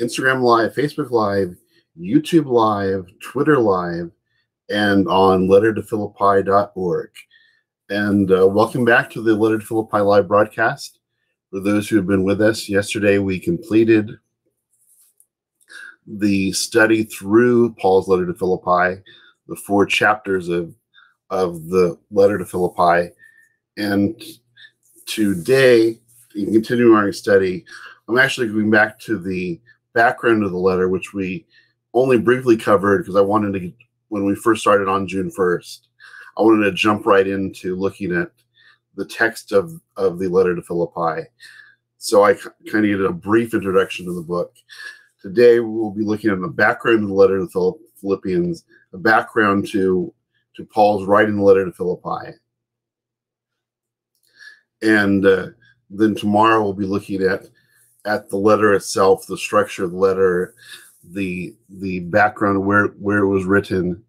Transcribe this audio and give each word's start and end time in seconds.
Instagram 0.00 0.42
Live, 0.42 0.74
Facebook 0.74 1.10
Live, 1.10 1.56
YouTube 1.98 2.46
Live, 2.46 3.06
Twitter 3.20 3.58
Live, 3.58 4.10
and 4.70 5.08
on 5.08 5.48
lettertophilippi.org. 5.48 7.10
And 7.90 8.30
uh, 8.30 8.46
welcome 8.46 8.84
back 8.84 9.10
to 9.10 9.22
the 9.22 9.34
Letter 9.34 9.58
to 9.58 9.64
Philippi 9.64 9.98
live 9.98 10.28
broadcast. 10.28 10.98
For 11.50 11.60
those 11.60 11.88
who 11.88 11.96
have 11.96 12.06
been 12.06 12.24
with 12.24 12.42
us, 12.42 12.68
yesterday 12.68 13.18
we 13.18 13.40
completed 13.40 14.18
the 16.06 16.52
study 16.52 17.04
through 17.04 17.74
Paul's 17.74 18.08
letter 18.08 18.26
to 18.26 18.34
Philippi, 18.34 19.02
the 19.46 19.56
four 19.56 19.86
chapters 19.86 20.48
of, 20.48 20.74
of 21.30 21.68
the 21.68 21.98
letter 22.10 22.38
to 22.38 22.44
Philippi. 22.44 23.10
And 23.76 24.22
today, 25.06 25.98
in 26.34 26.52
continuing 26.52 26.94
our 26.94 27.12
study, 27.12 27.64
I'm 28.08 28.18
actually 28.18 28.48
going 28.48 28.70
back 28.70 28.98
to 29.00 29.18
the 29.18 29.60
background 29.92 30.42
of 30.42 30.50
the 30.50 30.58
letter, 30.58 30.88
which 30.88 31.12
we 31.12 31.46
only 31.92 32.18
briefly 32.18 32.56
covered 32.56 32.98
because 32.98 33.16
I 33.16 33.20
wanted 33.20 33.60
to, 33.60 33.72
when 34.08 34.24
we 34.24 34.34
first 34.34 34.62
started 34.62 34.88
on 34.88 35.06
June 35.06 35.30
1st, 35.30 35.80
I 36.38 36.42
wanted 36.42 36.64
to 36.64 36.72
jump 36.72 37.04
right 37.04 37.26
into 37.26 37.76
looking 37.76 38.16
at 38.16 38.30
the 38.94 39.04
text 39.04 39.52
of, 39.52 39.80
of 39.96 40.18
the 40.18 40.28
letter 40.28 40.54
to 40.54 40.62
Philippi. 40.62 41.28
So 41.98 42.24
I 42.24 42.34
kind 42.34 42.84
of 42.84 42.98
did 42.98 43.04
a 43.04 43.12
brief 43.12 43.52
introduction 43.52 44.06
to 44.06 44.14
the 44.14 44.22
book. 44.22 44.54
Today 45.20 45.60
we'll 45.60 45.90
be 45.90 46.04
looking 46.04 46.30
at 46.30 46.40
the 46.40 46.48
background 46.48 47.02
of 47.02 47.08
the 47.08 47.14
letter 47.14 47.38
to 47.38 47.78
Philippians, 48.00 48.64
a 48.92 48.98
background 48.98 49.68
to 49.68 50.14
to 50.56 50.64
Paul's 50.64 51.06
writing 51.06 51.36
the 51.36 51.42
letter 51.42 51.64
to 51.64 51.72
Philippi. 51.72 52.32
And 54.82 55.24
uh, 55.24 55.48
then 55.88 56.16
tomorrow 56.16 56.62
we'll 56.62 56.72
be 56.72 56.84
looking 56.84 57.22
at 57.22 57.48
at 58.04 58.28
the 58.28 58.36
letter 58.36 58.74
itself, 58.74 59.26
the 59.26 59.36
structure 59.36 59.84
of 59.84 59.92
the 59.92 59.96
letter, 59.96 60.54
the 61.04 61.54
the 61.68 62.00
background 62.00 62.64
where 62.64 62.88
where 62.88 63.18
it 63.18 63.28
was 63.28 63.44
written. 63.44 64.02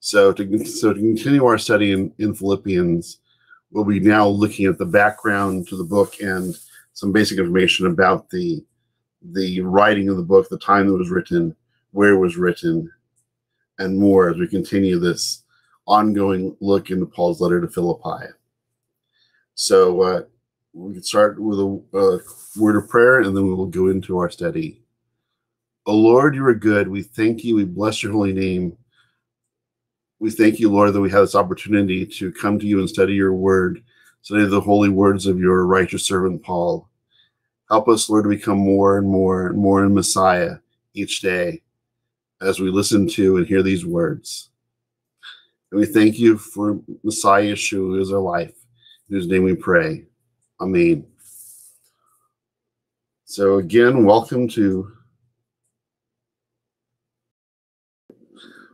So 0.00 0.32
to 0.32 0.64
so 0.64 0.92
to 0.92 0.98
continue 0.98 1.44
our 1.44 1.58
study 1.58 1.92
in, 1.92 2.12
in 2.18 2.34
Philippians, 2.34 3.18
we'll 3.70 3.84
be 3.84 4.00
now 4.00 4.26
looking 4.26 4.66
at 4.66 4.78
the 4.78 4.86
background 4.86 5.68
to 5.68 5.76
the 5.76 5.84
book 5.84 6.20
and 6.20 6.56
some 6.92 7.12
basic 7.12 7.38
information 7.38 7.86
about 7.86 8.30
the 8.30 8.64
the 9.32 9.60
writing 9.60 10.08
of 10.08 10.16
the 10.16 10.22
book, 10.22 10.48
the 10.48 10.58
time 10.58 10.86
that 10.86 10.94
it 10.94 10.98
was 10.98 11.10
written, 11.10 11.54
where 11.90 12.12
it 12.14 12.18
was 12.18 12.36
written, 12.36 12.90
and 13.78 13.98
more 13.98 14.30
as 14.30 14.36
we 14.36 14.46
continue 14.46 14.98
this 14.98 15.42
ongoing 15.86 16.56
look 16.60 16.90
into 16.90 17.06
Paul's 17.06 17.40
letter 17.40 17.60
to 17.60 17.68
Philippi. 17.68 18.26
So 19.54 20.02
uh, 20.02 20.22
we 20.72 20.94
can 20.94 21.02
start 21.02 21.40
with 21.40 21.58
a, 21.58 21.98
a 21.98 22.20
word 22.56 22.76
of 22.76 22.88
prayer 22.88 23.20
and 23.20 23.36
then 23.36 23.46
we 23.46 23.54
will 23.54 23.66
go 23.66 23.88
into 23.88 24.18
our 24.18 24.30
study. 24.30 24.80
O 25.86 25.94
Lord, 25.94 26.34
you 26.34 26.44
are 26.46 26.54
good. 26.54 26.88
We 26.88 27.02
thank 27.02 27.44
you. 27.44 27.54
We 27.54 27.64
bless 27.64 28.02
your 28.02 28.12
holy 28.12 28.32
name. 28.32 28.76
We 30.18 30.30
thank 30.30 30.58
you, 30.58 30.70
Lord, 30.70 30.92
that 30.92 31.00
we 31.00 31.10
have 31.10 31.22
this 31.22 31.34
opportunity 31.34 32.06
to 32.06 32.32
come 32.32 32.58
to 32.58 32.66
you 32.66 32.80
and 32.80 32.88
study 32.88 33.14
your 33.14 33.34
word, 33.34 33.82
study 34.22 34.44
the 34.46 34.60
holy 34.60 34.88
words 34.88 35.26
of 35.26 35.38
your 35.38 35.66
righteous 35.66 36.06
servant 36.06 36.42
Paul. 36.42 36.88
Help 37.68 37.88
us, 37.88 38.08
Lord, 38.08 38.24
to 38.24 38.30
become 38.30 38.58
more 38.58 38.98
and 38.98 39.06
more 39.06 39.48
and 39.48 39.58
more 39.58 39.84
in 39.84 39.94
Messiah 39.94 40.56
each 40.94 41.20
day 41.20 41.62
as 42.40 42.60
we 42.60 42.70
listen 42.70 43.08
to 43.08 43.36
and 43.36 43.46
hear 43.46 43.62
these 43.62 43.84
words. 43.84 44.50
And 45.70 45.80
we 45.80 45.86
thank 45.86 46.18
you 46.18 46.38
for 46.38 46.80
Messiah 47.02 47.52
Yeshua, 47.52 47.78
who 47.78 48.00
is 48.00 48.12
our 48.12 48.20
life, 48.20 48.54
in 49.08 49.16
whose 49.16 49.26
name 49.26 49.42
we 49.42 49.54
pray. 49.54 50.04
Amen. 50.60 51.06
So 53.28 53.58
again, 53.58 54.04
welcome 54.04 54.46
to 54.50 54.92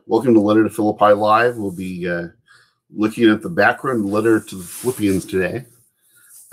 welcome 0.07 0.35
to 0.35 0.41
Letter 0.41 0.65
to 0.65 0.69
Philippi 0.69 1.15
Live. 1.15 1.57
We'll 1.57 1.75
be 1.75 2.07
uh, 2.07 2.27
looking 2.95 3.31
at 3.31 3.41
the 3.41 3.49
background 3.49 4.05
letter 4.05 4.41
to 4.41 4.55
the 4.55 4.63
Philippians 4.63 5.25
today. 5.25 5.65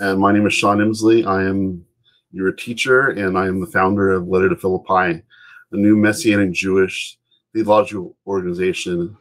And 0.00 0.18
my 0.18 0.32
name 0.32 0.46
is 0.46 0.54
Sean 0.54 0.80
Emslie. 0.80 1.26
I 1.26 1.42
am 1.42 1.84
your 2.32 2.52
teacher, 2.52 3.08
and 3.10 3.36
I 3.36 3.46
am 3.46 3.60
the 3.60 3.66
founder 3.66 4.12
of 4.12 4.28
Letter 4.28 4.48
to 4.48 4.56
Philippi, 4.56 5.22
a 5.70 5.76
new 5.76 5.94
Messianic 5.94 6.52
Jewish 6.52 7.18
theological 7.52 8.16
organization. 8.26 9.14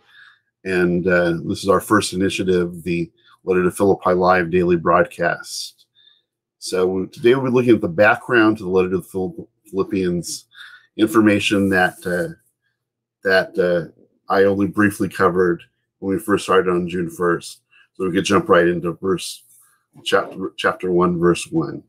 And 0.63 1.05
uh, 1.05 1.33
this 1.43 1.63
is 1.63 1.69
our 1.69 1.81
first 1.81 2.13
initiative, 2.13 2.81
the 2.83 3.11
Letter 3.43 3.63
to 3.63 3.71
Philippi 3.71 4.13
Live 4.13 4.49
daily 4.51 4.77
broadcast. 4.77 5.78
So 6.59 7.05
today 7.05 7.33
we'll 7.35 7.45
be 7.45 7.51
looking 7.51 7.75
at 7.75 7.81
the 7.81 7.87
background 7.87 8.57
to 8.57 8.63
the 8.63 8.69
letter 8.69 8.89
to 8.89 8.97
the 8.97 9.47
Philippians, 9.71 10.45
information 10.97 11.69
that 11.69 11.95
uh, 12.05 12.35
that 13.23 13.57
uh, 13.57 13.91
I 14.31 14.43
only 14.43 14.67
briefly 14.67 15.07
covered 15.07 15.63
when 15.99 16.15
we 16.15 16.21
first 16.21 16.43
started 16.43 16.69
on 16.69 16.89
June 16.89 17.09
1st. 17.09 17.57
So 17.93 18.05
we 18.05 18.11
could 18.11 18.25
jump 18.25 18.49
right 18.49 18.67
into 18.67 18.91
verse 18.93 19.43
chapter 20.03 20.51
chapter 20.57 20.91
one, 20.91 21.17
verse 21.17 21.47
one. 21.47 21.81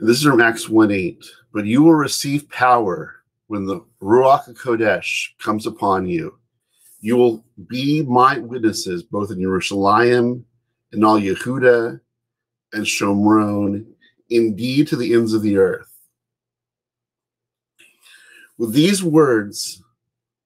This 0.00 0.18
is 0.18 0.24
from 0.24 0.40
Acts 0.40 0.70
1 0.70 0.90
8. 0.90 1.22
But 1.52 1.66
you 1.66 1.82
will 1.82 1.94
receive 1.94 2.48
power 2.48 3.16
when 3.48 3.66
the 3.66 3.84
Ruach 4.00 4.48
Kodesh 4.56 5.30
comes 5.38 5.66
upon 5.66 6.06
you. 6.06 6.37
You 7.00 7.16
will 7.16 7.44
be 7.68 8.02
my 8.02 8.38
witnesses 8.38 9.02
both 9.02 9.30
in 9.30 9.40
Jerusalem 9.40 10.44
and 10.92 11.04
all 11.04 11.20
Yehuda 11.20 12.00
and 12.72 12.84
Shomron, 12.84 13.86
indeed 14.30 14.88
to 14.88 14.96
the 14.96 15.14
ends 15.14 15.32
of 15.32 15.42
the 15.42 15.58
earth. 15.58 15.88
With 18.58 18.72
these 18.72 19.02
words, 19.02 19.82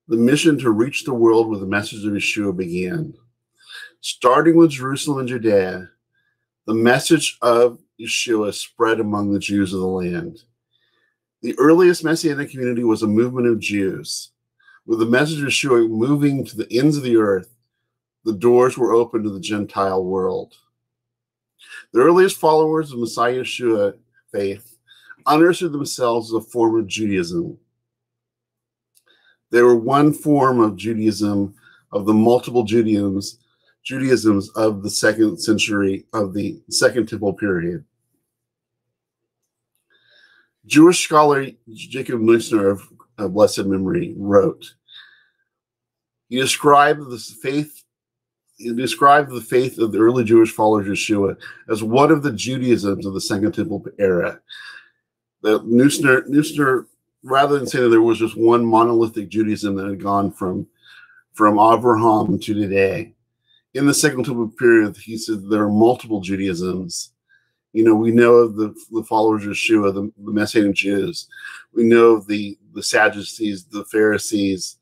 the 0.08 0.16
mission 0.16 0.58
to 0.58 0.70
reach 0.70 1.04
the 1.04 1.14
world 1.14 1.48
with 1.48 1.60
the 1.60 1.66
message 1.66 2.04
of 2.04 2.12
Yeshua 2.12 2.54
began. 2.54 3.14
Starting 4.00 4.56
with 4.56 4.70
Jerusalem 4.70 5.20
and 5.20 5.28
Judea, 5.28 5.88
the 6.66 6.74
message 6.74 7.38
of 7.40 7.78
Yeshua 7.98 8.52
spread 8.52 9.00
among 9.00 9.32
the 9.32 9.38
Jews 9.38 9.72
of 9.72 9.80
the 9.80 9.86
land. 9.86 10.42
The 11.40 11.58
earliest 11.58 12.04
Messianic 12.04 12.50
community 12.50 12.84
was 12.84 13.02
a 13.02 13.06
movement 13.06 13.46
of 13.46 13.58
Jews. 13.58 14.31
With 14.87 14.98
the 14.98 15.06
message 15.06 15.41
of 15.41 15.48
Yeshua 15.48 15.88
moving 15.88 16.44
to 16.44 16.56
the 16.56 16.66
ends 16.70 16.97
of 16.97 17.04
the 17.04 17.16
earth, 17.16 17.54
the 18.25 18.32
doors 18.32 18.76
were 18.76 18.93
open 18.93 19.22
to 19.22 19.31
the 19.31 19.41
Gentile 19.41 20.04
world. 20.04 20.54
The 21.93 22.00
earliest 22.00 22.38
followers 22.38 22.93
of 22.93 22.98
Messiah 22.98 23.41
Yeshua 23.41 23.97
faith 24.32 24.76
understood 25.26 25.72
themselves 25.72 26.31
as 26.31 26.34
a 26.34 26.48
form 26.50 26.78
of 26.78 26.87
Judaism. 26.87 27.59
They 29.50 29.62
were 29.62 29.76
one 29.76 30.12
form 30.12 30.60
of 30.60 30.76
Judaism 30.76 31.54
of 31.93 32.06
the 32.06 32.14
multiple 32.14 32.64
Judaisms, 32.64 33.38
Judaisms 33.84 34.49
of 34.56 34.82
the 34.82 34.91
second 34.91 35.38
century 35.38 36.06
of 36.12 36.32
the 36.32 36.60
second 36.70 37.09
temple 37.09 37.34
period. 37.34 37.84
Jewish 40.64 41.04
scholar 41.04 41.49
Jacob 41.72 42.20
Neusner 42.20 42.70
of, 42.70 42.82
of 43.18 43.34
blessed 43.34 43.66
memory 43.66 44.14
wrote, 44.16 44.74
he 46.28 46.36
described 46.36 47.10
the 47.10 47.18
faith 47.18 47.82
he 48.62 48.72
described 48.72 49.30
the 49.30 49.40
faith 49.40 49.78
of 49.78 49.92
the 49.92 49.98
early 49.98 50.22
Jewish 50.22 50.52
followers 50.52 50.86
of 50.86 50.92
Yeshua 50.92 51.36
as 51.68 51.82
one 51.82 52.12
of 52.12 52.22
the 52.22 52.30
Judaisms 52.30 53.04
of 53.04 53.12
the 53.12 53.20
Second 53.20 53.52
Temple 53.52 53.84
era. 53.98 54.40
The 55.40 55.60
Neusner, 55.60 56.28
Neusner, 56.28 56.86
rather 57.24 57.58
than 57.58 57.66
saying 57.66 57.84
that 57.84 57.90
there 57.90 58.02
was 58.02 58.18
just 58.18 58.36
one 58.36 58.64
monolithic 58.64 59.28
Judaism 59.30 59.74
that 59.76 59.88
had 59.88 60.02
gone 60.02 60.30
from 60.30 60.66
from 61.34 61.58
Abraham 61.58 62.38
to 62.38 62.54
today, 62.54 63.14
in 63.74 63.86
the 63.86 63.94
Second 63.94 64.24
Temple 64.24 64.52
period, 64.58 64.96
he 64.96 65.16
said 65.16 65.48
there 65.48 65.64
are 65.64 65.70
multiple 65.70 66.20
Judaisms 66.20 67.12
you 67.72 67.84
know, 67.84 67.94
we 67.94 68.10
know 68.10 68.34
of 68.34 68.56
the, 68.56 68.74
the 68.90 69.04
followers 69.04 69.44
of 69.44 69.52
Yeshua, 69.52 69.94
the, 69.94 70.12
the 70.24 70.32
Messianic 70.32 70.74
Jews. 70.74 71.28
We 71.72 71.84
know 71.84 72.12
of 72.16 72.26
the, 72.26 72.58
the 72.74 72.82
Sadducees, 72.82 73.64
the 73.64 73.84
Pharisees, 73.86 74.78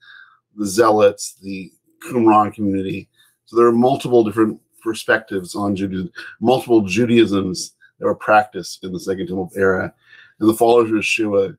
the 0.57 0.67
Zealots, 0.67 1.35
the 1.41 1.73
Qumran 2.05 2.53
community. 2.53 3.09
So 3.45 3.57
there 3.57 3.67
are 3.67 3.73
multiple 3.73 4.25
different 4.25 4.61
perspectives 4.83 5.55
on 5.55 5.77
Judaism, 5.77 6.11
multiple 6.41 6.83
Judaisms 6.83 7.73
that 7.99 8.07
were 8.07 8.15
practiced 8.15 8.83
in 8.83 8.93
the 8.93 9.01
Second 9.01 9.29
Temple 9.29 9.51
era. 9.55 9.93
And 10.41 10.49
the 10.49 10.55
followers 10.55 10.91
of 10.91 10.97
Yeshua, 10.97 11.57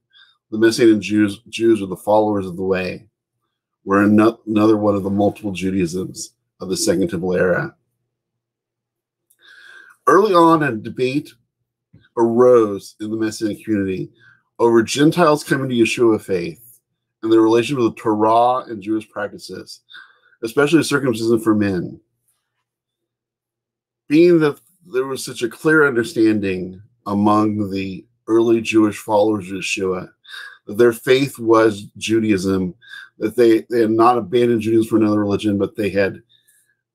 the 0.50 0.58
Messianic 0.58 1.00
Jews, 1.00 1.40
Jews 1.48 1.82
are 1.82 1.88
the 1.88 1.96
followers 1.96 2.46
of 2.46 2.58
the 2.58 2.64
way, 2.64 3.08
were 3.86 4.04
another 4.04 4.78
one 4.78 4.96
of 4.96 5.04
the 5.04 5.10
multiple 5.10 5.52
Judaisms 5.52 6.34
of 6.60 6.70
the 6.70 6.78
Second 6.78 7.10
Temple 7.10 7.34
era. 7.36 7.76
Early 10.08 10.34
on, 10.34 10.64
a 10.64 10.76
debate 10.76 11.34
arose 12.18 12.96
in 13.00 13.12
the 13.12 13.18
Messianic 13.18 13.64
community 13.64 14.10
over 14.60 14.84
Gentiles 14.84 15.44
coming 15.44 15.70
to 15.70 15.76
Yeshua 15.76 16.22
faith 16.22 16.80
and 17.24 17.32
their 17.32 17.42
relation 17.42 17.78
with 17.78 17.96
the 17.96 18.02
Torah 18.02 18.66
and 18.66 18.82
Jewish 18.82 19.10
practices, 19.10 19.82
especially 20.44 20.84
circumcision 20.84 21.40
for 21.40 21.56
men. 21.56 22.00
being 24.08 24.40
that 24.40 24.60
there 24.86 25.06
was 25.06 25.24
such 25.24 25.42
a 25.42 25.50
clear 25.50 25.88
understanding 25.88 26.82
among 27.08 27.72
the 27.72 28.06
early 28.28 28.60
Jewish 28.60 28.98
followers 28.98 29.50
of 29.50 29.58
Yeshua 29.58 30.10
that 30.66 30.78
their 30.78 30.94
faith 30.94 31.40
was 31.40 31.84
Judaism, 31.98 32.76
that 33.20 33.36
they, 33.36 33.62
they 33.70 33.82
had 33.82 33.92
not 33.92 34.18
abandoned 34.18 34.62
Judaism 34.62 34.90
for 34.90 34.98
another 34.98 35.20
religion, 35.20 35.58
but 35.58 35.76
they 35.76 35.90
had 35.90 36.22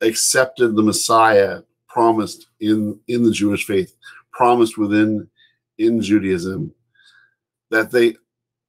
accepted 0.03 0.77
the 0.77 0.83
Messiah 0.83 1.63
promised 1.97 2.49
in, 2.61 3.01
in 3.09 3.23
the 3.23 3.31
Jewish 3.31 3.65
faith, 3.65 3.97
promised 4.31 4.77
within 4.77 5.27
in 5.79 6.03
Judaism, 6.03 6.71
that 7.71 7.91
they 7.91 8.17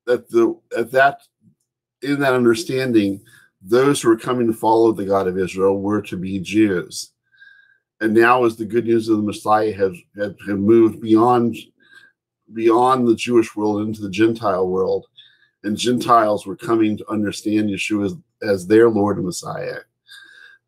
that 0.06 0.30
the 0.30 0.58
at 0.78 0.92
that 0.92 1.20
in 2.02 2.22
that 2.22 2.34
understanding, 2.34 3.22
those 3.62 4.02
who 4.02 4.08
were 4.08 4.18
coming 4.18 4.48
to 4.48 4.54
follow 4.54 4.94
the 4.94 5.04
God 5.04 5.28
of 5.28 5.38
Israel 5.38 5.82
were 5.82 6.02
to 6.04 6.16
be 6.16 6.40
Jews. 6.40 7.12
And 8.00 8.14
now, 8.14 8.46
as 8.46 8.56
the 8.56 8.64
good 8.64 8.86
news 8.86 9.10
of 9.10 9.18
the 9.18 9.24
Messiah 9.24 9.74
has 9.74 9.94
have 10.18 10.38
moved 10.48 11.02
beyond 11.02 11.58
beyond 12.54 13.10
the 13.10 13.16
Jewish 13.16 13.58
world 13.58 13.82
into 13.86 14.02
the 14.02 14.10
Gentile 14.22 14.70
world, 14.70 15.06
and 15.66 15.76
Gentiles 15.76 16.46
were 16.46 16.56
coming 16.56 16.96
to 16.96 17.12
understand 17.12 17.70
Yeshua 17.70 18.06
as, 18.06 18.16
as 18.42 18.68
their 18.68 18.90
Lord 18.90 19.18
and 19.18 19.26
Messiah. 19.26 19.80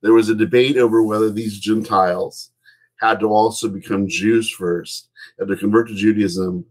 There 0.01 0.13
was 0.13 0.29
a 0.29 0.35
debate 0.35 0.77
over 0.77 1.03
whether 1.03 1.29
these 1.29 1.59
Gentiles 1.59 2.51
had 2.99 3.19
to 3.19 3.27
also 3.27 3.69
become 3.69 4.07
Jews 4.07 4.49
first, 4.49 5.09
had 5.37 5.47
to 5.47 5.55
convert 5.55 5.87
to 5.89 5.95
Judaism 5.95 6.65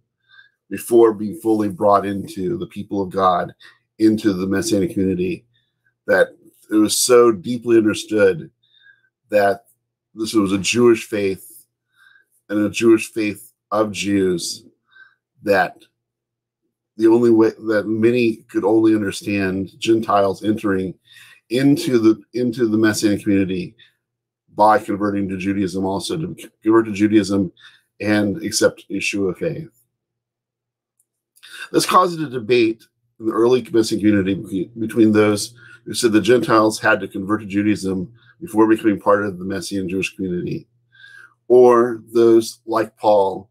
before 0.70 1.14
being 1.14 1.38
fully 1.40 1.69
brought 1.69 2.06
into 2.06 2.58
the 2.58 2.66
people 2.66 3.02
of 3.02 3.10
God, 3.10 3.54
into 3.98 4.32
the 4.32 4.46
Messianic 4.46 4.92
community, 4.92 5.44
that 6.06 6.28
it 6.70 6.75
was 6.75 6.98
so 6.98 7.32
deeply 7.32 7.76
understood 7.76 8.50
that 9.31 9.64
this 10.14 10.34
was 10.34 10.52
a 10.52 10.58
Jewish 10.58 11.06
faith 11.06 11.66
and 12.48 12.58
a 12.58 12.70
Jewish 12.70 13.10
faith 13.10 13.52
of 13.70 13.92
Jews 13.92 14.64
that 15.42 15.76
the 16.96 17.06
only 17.06 17.31
way 17.31 17.50
that 17.69 17.86
many 17.86 18.36
could 18.48 18.64
only 18.64 18.94
understand 18.94 19.70
Gentiles 19.78 20.42
entering 20.42 20.94
into 21.50 21.98
the 21.98 22.22
into 22.34 22.68
the 22.68 22.78
Messianic 22.78 23.22
community 23.22 23.74
by 24.54 24.78
converting 24.78 25.28
to 25.28 25.36
Judaism, 25.36 25.84
also 25.84 26.16
to 26.16 26.36
convert 26.62 26.86
to 26.86 26.92
Judaism 26.92 27.52
and 28.00 28.42
accept 28.42 28.88
Yeshua 28.90 29.36
faith. 29.36 29.70
This 31.72 31.86
caused 31.86 32.20
a 32.20 32.28
debate 32.28 32.84
in 33.20 33.26
the 33.26 33.32
early 33.32 33.66
Messianic 33.70 34.04
community 34.04 34.70
between 34.78 35.12
those 35.12 35.54
who 35.84 35.94
said 35.94 36.12
the 36.12 36.20
Gentiles 36.20 36.78
had 36.78 37.00
to 37.00 37.08
convert 37.08 37.40
to 37.40 37.46
Judaism 37.46 38.12
before 38.40 38.66
becoming 38.66 39.00
part 39.00 39.24
of 39.24 39.38
the 39.38 39.44
Messianic 39.44 39.90
Jewish 39.90 40.14
community, 40.14 40.66
or 41.48 42.02
those 42.12 42.60
like 42.66 42.96
Paul 42.96 43.48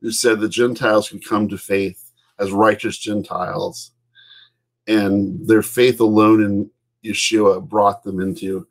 who 0.00 0.10
said 0.10 0.38
the 0.38 0.48
Gentiles 0.48 1.08
could 1.08 1.26
come 1.26 1.48
to 1.48 1.56
faith 1.56 2.12
as 2.38 2.52
righteous 2.52 2.98
Gentiles, 2.98 3.92
and 4.86 5.46
their 5.48 5.62
faith 5.62 6.00
alone 6.00 6.42
in 6.42 6.70
Yeshua 7.04 7.66
brought 7.66 8.02
them 8.02 8.20
into 8.20 8.66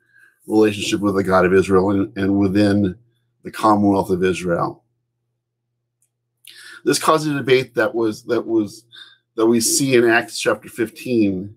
relationship 0.46 1.00
with 1.00 1.14
the 1.14 1.24
God 1.24 1.46
of 1.46 1.54
Israel 1.54 1.90
and, 1.90 2.16
and 2.16 2.38
within 2.38 2.96
the 3.42 3.50
Commonwealth 3.50 4.10
of 4.10 4.24
Israel. 4.24 4.82
This 6.84 6.98
caused 6.98 7.28
a 7.28 7.34
debate 7.34 7.74
that 7.74 7.94
was 7.94 8.24
that 8.24 8.46
was 8.46 8.84
that 9.36 9.46
we 9.46 9.60
see 9.60 9.94
in 9.94 10.08
Acts 10.08 10.38
chapter 10.38 10.68
15 10.68 11.54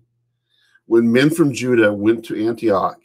when 0.86 1.12
men 1.12 1.30
from 1.30 1.52
Judah 1.52 1.92
went 1.92 2.24
to 2.24 2.46
Antioch 2.46 3.00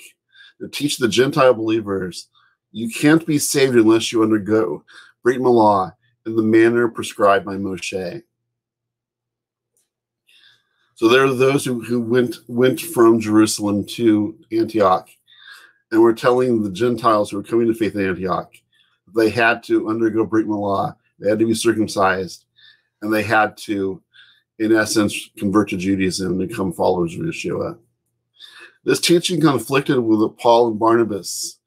to 0.61 0.67
teach 0.69 0.97
the 0.97 1.07
Gentile 1.09 1.53
believers 1.53 2.29
you 2.71 2.89
can't 2.89 3.25
be 3.25 3.37
saved 3.37 3.75
unless 3.75 4.11
you 4.11 4.23
undergo 4.23 4.83
Brit 5.21 5.39
Milah 5.39 5.93
in 6.25 6.35
the 6.35 6.41
manner 6.41 6.87
prescribed 6.87 7.45
by 7.45 7.55
Moshe. 7.55 8.23
So 11.03 11.09
there 11.09 11.25
are 11.25 11.33
those 11.33 11.65
who, 11.65 11.83
who 11.83 11.99
went 11.99 12.37
went 12.47 12.79
from 12.79 13.19
Jerusalem 13.19 13.85
to 13.87 14.39
Antioch 14.53 15.09
and 15.91 16.01
were 16.01 16.13
telling 16.13 16.63
the 16.63 16.71
Gentiles 16.71 17.29
who 17.29 17.35
were 17.35 17.43
coming 17.43 17.67
to 17.67 17.73
faith 17.73 17.93
in 17.95 18.07
Antioch 18.07 18.53
they 19.13 19.29
had 19.29 19.63
to 19.63 19.89
undergo 19.89 20.25
Brit 20.25 20.47
Milah, 20.47 20.95
they 21.19 21.27
had 21.27 21.39
to 21.39 21.45
be 21.45 21.53
circumcised, 21.53 22.45
and 23.01 23.13
they 23.13 23.21
had 23.21 23.57
to, 23.57 24.01
in 24.59 24.73
essence, 24.73 25.29
convert 25.37 25.71
to 25.71 25.77
Judaism 25.77 26.39
and 26.39 26.47
become 26.47 26.71
followers 26.71 27.13
of 27.15 27.19
Yeshua. 27.19 27.77
This 28.85 29.01
teaching 29.01 29.41
conflicted 29.41 29.99
with 29.99 30.21
what 30.21 30.37
Paul 30.37 30.69
and 30.69 30.79
Barnabas 30.79 31.59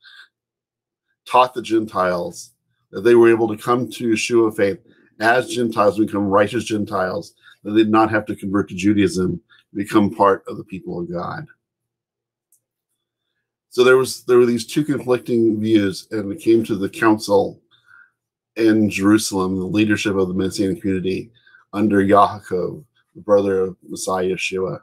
taught 1.30 1.52
the 1.52 1.60
Gentiles 1.60 2.54
that 2.90 3.02
they 3.02 3.14
were 3.14 3.30
able 3.30 3.48
to 3.48 3.62
come 3.62 3.90
to 3.90 4.12
Yeshua 4.12 4.56
faith 4.56 4.78
as 5.20 5.48
Gentiles, 5.48 5.98
become 5.98 6.24
righteous 6.24 6.64
Gentiles, 6.64 7.34
they 7.72 7.82
did 7.82 7.90
not 7.90 8.10
have 8.10 8.26
to 8.26 8.36
convert 8.36 8.68
to 8.68 8.74
Judaism, 8.74 9.40
become 9.74 10.14
part 10.14 10.44
of 10.48 10.56
the 10.56 10.64
people 10.64 11.00
of 11.00 11.10
God. 11.10 11.46
So 13.70 13.84
there 13.84 13.96
was 13.96 14.24
there 14.24 14.38
were 14.38 14.46
these 14.46 14.66
two 14.66 14.84
conflicting 14.84 15.60
views, 15.60 16.08
and 16.10 16.32
it 16.32 16.40
came 16.40 16.64
to 16.64 16.76
the 16.76 16.88
council 16.88 17.60
in 18.56 18.88
Jerusalem, 18.88 19.56
the 19.56 19.64
leadership 19.64 20.16
of 20.16 20.28
the 20.28 20.34
Messianic 20.34 20.80
community 20.80 21.30
under 21.72 22.02
Yaakov, 22.02 22.82
the 23.14 23.20
brother 23.20 23.60
of 23.60 23.76
Messiah 23.86 24.28
Yeshua. 24.28 24.80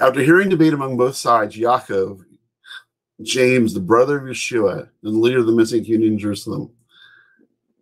After 0.00 0.20
hearing 0.20 0.48
debate 0.48 0.74
among 0.74 0.96
both 0.96 1.16
sides, 1.16 1.56
Yaakov 1.56 2.24
James, 3.22 3.74
the 3.74 3.80
brother 3.80 4.18
of 4.18 4.24
Yeshua 4.24 4.88
and 5.02 5.14
the 5.14 5.18
leader 5.18 5.38
of 5.38 5.46
the 5.46 5.52
Messianic 5.52 5.86
Community 5.86 6.12
in 6.12 6.18
Jerusalem, 6.18 6.70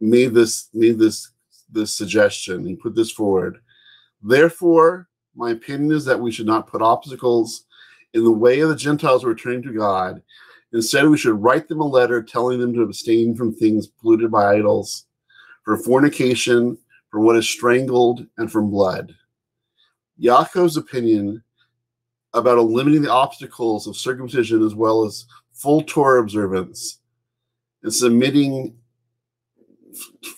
made 0.01 0.35
this 0.35 0.69
made 0.73 0.99
this 0.99 1.31
this 1.77 1.95
suggestion. 1.95 2.67
He 2.67 2.75
put 2.75 2.95
this 2.95 3.13
forward. 3.13 3.59
Therefore, 4.23 5.09
my 5.37 5.51
opinion 5.51 5.93
is 5.93 6.05
that 6.07 6.19
we 6.19 6.33
should 6.33 6.47
not 6.47 6.67
put 6.67 6.83
obstacles 6.83 7.67
in 8.15 8.25
the 8.25 8.33
way 8.33 8.61
of 8.61 8.71
the 8.71 8.77
Gentiles 8.77 9.25
returning 9.25 9.63
to 9.63 9.73
God. 9.73 10.23
Instead, 10.73 11.09
we 11.09 11.19
should 11.19 11.41
write 11.41 11.69
them 11.69 11.81
a 11.81 11.87
letter 11.87 12.23
telling 12.23 12.59
them 12.59 12.75
to 12.75 12.83
abstain 12.83 13.37
from 13.37 13.55
things 13.55 13.87
polluted 13.87 14.31
by 14.31 14.55
idols, 14.55 15.07
for 15.65 15.77
fornication, 15.77 16.77
from 17.11 17.23
what 17.25 17.37
is 17.37 17.49
strangled, 17.49 18.27
and 18.39 18.51
from 18.51 18.71
blood. 18.71 19.15
Yaakov's 20.21 20.77
opinion 20.77 21.43
about 22.33 22.59
eliminating 22.59 23.03
the 23.03 23.13
obstacles 23.13 23.87
of 23.87 23.97
circumcision 23.97 24.65
as 24.65 24.75
well 24.75 25.05
as 25.05 25.27
full 25.53 25.83
Torah 25.83 26.23
observance 26.23 27.01
and 27.83 27.93
submitting 27.93 28.77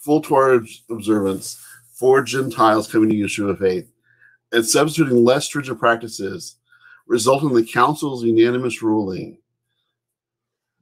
full 0.02 0.20
Torah 0.20 0.60
observance 0.90 1.62
for 1.94 2.22
Gentiles 2.22 2.90
coming 2.90 3.10
to 3.10 3.16
Yeshua 3.16 3.58
faith 3.58 3.90
and 4.52 4.66
substituting 4.66 5.24
less 5.24 5.46
stringent 5.46 5.78
practices 5.78 6.56
result 7.06 7.42
in 7.42 7.54
the 7.54 7.64
council's 7.64 8.24
unanimous 8.24 8.82
ruling. 8.82 9.38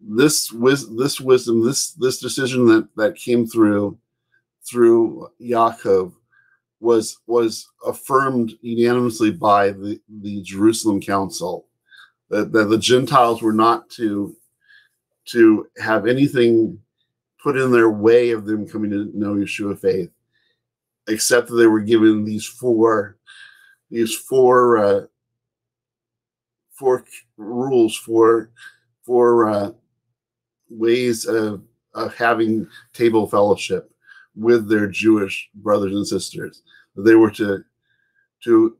This 0.01 0.53
wis- 0.53 0.89
this 0.97 1.21
wisdom, 1.21 1.65
this 1.65 1.93
this 1.93 2.21
decision 2.21 2.67
that 2.67 2.89
that 2.97 3.17
came 3.17 3.47
through 3.47 3.99
through 4.69 5.29
Yaakov 5.41 6.13
was 6.81 7.19
was 7.27 7.69
affirmed 7.87 8.53
unanimously 8.61 9.31
by 9.31 9.71
the, 9.71 10.01
the 10.21 10.43
Jerusalem 10.43 11.01
Council 11.01 11.67
that, 12.29 12.53
that 12.53 12.65
the 12.65 12.79
Gentiles 12.79 13.41
were 13.41 13.53
not 13.53 13.89
to 13.91 14.37
to 15.27 15.67
have 15.79 16.07
anything 16.07 16.79
put 17.43 17.57
in 17.57 17.71
their 17.71 17.91
way 17.91 18.31
of 18.31 18.47
them 18.47 18.69
coming 18.69 18.91
to 18.91 19.11
know 19.15 19.35
Yeshua 19.35 19.79
faith, 19.79 20.11
except 21.09 21.49
that 21.49 21.57
they 21.57 21.67
were 21.67 21.81
given 21.81 22.25
these 22.25 22.47
four 22.47 23.17
these 23.91 24.15
four 24.15 24.79
uh, 24.79 25.01
four 26.73 27.05
rules 27.37 27.97
for 27.97 28.51
for 29.05 29.49
uh, 29.49 29.71
ways 30.69 31.27
of, 31.27 31.63
of 31.95 32.15
having 32.15 32.67
table 32.93 33.29
fellowship 33.29 33.91
with 34.35 34.69
their 34.69 34.87
Jewish 34.87 35.49
brothers 35.55 35.95
and 35.95 36.07
sisters. 36.07 36.63
They 36.97 37.15
were 37.15 37.31
to 37.33 37.65
to 38.45 38.77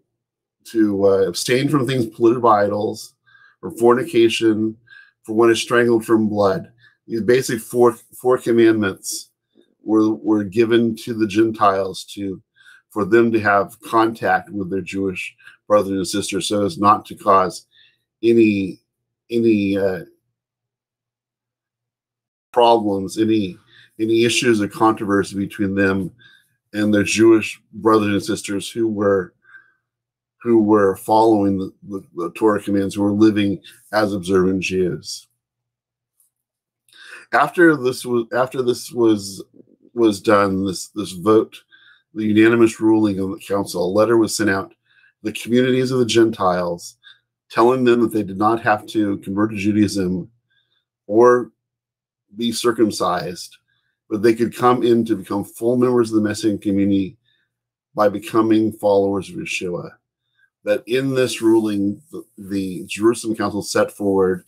to 0.73 1.07
uh, 1.07 1.29
abstain 1.29 1.69
from 1.69 1.87
things 1.87 2.07
polluted 2.07 2.43
by 2.43 2.65
idols, 2.65 3.15
or 3.63 3.71
fornication, 3.73 4.77
from 5.23 5.37
what 5.37 5.51
is 5.51 5.61
strangled 5.61 6.05
from 6.05 6.29
blood. 6.29 6.73
These 7.07 7.23
basic 7.23 7.61
four 7.61 7.93
four 8.21 8.39
commandments 8.39 9.31
were 9.83 10.15
were 10.15 10.45
given 10.45 10.97
to 10.97 11.15
the 11.15 11.27
Gentiles 11.27 12.05
to 12.15 12.43
for 12.91 13.05
them 13.05 13.31
to 13.33 13.41
have 13.41 13.81
contact 13.81 14.51
with 14.51 14.71
their 14.71 14.81
Jewish 14.81 15.37
brothers 15.69 15.93
and 15.93 16.07
sisters, 16.07 16.49
so 16.49 16.65
as 16.65 16.79
not 16.79 17.07
to 17.07 17.15
cause 17.15 17.67
any 18.23 18.81
any 19.31 19.77
uh, 19.77 20.05
problems, 22.53 23.19
any 23.19 23.57
any 24.01 24.25
issues 24.25 24.61
or 24.61 24.69
controversy 24.69 25.37
between 25.37 25.75
them 25.75 26.11
and 26.73 26.93
their 26.93 27.03
Jewish 27.03 27.61
brothers 27.73 28.13
and 28.13 28.23
sisters 28.23 28.71
who 28.71 28.89
were 28.89 29.33
who 30.43 30.63
were 30.63 30.97
following 30.97 31.59
the, 31.59 31.73
the, 31.89 32.03
the 32.15 32.31
Torah 32.33 32.63
commands, 32.63 32.95
who 32.95 33.03
were 33.03 33.11
living 33.11 33.61
as 33.93 34.13
observant 34.13 34.63
Jews. 34.63 35.29
After 37.33 37.77
this 37.77 38.05
was 38.05 38.27
after 38.33 38.63
this 38.63 38.93
was 38.93 39.43
was 39.95 40.21
done, 40.21 40.65
this 40.65 40.89
this 40.89 41.13
vote, 41.13 41.57
the 42.15 42.25
unanimous 42.25 42.81
ruling 42.81 43.19
of 43.19 43.31
the 43.31 43.39
council, 43.39 43.85
a 43.85 43.97
letter 43.97 44.17
was 44.17 44.37
sent 44.37 44.51
out 44.51 44.75
the 45.23 45.33
communities 45.33 45.91
of 45.91 45.99
the 45.99 46.07
Gentiles, 46.07 46.97
telling 47.51 47.85
them 47.85 48.01
that 48.01 48.13
they 48.13 48.23
did 48.23 48.39
not 48.39 48.63
have 48.63 48.87
to 48.89 49.19
convert 49.19 49.51
to 49.51 49.57
Judaism 49.57 50.31
or 51.07 51.51
be 52.37 52.53
circumcised, 52.53 53.57
but 54.09 54.23
they 54.23 54.35
could 54.35 54.55
come 54.55 54.83
in 54.83 55.05
to 55.05 55.17
become 55.17 55.45
full 55.45 55.77
members 55.77 56.11
of 56.11 56.17
the 56.17 56.29
Messianic 56.29 56.63
community 56.63 57.17
by 57.95 58.09
becoming 58.09 58.73
followers 58.73 59.31
of 59.31 59.37
Yeshua. 59.37 59.91
That 60.65 60.83
in 60.87 61.15
this 61.15 61.41
ruling, 61.41 62.03
the, 62.11 62.25
the 62.37 62.85
Jerusalem 62.87 63.37
Council 63.37 63.63
set 63.63 63.91
forward 63.91 64.45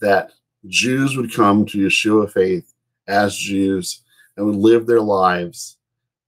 that 0.00 0.32
Jews 0.66 1.16
would 1.16 1.32
come 1.32 1.66
to 1.66 1.78
Yeshua 1.78 2.30
faith 2.30 2.72
as 3.08 3.36
Jews 3.36 4.02
and 4.36 4.46
would 4.46 4.56
live 4.56 4.86
their 4.86 5.00
lives 5.00 5.76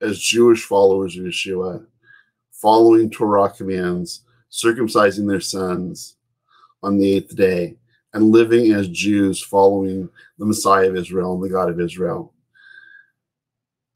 as 0.01 0.19
Jewish 0.19 0.65
followers 0.65 1.17
of 1.17 1.25
Yeshua, 1.25 1.87
following 2.51 3.11
Torah 3.11 3.51
commands, 3.51 4.23
circumcising 4.51 5.29
their 5.29 5.41
sons 5.41 6.17
on 6.83 6.99
the 6.99 7.15
eighth 7.15 7.35
day, 7.37 7.77
and 8.13 8.33
living 8.33 8.73
as 8.73 8.89
Jews 8.89 9.43
following 9.43 10.09
the 10.39 10.47
Messiah 10.47 10.89
of 10.89 10.97
Israel 10.97 11.35
and 11.35 11.43
the 11.43 11.49
God 11.49 11.71
of 11.71 11.81
Israel. 11.81 12.33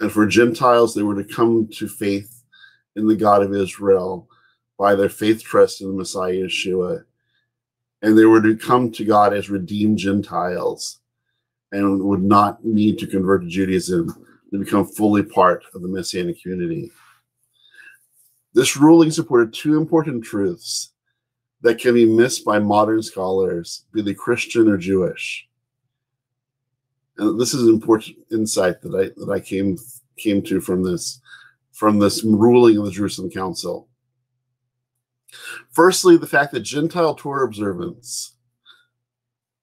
And 0.01 0.11
for 0.11 0.27
Gentiles, 0.27 0.95
they 0.95 1.03
were 1.03 1.21
to 1.21 1.35
come 1.35 1.69
to 1.75 1.89
faith 1.89 2.45
in 2.97 3.07
the 3.07 3.17
God 3.17 3.43
of 3.43 3.53
Israel 3.53 4.29
by 4.79 4.95
their 4.95 5.09
faith 5.09 5.43
trust 5.43 5.81
in 5.81 5.89
the 5.89 5.97
Messiah 5.97 6.33
Yeshua. 6.33 7.05
And 8.03 8.17
they 8.17 8.25
were 8.25 8.43
to 8.43 8.57
come 8.57 8.93
to 8.93 9.05
God 9.05 9.35
as 9.35 9.51
redeemed 9.51 9.99
Gentiles 9.99 11.01
and 11.73 12.03
would 12.05 12.23
not 12.23 12.65
need 12.65 12.99
to 12.99 13.07
convert 13.07 13.43
to 13.43 13.49
Judaism 13.49 14.25
to 14.51 14.59
become 14.59 14.87
fully 14.87 15.23
part 15.23 15.65
of 15.75 15.83
the 15.83 15.89
Messianic 15.89 16.41
community. 16.41 16.91
This 18.55 18.77
ruling 18.77 19.11
supported 19.11 19.53
two 19.53 19.77
important 19.77 20.25
truths 20.25 20.93
that 21.61 21.79
can 21.79 21.95
be 21.95 22.07
missed 22.07 22.45
by 22.45 22.59
modern 22.59 23.03
scholars, 23.03 23.85
be 23.93 24.01
they 24.01 24.15
Christian 24.15 24.69
or 24.69 24.77
Jewish. 24.77 25.47
And 27.19 27.39
this 27.39 27.53
is 27.53 27.65
an 27.65 27.75
important 27.75 28.17
insight 28.31 28.81
that 28.83 28.95
I 28.95 29.21
that 29.21 29.31
I 29.31 29.41
came 29.41 29.77
came 30.17 30.41
to 30.43 30.61
from 30.61 30.83
this 30.83 31.21
from 31.73 31.99
this 31.99 32.23
ruling 32.25 32.79
of 32.79 32.85
the 32.85 32.91
Jerusalem 32.91 33.31
Council. 33.31 33.88
Firstly, 35.71 36.17
the 36.17 36.27
fact 36.27 36.53
that 36.53 36.61
Gentile 36.61 37.15
Torah 37.15 37.47
observance, 37.47 38.33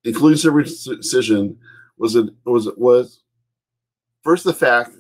including 0.04 0.38
circumcision, 0.38 1.58
was 1.98 2.16
a, 2.16 2.30
was 2.46 2.70
was 2.78 3.22
first 4.24 4.44
the 4.44 4.54
fact 4.54 4.92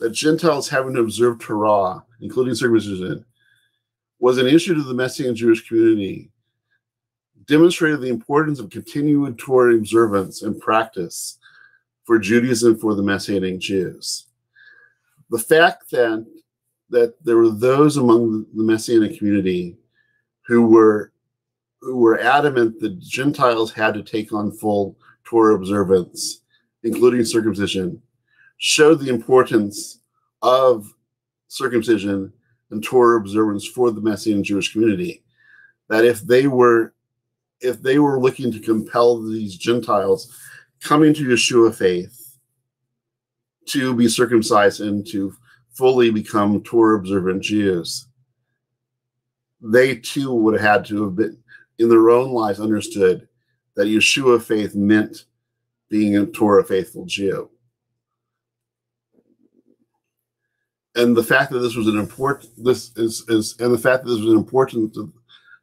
that 0.00 0.10
Gentiles 0.10 0.68
having 0.68 0.94
to 0.94 1.00
observe 1.00 1.38
Torah, 1.38 2.04
including 2.20 2.54
circumcision, 2.54 3.24
was 4.18 4.38
an 4.38 4.46
issue 4.46 4.74
to 4.74 4.82
the 4.82 4.94
Messianic 4.94 5.36
Jewish 5.36 5.66
community, 5.68 6.30
demonstrated 7.46 8.00
the 8.00 8.08
importance 8.08 8.58
of 8.58 8.70
continued 8.70 9.38
Torah 9.38 9.74
observance 9.74 10.42
and 10.42 10.60
practice 10.60 11.38
for 12.04 12.18
Judaism 12.18 12.78
for 12.78 12.94
the 12.94 13.02
Messianic 13.02 13.58
Jews. 13.58 14.26
The 15.30 15.38
fact 15.38 15.90
that 15.90 16.26
that 16.90 17.14
there 17.24 17.36
were 17.36 17.50
those 17.50 17.96
among 17.96 18.46
the 18.54 18.62
Messianic 18.62 19.18
community 19.18 19.76
who 20.46 20.66
were 20.66 21.12
who 21.80 21.96
were 21.96 22.18
adamant 22.18 22.80
that 22.80 22.98
Gentiles 22.98 23.72
had 23.72 23.92
to 23.94 24.02
take 24.02 24.32
on 24.32 24.50
full 24.50 24.96
Torah 25.24 25.54
observance, 25.54 26.40
including 26.82 27.24
circumcision, 27.24 28.00
showed 28.56 29.00
the 29.00 29.10
importance 29.10 30.00
of 30.40 30.94
circumcision 31.48 32.32
and 32.70 32.82
Torah 32.82 33.20
observance 33.20 33.66
for 33.66 33.90
the 33.90 34.00
Messianic 34.00 34.44
Jewish 34.44 34.72
community. 34.72 35.22
That 35.88 36.04
if 36.04 36.20
they 36.22 36.46
were 36.46 36.94
if 37.60 37.80
they 37.82 37.98
were 37.98 38.20
looking 38.20 38.52
to 38.52 38.60
compel 38.60 39.22
these 39.22 39.56
Gentiles 39.56 40.36
coming 40.82 41.14
to 41.14 41.28
Yeshua 41.28 41.74
faith 41.74 42.38
to 43.66 43.94
be 43.94 44.08
circumcised 44.08 44.80
and 44.80 45.06
to 45.06 45.34
fully 45.70 46.10
become 46.10 46.62
Torah 46.62 46.98
observant 46.98 47.42
Jews, 47.42 48.06
they 49.64 49.96
too 49.96 50.32
would 50.34 50.60
have 50.60 50.74
had 50.76 50.84
to 50.86 51.04
have 51.04 51.16
been 51.16 51.38
in 51.78 51.88
their 51.88 52.10
own 52.10 52.30
lives 52.30 52.60
understood 52.60 53.26
that 53.76 53.86
Yeshua 53.86 54.40
faith 54.40 54.74
meant 54.74 55.24
being 55.88 56.16
a 56.16 56.26
Torah 56.26 56.62
faithful 56.62 57.06
Jew. 57.06 57.50
And 60.94 61.16
the 61.16 61.24
fact 61.24 61.50
that 61.50 61.58
this 61.58 61.74
was 61.74 61.88
an 61.88 61.98
important 61.98 62.52
this 62.62 62.92
is 62.96 63.24
is 63.28 63.56
and 63.58 63.72
the 63.74 63.78
fact 63.78 64.04
that 64.04 64.10
this 64.10 64.20
was 64.20 64.34
important 64.34 64.94
to, 64.94 65.12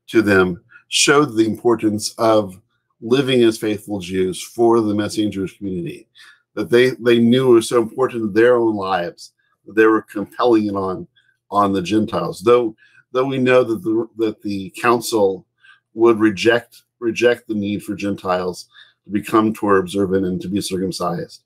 to 0.07 0.21
them 0.21 0.61
showed 0.89 1.35
the 1.35 1.45
importance 1.45 2.13
of 2.17 2.59
living 2.99 3.41
as 3.43 3.57
faithful 3.57 3.99
Jews 3.99 4.43
for 4.43 4.81
the 4.81 4.93
Messianic 4.93 5.33
Jewish 5.33 5.57
community. 5.57 6.09
That 6.55 6.69
they 6.69 6.89
they 6.91 7.19
knew 7.19 7.47
was 7.47 7.69
so 7.69 7.81
important 7.81 8.23
in 8.23 8.33
their 8.33 8.57
own 8.57 8.75
lives 8.75 9.31
that 9.65 9.75
they 9.75 9.85
were 9.85 10.01
compelling 10.01 10.65
it 10.65 10.75
on 10.75 11.07
on 11.49 11.71
the 11.71 11.81
Gentiles. 11.81 12.41
Though 12.41 12.75
though 13.11 13.25
we 13.25 13.37
know 13.37 13.63
that 13.63 13.83
the 13.83 14.07
that 14.17 14.41
the 14.41 14.73
council 14.81 15.45
would 15.93 16.19
reject 16.19 16.83
reject 16.99 17.47
the 17.47 17.53
need 17.53 17.83
for 17.83 17.95
Gentiles 17.95 18.67
to 19.03 19.09
become 19.09 19.53
Torah 19.53 19.79
observant 19.79 20.25
and 20.25 20.39
to 20.41 20.47
be 20.47 20.61
circumcised. 20.61 21.43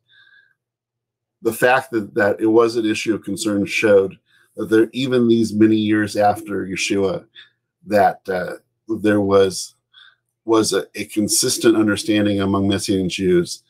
The 1.42 1.54
fact 1.54 1.92
that, 1.92 2.14
that 2.16 2.40
it 2.40 2.48
was 2.48 2.76
an 2.76 2.86
issue 2.86 3.16
of 3.16 3.24
concern 3.24 3.66
showed 3.66 4.18
that 4.56 4.70
there, 4.70 4.90
even 4.94 5.28
these 5.28 5.54
many 5.54 5.76
years 5.76 6.16
after 6.16 6.66
Yeshua, 6.66 7.26
that 7.86 8.20
uh, 8.28 8.54
there 8.88 9.22
was 9.22 9.76
was 10.44 10.74
a, 10.74 10.86
a, 10.94 11.06
consistent 11.06 11.76
understanding 11.76 12.40
among 12.40 12.68
Messianic 12.68 13.10
Jews 13.10 13.64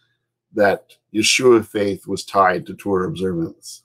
that 0.54 0.98
Yeshua 1.14 1.66
faith 1.66 2.06
was 2.06 2.26
tied 2.26 2.66
to 2.66 2.74
Torah 2.74 3.08
observance. 3.08 3.84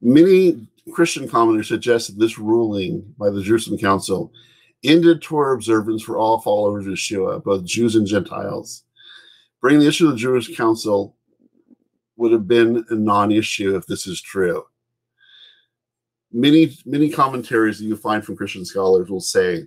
Many 0.00 0.66
Christian 0.92 1.28
commenters 1.28 1.66
suggest 1.66 2.08
that 2.08 2.18
this 2.18 2.38
ruling 2.38 3.14
by 3.18 3.30
the 3.30 3.42
Jerusalem 3.42 3.78
Council 3.78 4.32
ended 4.84 5.22
Torah 5.22 5.54
observance 5.54 6.02
for 6.02 6.18
all 6.18 6.40
followers 6.40 6.86
of 6.86 6.92
Yeshua, 6.92 7.42
both 7.42 7.64
Jews 7.64 7.96
and 7.96 8.06
Gentiles. 8.06 8.84
Bringing 9.60 9.80
the 9.80 9.88
issue 9.88 10.06
to 10.06 10.12
the 10.12 10.18
Jewish 10.18 10.56
Council 10.56 11.16
would 12.16 12.32
have 12.32 12.46
been 12.46 12.84
a 12.90 12.94
non-issue 12.94 13.76
if 13.76 13.86
this 13.86 14.06
is 14.06 14.20
true 14.20 14.64
many 16.32 16.76
many 16.84 17.10
commentaries 17.10 17.78
that 17.78 17.86
you 17.86 17.96
find 17.96 18.24
from 18.24 18.36
Christian 18.36 18.64
scholars 18.64 19.10
will 19.10 19.20
say 19.20 19.64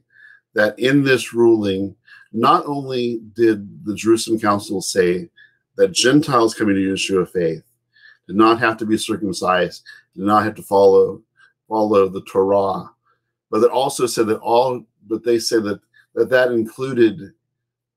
that 0.53 0.77
in 0.77 1.03
this 1.03 1.33
ruling, 1.33 1.95
not 2.33 2.65
only 2.65 3.21
did 3.33 3.85
the 3.85 3.95
Jerusalem 3.95 4.39
Council 4.39 4.81
say 4.81 5.29
that 5.77 5.91
Gentiles 5.91 6.53
coming 6.53 6.75
to 6.75 6.81
Yeshua 6.81 7.29
faith 7.29 7.63
did 8.27 8.35
not 8.35 8.59
have 8.59 8.77
to 8.77 8.85
be 8.85 8.97
circumcised, 8.97 9.83
did 10.15 10.25
not 10.25 10.43
have 10.43 10.55
to 10.55 10.63
follow 10.63 11.21
follow 11.67 12.09
the 12.09 12.21
Torah, 12.23 12.89
but 13.49 13.63
it 13.63 13.71
also 13.71 14.05
said 14.05 14.27
that 14.27 14.39
all, 14.39 14.83
but 15.07 15.23
they 15.23 15.39
said 15.39 15.63
that 15.63 15.79
that 16.15 16.29
that 16.29 16.51
included 16.51 17.33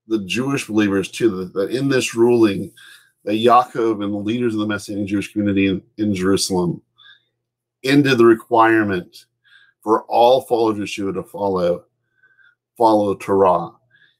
the 0.07 0.19
Jewish 0.19 0.67
believers 0.67 1.09
too. 1.09 1.45
That, 1.45 1.71
in 1.71 1.89
this 1.89 2.15
ruling, 2.15 2.71
that 3.23 3.33
Yaakov 3.33 4.03
and 4.03 4.13
the 4.13 4.17
leaders 4.17 4.53
of 4.53 4.59
the 4.61 4.67
Messianic 4.67 5.07
Jewish 5.07 5.31
community 5.31 5.67
in, 5.67 5.81
in 5.97 6.13
Jerusalem 6.13 6.81
ended 7.83 8.17
the 8.17 8.25
requirement 8.25 9.25
for 9.81 10.03
all 10.03 10.41
followers 10.41 10.79
of 10.79 10.85
Yeshua 10.85 11.13
to 11.15 11.23
follow 11.23 11.83
follow 12.77 13.13
the 13.13 13.23
Torah. 13.23 13.71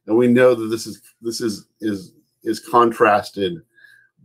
And 0.08 0.18
we 0.18 0.28
know 0.28 0.54
that 0.56 0.68
this 0.68 0.88
is 0.88 1.02
this 1.22 1.42
is 1.42 1.68
is 1.82 2.14
is 2.44 2.60
contrasted 2.60 3.62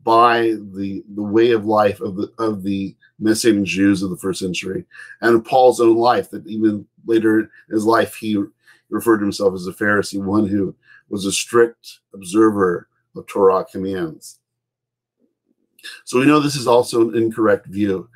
by 0.03 0.55
the 0.75 1.03
the 1.15 1.23
way 1.23 1.51
of 1.51 1.67
life 1.67 2.01
of 2.01 2.17
the 2.17 2.33
of 2.39 2.63
the 2.63 2.97
Messianic 3.19 3.65
Jews 3.65 4.03
of 4.03 4.11
the 4.11 4.17
first 4.17 4.41
century 4.41 4.85
and 5.21 5.45
Paul's 5.45 5.81
own 5.81 5.97
life 5.97 6.31
that 6.31 6.47
even 6.47 6.87
later 7.07 7.41
in 7.41 7.51
his 7.71 7.85
life 7.85 8.15
he 8.15 8.43
referred 8.91 9.19
to 9.19 9.25
himself 9.25 9.55
as 9.55 9.67
a 9.67 9.73
Pharisee, 9.73 10.23
one 10.23 10.47
who 10.47 10.75
was 11.09 11.25
a 11.25 11.33
strict 11.33 12.01
observer 12.15 12.89
of 13.17 13.27
Torah 13.27 13.65
commands. 13.65 14.39
So 16.05 16.19
we 16.19 16.27
know 16.27 16.41
this 16.41 16.57
is 16.57 16.67
also 16.67 17.09
an 17.09 17.17
incorrect 17.17 17.67
view 17.67 18.09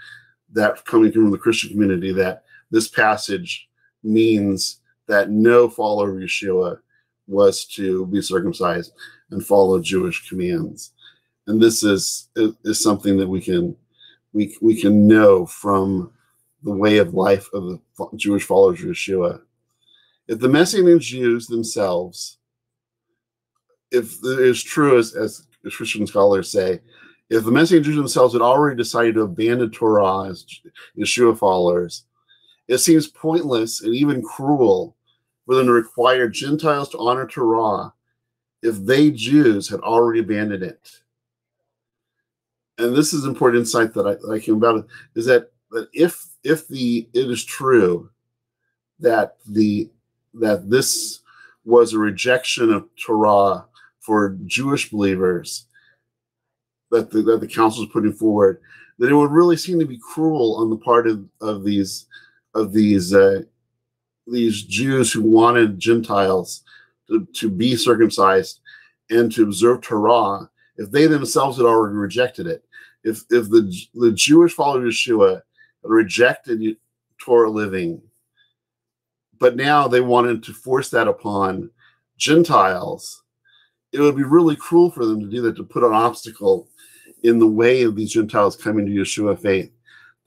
that 0.52 0.84
coming 0.84 1.12
from 1.12 1.30
the 1.30 1.38
Christian 1.38 1.70
community 1.70 2.12
that 2.12 2.44
this 2.70 2.88
passage 2.88 3.68
means 4.02 4.80
that 5.06 5.30
no 5.30 5.68
follower 5.68 6.10
of 6.10 6.16
Yeshua 6.16 6.78
was 7.26 7.64
to 7.64 8.06
be 8.06 8.20
circumcised 8.20 8.92
and 9.30 9.44
follow 9.44 9.80
Jewish 9.80 10.28
commands. 10.28 10.92
And 11.46 11.60
this 11.60 11.82
is 11.82 12.28
is 12.36 12.82
something 12.82 13.16
that 13.18 13.28
we 13.28 13.40
can 13.40 13.76
we 14.32 14.56
we 14.60 14.80
can 14.80 15.06
know 15.06 15.46
from 15.46 16.12
the 16.62 16.72
way 16.72 16.98
of 16.98 17.14
life 17.14 17.48
of 17.52 17.64
the 17.64 17.80
Jewish 18.16 18.44
followers 18.44 18.80
of 18.80 18.86
Yeshua. 18.86 19.42
If 20.26 20.38
the 20.38 20.48
Messianic 20.48 21.00
Jews 21.00 21.46
themselves, 21.46 22.38
if 23.90 24.14
it 24.24 24.40
is 24.40 24.62
true 24.62 24.98
as, 24.98 25.14
as 25.14 25.46
Christian 25.70 26.06
scholars 26.06 26.50
say, 26.50 26.80
if 27.28 27.44
the 27.44 27.50
Messianic 27.50 27.84
Jews 27.84 27.96
themselves 27.96 28.32
had 28.32 28.42
already 28.42 28.76
decided 28.76 29.14
to 29.14 29.22
abandon 29.22 29.70
Torah 29.70 30.30
as 30.30 30.46
Yeshua 30.98 31.38
followers, 31.38 32.04
it 32.68 32.78
seems 32.78 33.06
pointless 33.06 33.82
and 33.82 33.94
even 33.94 34.22
cruel 34.22 34.96
for 35.44 35.54
them 35.54 35.66
to 35.66 35.72
require 35.72 36.28
Gentiles 36.28 36.88
to 36.90 36.98
honor 36.98 37.26
Torah 37.26 37.92
if 38.62 38.76
they 38.76 39.10
Jews 39.10 39.68
had 39.68 39.80
already 39.80 40.20
abandoned 40.20 40.62
it. 40.62 41.00
And 42.78 42.94
this 42.94 43.12
is 43.12 43.24
important 43.24 43.60
insight 43.60 43.94
that 43.94 44.06
I, 44.06 44.14
that 44.14 44.30
I 44.32 44.38
came 44.38 44.56
about 44.56 44.86
is 45.14 45.26
that 45.26 45.50
that 45.70 45.88
if 45.92 46.26
if 46.42 46.66
the 46.68 47.08
it 47.14 47.30
is 47.30 47.44
true 47.44 48.10
that 49.00 49.36
the 49.46 49.90
that 50.34 50.70
this 50.70 51.20
was 51.64 51.92
a 51.92 51.98
rejection 51.98 52.72
of 52.72 52.88
Torah 52.96 53.66
for 54.00 54.36
Jewish 54.44 54.90
believers 54.90 55.66
that 56.90 57.10
the, 57.10 57.22
that 57.22 57.40
the 57.40 57.48
council 57.48 57.84
is 57.84 57.90
putting 57.92 58.12
forward, 58.12 58.60
that 58.98 59.10
it 59.10 59.14
would 59.14 59.30
really 59.30 59.56
seem 59.56 59.78
to 59.78 59.86
be 59.86 59.98
cruel 59.98 60.56
on 60.56 60.70
the 60.70 60.76
part 60.76 61.06
of, 61.06 61.24
of 61.40 61.64
these 61.64 62.06
of 62.54 62.72
these 62.72 63.12
uh, 63.12 63.42
these 64.26 64.62
Jews 64.62 65.12
who 65.12 65.22
wanted 65.22 65.78
Gentiles 65.78 66.62
to, 67.08 67.26
to 67.34 67.50
be 67.50 67.76
circumcised 67.76 68.60
and 69.10 69.30
to 69.32 69.42
observe 69.42 69.82
Torah 69.82 70.48
if 70.76 70.90
they 70.90 71.06
themselves 71.06 71.56
had 71.56 71.66
already 71.66 71.94
rejected 71.94 72.46
it. 72.46 72.64
If 73.02 73.22
if 73.30 73.50
the 73.50 73.72
the 73.94 74.12
Jewish 74.12 74.52
followers 74.52 74.94
of 75.08 75.16
Yeshua 75.16 75.34
had 75.34 75.42
rejected 75.82 76.76
Torah 77.18 77.50
living, 77.50 78.02
but 79.38 79.56
now 79.56 79.88
they 79.88 80.00
wanted 80.00 80.42
to 80.44 80.52
force 80.52 80.90
that 80.90 81.08
upon 81.08 81.70
Gentiles, 82.16 83.22
it 83.92 84.00
would 84.00 84.16
be 84.16 84.22
really 84.22 84.56
cruel 84.56 84.90
for 84.90 85.04
them 85.04 85.20
to 85.20 85.26
do 85.26 85.42
that 85.42 85.56
to 85.56 85.64
put 85.64 85.84
an 85.84 85.92
obstacle 85.92 86.68
in 87.22 87.38
the 87.38 87.46
way 87.46 87.82
of 87.82 87.96
these 87.96 88.12
Gentiles 88.12 88.56
coming 88.56 88.86
to 88.86 88.92
Yeshua 88.92 89.40
faith. 89.40 89.70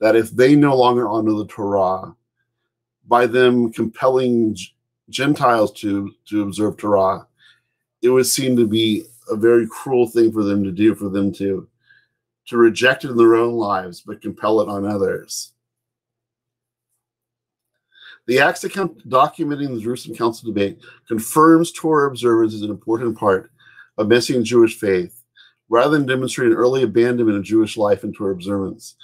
That 0.00 0.16
if 0.16 0.30
they 0.30 0.54
no 0.54 0.76
longer 0.76 1.08
honor 1.08 1.32
the 1.32 1.46
Torah, 1.46 2.14
by 3.06 3.26
them 3.26 3.72
compelling 3.72 4.56
Gentiles 5.10 5.72
to 5.80 6.12
to 6.26 6.42
observe 6.42 6.76
Torah, 6.76 7.26
it 8.02 8.10
would 8.10 8.26
seem 8.26 8.56
to 8.56 8.66
be 8.66 9.04
a 9.30 9.36
very 9.36 9.66
cruel 9.66 10.06
thing 10.06 10.32
for 10.32 10.42
them 10.42 10.64
to 10.64 10.72
do, 10.72 10.94
for 10.94 11.08
them 11.08 11.32
to 11.34 11.68
to 12.46 12.56
reject 12.56 13.04
it 13.04 13.10
in 13.10 13.16
their 13.16 13.34
own 13.34 13.52
lives, 13.52 14.00
but 14.00 14.22
compel 14.22 14.62
it 14.62 14.68
on 14.68 14.86
others. 14.86 15.52
The 18.26 18.38
Acts 18.40 18.64
account 18.64 19.06
documenting 19.08 19.74
the 19.74 19.80
Jerusalem 19.80 20.16
Council 20.16 20.50
debate 20.50 20.78
confirms 21.06 21.72
Torah 21.72 22.08
observance 22.08 22.54
as 22.54 22.62
an 22.62 22.70
important 22.70 23.18
part 23.18 23.50
of 23.98 24.08
Messianic 24.08 24.46
Jewish 24.46 24.78
faith, 24.78 25.24
rather 25.68 25.96
than 25.96 26.06
demonstrating 26.06 26.54
early 26.54 26.82
abandonment 26.82 27.38
of 27.38 27.44
Jewish 27.44 27.76
life 27.76 28.04
and 28.04 28.14
Torah 28.14 28.32
observance 28.32 28.96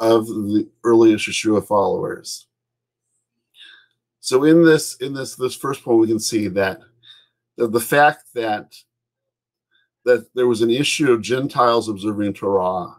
of 0.00 0.26
the 0.26 0.68
earliest 0.84 1.28
Yeshua 1.28 1.66
followers. 1.66 2.46
So 4.20 4.44
in 4.44 4.64
this 4.64 4.96
in 4.96 5.14
this 5.14 5.36
this 5.36 5.56
first 5.56 5.82
point, 5.82 6.00
we 6.00 6.06
can 6.06 6.20
see 6.20 6.48
that 6.48 6.80
the, 7.56 7.66
the 7.66 7.80
fact 7.80 8.26
that 8.34 8.74
that 10.08 10.26
there 10.34 10.46
was 10.46 10.62
an 10.62 10.70
issue 10.70 11.12
of 11.12 11.20
Gentiles 11.20 11.90
observing 11.90 12.32
Torah 12.32 12.96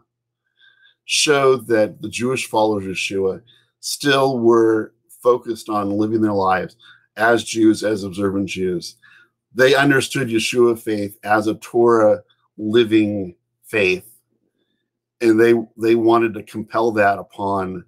showed 1.05 1.65
that 1.65 1.99
the 2.03 2.09
Jewish 2.09 2.45
followers 2.45 2.85
of 2.85 2.91
Yeshua 2.91 3.41
still 3.79 4.37
were 4.37 4.93
focused 5.23 5.69
on 5.69 5.97
living 5.97 6.21
their 6.21 6.33
lives 6.33 6.75
as 7.17 7.43
Jews, 7.43 7.83
as 7.83 8.03
observant 8.03 8.47
Jews. 8.47 8.97
They 9.55 9.73
understood 9.73 10.27
Yeshua 10.27 10.77
faith 10.77 11.17
as 11.23 11.47
a 11.47 11.55
Torah 11.55 12.21
living 12.59 13.35
faith, 13.65 14.07
and 15.19 15.39
they 15.39 15.55
they 15.77 15.95
wanted 15.95 16.35
to 16.35 16.43
compel 16.43 16.91
that 16.91 17.17
upon 17.17 17.85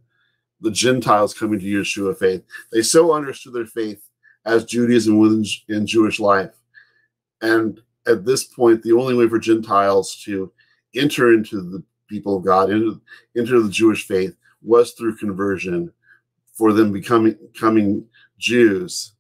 the 0.62 0.72
Gentiles 0.72 1.36
coming 1.36 1.60
to 1.60 1.66
Yeshua 1.66 2.18
faith. 2.18 2.44
They 2.72 2.82
so 2.82 3.14
understood 3.14 3.54
their 3.54 3.68
faith 3.68 4.04
as 4.46 4.66
Judaism 4.66 5.20
within 5.20 5.46
in 5.70 5.86
Jewish 5.86 6.20
life. 6.20 6.56
And 7.44 7.80
at 8.08 8.26
this 8.26 8.44
point, 8.44 8.82
the 8.84 8.94
only 8.94 9.16
way 9.16 9.28
for 9.28 9.40
Gentiles 9.40 10.16
to 10.26 10.52
enter 10.96 11.34
into 11.34 11.62
the 11.62 11.84
people 12.08 12.38
of 12.38 12.46
God, 12.46 12.70
into, 12.70 13.02
into 13.36 13.62
the 13.62 13.70
Jewish 13.70 14.08
faith, 14.08 14.36
was 14.62 14.92
through 14.92 15.18
conversion 15.18 15.92
for 16.54 16.74
them 16.74 16.92
becoming, 16.92 17.38
becoming 17.54 18.06
Jews. 18.38 19.14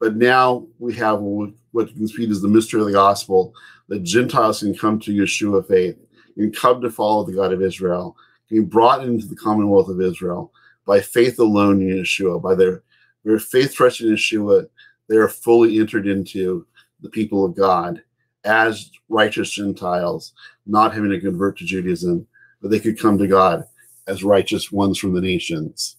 But 0.00 0.16
now 0.16 0.66
we 0.78 0.94
have 0.94 1.20
what 1.20 1.88
you 1.88 1.94
can 1.94 2.08
speak 2.08 2.30
is 2.30 2.40
the 2.40 2.48
mystery 2.48 2.80
of 2.80 2.86
the 2.86 2.92
gospel 2.92 3.52
that 3.88 4.02
Gentiles 4.02 4.60
can 4.60 4.76
come 4.76 5.00
to 5.00 5.12
Yeshua 5.12 5.66
faith, 5.66 5.96
and 6.36 6.54
come 6.54 6.80
to 6.80 6.90
follow 6.90 7.24
the 7.24 7.32
God 7.32 7.52
of 7.52 7.62
Israel, 7.62 8.16
being 8.48 8.66
brought 8.66 9.04
into 9.04 9.26
the 9.26 9.36
commonwealth 9.36 9.88
of 9.88 10.00
Israel 10.00 10.52
by 10.86 11.00
faith 11.00 11.38
alone 11.38 11.82
in 11.82 11.88
Yeshua, 11.88 12.40
by 12.40 12.54
their, 12.54 12.82
their 13.24 13.38
faith 13.38 13.74
trust 13.74 14.00
in 14.00 14.08
Yeshua, 14.08 14.68
they 15.08 15.16
are 15.16 15.28
fully 15.28 15.78
entered 15.78 16.06
into 16.06 16.66
the 17.00 17.08
people 17.08 17.44
of 17.44 17.56
God 17.56 18.02
as 18.44 18.90
righteous 19.08 19.50
Gentiles, 19.50 20.32
not 20.66 20.94
having 20.94 21.10
to 21.10 21.20
convert 21.20 21.58
to 21.58 21.64
Judaism, 21.64 22.26
but 22.60 22.70
they 22.70 22.80
could 22.80 22.98
come 22.98 23.18
to 23.18 23.26
God 23.26 23.64
as 24.06 24.24
righteous 24.24 24.72
ones 24.72 24.98
from 24.98 25.12
the 25.14 25.20
nations. 25.20 25.96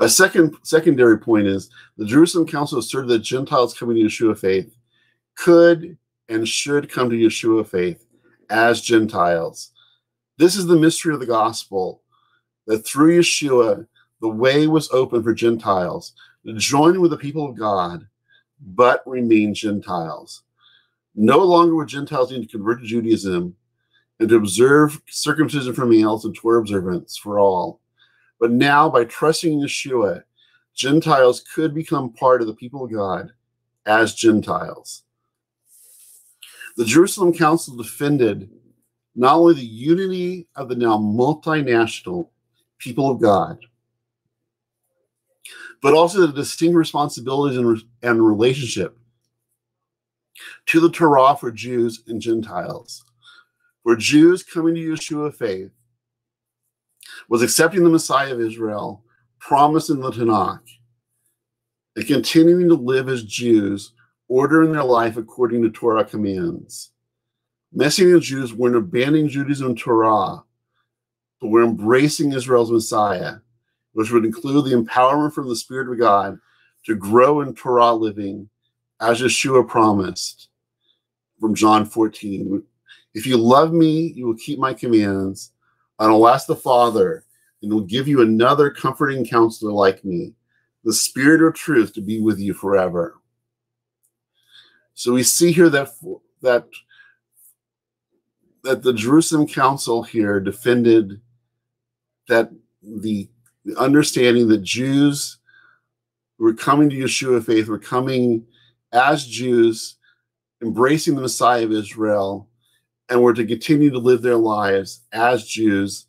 A 0.00 0.08
second 0.08 0.56
secondary 0.62 1.18
point 1.18 1.46
is 1.46 1.70
the 1.96 2.04
Jerusalem 2.04 2.46
Council 2.46 2.78
asserted 2.78 3.08
that 3.08 3.20
Gentiles 3.20 3.76
coming 3.76 3.96
to 3.96 4.02
Yeshua 4.02 4.38
faith 4.38 4.76
could 5.36 5.96
and 6.28 6.46
should 6.46 6.90
come 6.90 7.10
to 7.10 7.16
Yeshua 7.16 7.66
faith 7.66 8.06
as 8.50 8.80
Gentiles 8.80 9.72
this 10.38 10.56
is 10.56 10.66
the 10.66 10.76
mystery 10.76 11.14
of 11.14 11.20
the 11.20 11.26
gospel 11.26 12.02
that 12.66 12.86
through 12.86 13.18
Yeshua, 13.18 13.86
the 14.20 14.28
way 14.28 14.66
was 14.66 14.90
open 14.90 15.22
for 15.22 15.34
Gentiles 15.34 16.14
to 16.44 16.52
join 16.54 17.00
with 17.00 17.10
the 17.10 17.16
people 17.16 17.48
of 17.48 17.56
God, 17.56 18.06
but 18.64 19.02
remain 19.06 19.54
Gentiles. 19.54 20.42
No 21.14 21.38
longer 21.38 21.74
would 21.74 21.88
Gentiles 21.88 22.30
need 22.30 22.42
to 22.42 22.56
convert 22.56 22.80
to 22.80 22.86
Judaism 22.86 23.54
and 24.18 24.28
to 24.28 24.36
observe 24.36 25.02
circumcision 25.08 25.74
for 25.74 25.84
males 25.84 26.24
and 26.24 26.34
Torah 26.34 26.60
observance 26.60 27.16
for 27.16 27.38
all. 27.38 27.80
But 28.38 28.52
now, 28.52 28.88
by 28.88 29.04
trusting 29.04 29.60
Yeshua, 29.60 30.22
Gentiles 30.74 31.44
could 31.54 31.74
become 31.74 32.12
part 32.12 32.40
of 32.40 32.46
the 32.46 32.54
people 32.54 32.84
of 32.84 32.92
God 32.92 33.30
as 33.84 34.14
Gentiles. 34.14 35.02
The 36.76 36.84
Jerusalem 36.84 37.34
Council 37.34 37.76
defended 37.76 38.48
not 39.14 39.36
only 39.36 39.54
the 39.54 39.66
unity 39.66 40.48
of 40.56 40.68
the 40.68 40.74
now 40.74 40.96
multinational 40.96 42.28
people 42.78 43.10
of 43.10 43.20
God, 43.20 43.58
but 45.82 45.94
also 45.94 46.20
the 46.20 46.32
distinct 46.32 46.76
responsibilities 46.76 47.58
and, 47.58 47.82
and 48.02 48.26
relationship 48.26 48.96
to 50.66 50.80
the 50.80 50.90
Torah 50.90 51.36
for 51.36 51.50
Jews 51.50 52.02
and 52.06 52.20
Gentiles. 52.20 53.04
For 53.82 53.96
Jews 53.96 54.42
coming 54.42 54.76
to 54.76 54.80
Yeshua 54.80 55.34
faith 55.34 55.72
was 57.28 57.42
accepting 57.42 57.82
the 57.82 57.90
Messiah 57.90 58.32
of 58.32 58.40
Israel 58.40 59.04
promised 59.40 59.90
in 59.90 60.00
the 60.00 60.10
Tanakh 60.10 60.60
and 61.96 62.06
continuing 62.06 62.68
to 62.68 62.74
live 62.74 63.08
as 63.08 63.24
Jews, 63.24 63.92
ordering 64.28 64.72
their 64.72 64.84
life 64.84 65.16
according 65.16 65.62
to 65.62 65.70
Torah 65.70 66.04
commands. 66.04 66.92
Messianic 67.72 68.22
Jews 68.22 68.54
weren't 68.54 68.76
abandoning 68.76 69.28
Judaism 69.28 69.68
and 69.68 69.78
Torah, 69.78 70.44
but 71.40 71.48
were 71.48 71.64
embracing 71.64 72.32
Israel's 72.32 72.70
Messiah, 72.70 73.36
which 73.92 74.10
would 74.10 74.24
include 74.24 74.64
the 74.64 74.76
empowerment 74.76 75.32
from 75.32 75.48
the 75.48 75.56
Spirit 75.56 75.90
of 75.90 75.98
God 75.98 76.38
to 76.86 76.94
grow 76.94 77.40
in 77.40 77.54
Torah 77.54 77.92
living, 77.92 78.48
as 79.00 79.20
Yeshua 79.20 79.66
promised 79.66 80.48
from 81.40 81.54
John 81.54 81.84
14. 81.84 82.62
If 83.14 83.26
you 83.26 83.36
love 83.36 83.72
me, 83.72 84.12
you 84.14 84.26
will 84.26 84.36
keep 84.36 84.58
my 84.58 84.72
commands, 84.72 85.52
and 85.98 86.10
I'll 86.10 86.28
ask 86.28 86.46
the 86.46 86.56
Father, 86.56 87.24
and 87.62 87.72
will 87.72 87.82
give 87.82 88.08
you 88.08 88.22
another 88.22 88.70
comforting 88.70 89.24
counselor 89.24 89.72
like 89.72 90.04
me, 90.04 90.34
the 90.84 90.92
Spirit 90.92 91.42
of 91.42 91.54
truth 91.54 91.92
to 91.94 92.00
be 92.00 92.20
with 92.20 92.38
you 92.38 92.54
forever. 92.54 93.16
So 94.94 95.12
we 95.12 95.22
see 95.22 95.52
here 95.52 95.68
that 95.70 95.90
that 96.42 96.66
that 98.62 98.82
the 98.82 98.92
Jerusalem 98.92 99.46
Council 99.46 100.02
here 100.02 100.38
defended 100.40 101.20
that 102.28 102.50
the, 102.82 103.28
the 103.64 103.76
understanding 103.78 104.48
that 104.48 104.62
Jews 104.62 105.38
were 106.38 106.54
coming 106.54 106.90
to 106.90 106.96
Yeshua 106.96 107.44
faith, 107.44 107.68
were 107.68 107.78
coming 107.78 108.46
as 108.92 109.26
Jews, 109.26 109.96
embracing 110.62 111.14
the 111.14 111.20
Messiah 111.20 111.64
of 111.64 111.72
Israel, 111.72 112.48
and 113.08 113.22
were 113.22 113.34
to 113.34 113.46
continue 113.46 113.90
to 113.90 113.98
live 113.98 114.22
their 114.22 114.36
lives 114.36 115.02
as 115.12 115.46
Jews, 115.46 116.06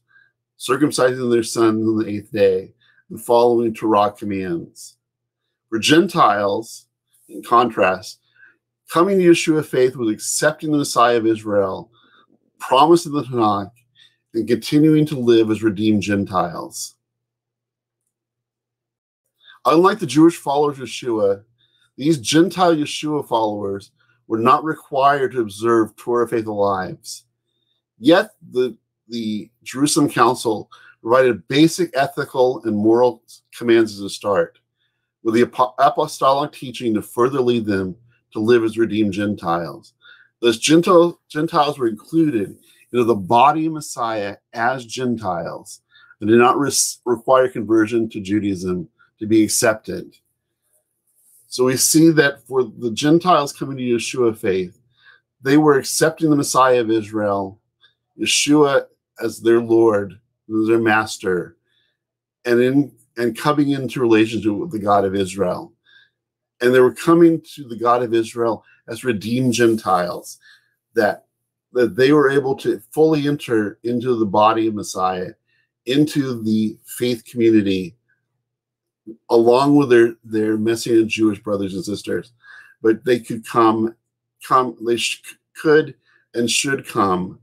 circumcising 0.58 1.32
their 1.32 1.44
sons 1.44 1.88
on 1.88 2.00
the 2.00 2.10
eighth 2.10 2.32
day, 2.32 2.74
and 3.10 3.22
following 3.22 3.74
Torah 3.74 4.12
commands. 4.12 4.98
For 5.70 5.80
Gentiles, 5.80 6.88
in 7.28 7.44
contrast, 7.44 8.20
Coming 8.94 9.18
to 9.18 9.26
Yeshua 9.26 9.66
faith 9.66 9.96
was 9.96 10.14
accepting 10.14 10.72
the 10.72 10.78
Messiah 10.78 11.18
of 11.18 11.26
Israel, 11.26 11.90
promised 12.60 13.08
in 13.08 13.12
the 13.12 13.24
Tanakh, 13.24 13.72
and 14.36 14.48
continuing 14.48 15.04
to 15.08 15.18
live 15.18 15.50
as 15.50 15.64
redeemed 15.64 16.04
Gentiles. 16.04 16.94
Unlike 19.66 20.00
the 20.00 20.06
Jewish 20.06 20.36
followers 20.36 20.80
of 20.80 20.88
Yeshua, 20.88 21.44
these 21.98 22.18
Gentile 22.20 22.76
Yeshua 22.76 23.28
followers 23.28 23.92
were 24.28 24.40
not 24.40 24.64
required 24.64 25.32
to 25.34 25.42
observe 25.42 25.96
Torah 25.96 26.28
faithful 26.28 26.60
lives. 26.60 27.26
Yet 28.00 28.32
the, 28.52 28.78
the 29.08 29.50
Jerusalem 29.64 30.10
Council 30.10 30.70
provided 31.02 31.48
basic 31.48 31.92
ethical 31.94 32.62
and 32.64 32.76
moral 32.76 33.24
commands 33.58 33.94
as 33.94 34.02
a 34.02 34.10
start, 34.10 34.60
with 35.24 35.36
the 35.36 35.50
apostolic 35.80 36.52
teaching 36.52 36.94
to 36.94 37.02
further 37.02 37.40
lead 37.40 37.66
them 37.66 37.96
to 38.32 38.40
live 38.40 38.64
as 38.64 38.78
redeemed 38.78 39.14
Gentiles. 39.14 39.94
Those 40.42 40.60
Gentile, 40.60 41.20
Gentiles 41.30 41.78
were 41.78 41.88
included 41.88 42.58
into 42.92 43.04
the 43.06 43.16
body 43.16 43.68
of 43.68 43.74
Messiah 43.74 44.38
as 44.52 44.86
Gentiles 44.86 45.82
and 46.20 46.30
did 46.30 46.40
not 46.40 46.58
require 46.58 47.48
conversion 47.48 48.10
to 48.10 48.20
Judaism 48.20 48.90
to 49.24 49.28
be 49.28 49.42
accepted. 49.42 50.14
So 51.48 51.64
we 51.64 51.78
see 51.78 52.10
that 52.10 52.46
for 52.46 52.66
the 52.66 52.92
Gentiles 52.92 53.54
coming 53.54 53.78
to 53.78 53.84
Yeshua 53.84 54.38
faith, 54.38 54.78
they 55.42 55.56
were 55.56 55.78
accepting 55.78 56.30
the 56.30 56.36
Messiah 56.36 56.82
of 56.82 56.92
Israel, 56.92 57.62
Yeshua 58.20 58.88
as 59.24 59.40
their 59.40 59.62
Lord, 59.62 60.20
their 60.50 60.80
master, 60.80 61.56
and 62.44 62.60
in 62.60 62.92
and 63.16 63.38
coming 63.38 63.70
into 63.70 64.02
relationship 64.02 64.52
with 64.52 64.72
the 64.72 64.80
God 64.80 65.06
of 65.06 65.16
Israel. 65.16 65.72
And 66.60 66.74
they 66.74 66.82
were 66.82 66.94
coming 66.94 67.42
to 67.56 67.66
the 67.66 67.78
God 67.78 68.04
of 68.04 68.14
Israel 68.14 68.66
as 68.90 69.06
redeemed 69.06 69.54
Gentiles, 69.54 70.38
that 70.96 71.28
that 71.72 71.96
they 71.96 72.12
were 72.12 72.30
able 72.30 72.56
to 72.56 72.82
fully 72.92 73.26
enter 73.26 73.80
into 73.84 74.20
the 74.20 74.26
body 74.26 74.68
of 74.68 74.74
Messiah, 74.74 75.32
into 75.86 76.44
the 76.44 76.78
faith 76.86 77.24
community 77.24 77.96
along 79.30 79.76
with 79.76 79.90
their 79.90 80.16
their 80.24 80.58
Messianic 80.58 81.08
Jewish 81.08 81.40
brothers 81.40 81.74
and 81.74 81.84
sisters, 81.84 82.32
but 82.82 83.04
they 83.06 83.20
could 83.20 83.46
come, 83.46 83.96
come 84.48 84.78
they 84.86 84.98
could 85.62 85.96
and 86.34 86.50
should 86.50 86.88
come 86.88 87.40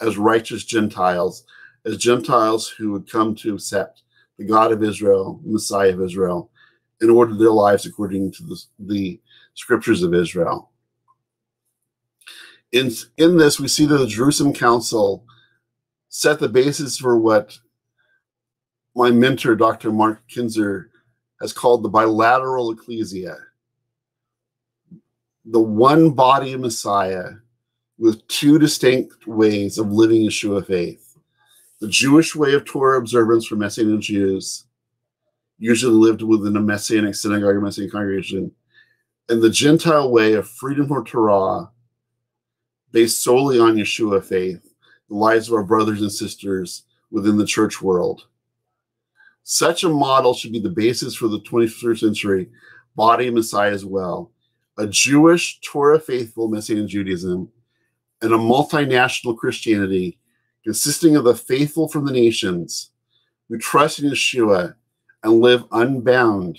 as 0.00 0.16
righteous 0.16 0.64
Gentiles, 0.64 1.44
as 1.84 1.96
Gentiles 1.96 2.68
who 2.68 2.92
would 2.92 3.10
come 3.10 3.34
to 3.36 3.54
accept 3.54 4.02
the 4.38 4.44
God 4.44 4.70
of 4.70 4.82
Israel, 4.82 5.40
Messiah 5.44 5.92
of 5.92 6.02
Israel, 6.02 6.50
and 7.00 7.10
order 7.10 7.34
their 7.34 7.50
lives 7.50 7.86
according 7.86 8.32
to 8.32 8.42
the, 8.44 8.62
the 8.78 9.20
scriptures 9.54 10.02
of 10.02 10.14
Israel. 10.14 10.70
In, 12.70 12.90
in 13.16 13.36
this, 13.36 13.58
we 13.58 13.66
see 13.66 13.86
that 13.86 13.96
the 13.96 14.06
Jerusalem 14.06 14.52
Council 14.52 15.24
set 16.08 16.38
the 16.38 16.48
basis 16.48 16.98
for 16.98 17.18
what 17.18 17.58
my 18.94 19.10
mentor, 19.10 19.54
Dr. 19.54 19.92
Mark 19.92 20.26
Kinzer, 20.28 20.90
has 21.40 21.52
called 21.52 21.82
the 21.82 21.88
bilateral 21.88 22.70
ecclesia, 22.72 23.36
the 25.44 25.60
one 25.60 26.10
body 26.10 26.52
of 26.52 26.60
Messiah 26.60 27.30
with 27.98 28.26
two 28.28 28.58
distinct 28.58 29.26
ways 29.26 29.78
of 29.78 29.92
living 29.92 30.22
Yeshua 30.22 30.66
faith. 30.66 31.16
The 31.80 31.88
Jewish 31.88 32.34
way 32.34 32.54
of 32.54 32.64
Torah 32.64 32.98
observance 32.98 33.46
for 33.46 33.56
Messianic 33.56 34.00
Jews, 34.00 34.64
usually 35.58 35.94
lived 35.94 36.22
within 36.22 36.56
a 36.56 36.60
Messianic 36.60 37.14
synagogue 37.14 37.54
or 37.54 37.60
Messianic 37.60 37.92
congregation, 37.92 38.52
and 39.28 39.42
the 39.42 39.50
Gentile 39.50 40.10
way 40.10 40.34
of 40.34 40.48
freedom 40.48 40.88
from 40.88 41.04
Torah, 41.04 41.70
based 42.92 43.22
solely 43.22 43.60
on 43.60 43.76
Yeshua 43.76 44.24
faith, 44.24 44.74
the 45.08 45.14
lives 45.14 45.48
of 45.48 45.54
our 45.54 45.64
brothers 45.64 46.00
and 46.00 46.10
sisters 46.10 46.84
within 47.10 47.36
the 47.36 47.46
church 47.46 47.82
world. 47.82 48.26
Such 49.50 49.82
a 49.82 49.88
model 49.88 50.34
should 50.34 50.52
be 50.52 50.60
the 50.60 50.68
basis 50.68 51.14
for 51.14 51.26
the 51.26 51.40
21st 51.40 52.00
century 52.00 52.50
body 52.96 53.28
of 53.28 53.34
Messiah 53.34 53.72
as 53.72 53.82
well. 53.82 54.30
A 54.76 54.86
Jewish, 54.86 55.58
Torah 55.62 55.98
faithful 55.98 56.48
Messianic 56.48 56.88
Judaism 56.88 57.48
and 58.20 58.34
a 58.34 58.36
multinational 58.36 59.38
Christianity 59.38 60.18
consisting 60.64 61.16
of 61.16 61.24
the 61.24 61.34
faithful 61.34 61.88
from 61.88 62.04
the 62.04 62.12
nations 62.12 62.90
who 63.48 63.56
trust 63.56 64.00
in 64.00 64.10
Yeshua 64.10 64.74
and 65.22 65.40
live 65.40 65.64
unbound 65.72 66.58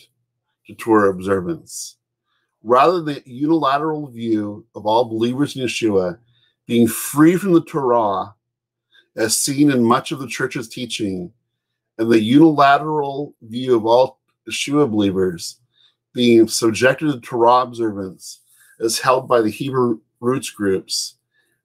to 0.66 0.74
Torah 0.74 1.12
observance. 1.12 1.98
Rather 2.64 3.02
than 3.02 3.06
the 3.06 3.24
unilateral 3.24 4.08
view 4.08 4.66
of 4.74 4.88
all 4.88 5.06
believers 5.06 5.56
in 5.56 5.62
Yeshua 5.62 6.18
being 6.66 6.88
free 6.88 7.36
from 7.36 7.54
the 7.54 7.62
Torah, 7.62 8.34
as 9.16 9.38
seen 9.38 9.70
in 9.70 9.84
much 9.84 10.12
of 10.12 10.18
the 10.18 10.28
church's 10.28 10.68
teaching, 10.68 11.32
and 12.00 12.10
the 12.10 12.22
unilateral 12.22 13.36
view 13.42 13.76
of 13.76 13.86
all 13.86 14.20
Yeshua 14.50 14.90
believers 14.90 15.60
being 16.14 16.48
subjected 16.48 17.12
to 17.12 17.20
Torah 17.20 17.62
observance 17.62 18.40
as 18.80 18.98
held 18.98 19.28
by 19.28 19.42
the 19.42 19.50
Hebrew 19.50 20.00
roots 20.22 20.50
groups, 20.50 21.18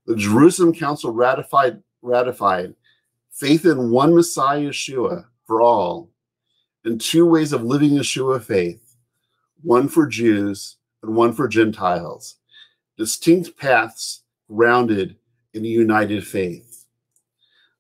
the 0.07 0.17
Jerusalem 0.17 0.75
Council 0.75 1.13
ratified 1.13 1.83
ratified 2.03 2.75
faith 3.31 3.65
in 3.65 3.91
one 3.91 4.15
Messiah 4.15 4.69
Yeshua 4.69 5.25
for 5.47 5.63
all, 5.63 6.11
and 6.85 7.01
two 7.01 7.25
ways 7.25 7.53
of 7.53 7.63
living 7.63 7.93
Yeshua 7.93 8.43
faith, 8.43 8.97
one 9.63 9.89
for 9.89 10.07
Jews 10.07 10.77
and 11.03 11.15
one 11.15 11.33
for 11.33 11.49
Gentiles, 11.49 12.37
distinct 12.99 13.57
paths 13.57 14.25
grounded 14.49 15.17
in 15.55 15.65
a 15.65 15.69
united 15.69 16.27
faith. 16.27 16.74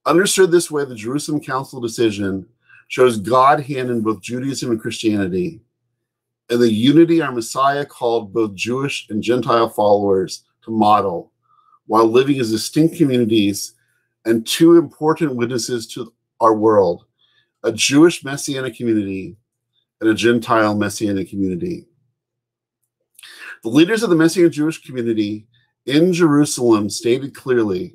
Understood 0.06 0.50
this 0.50 0.70
way, 0.70 0.84
the 0.84 0.94
Jerusalem 0.94 1.40
Council 1.40 1.80
decision 1.80 2.46
shows 2.88 3.18
God 3.18 3.60
hand 3.60 3.90
in 3.90 4.02
both 4.02 4.20
Judaism 4.20 4.70
and 4.70 4.80
Christianity, 4.80 5.60
and 6.50 6.60
the 6.60 6.70
unity 6.70 7.22
our 7.22 7.32
Messiah 7.32 7.86
called 7.86 8.32
both 8.32 8.54
Jewish 8.54 9.08
and 9.08 9.22
Gentile 9.22 9.68
followers 9.68 10.44
to 10.64 10.70
model 10.70 11.32
while 11.86 12.06
living 12.06 12.38
as 12.38 12.50
distinct 12.50 12.96
communities 12.96 13.74
and 14.26 14.46
two 14.46 14.76
important 14.76 15.36
witnesses 15.36 15.86
to 15.88 16.12
our 16.40 16.54
world 16.54 17.06
a 17.62 17.72
Jewish 17.72 18.22
Messianic 18.22 18.76
community 18.76 19.36
and 20.02 20.10
a 20.10 20.14
Gentile 20.14 20.74
Messianic 20.74 21.30
community. 21.30 21.86
The 23.62 23.70
leaders 23.70 24.02
of 24.02 24.10
the 24.10 24.16
Messianic 24.16 24.52
Jewish 24.52 24.84
community 24.84 25.46
in 25.86 26.12
Jerusalem 26.12 26.90
stated 26.90 27.34
clearly 27.34 27.94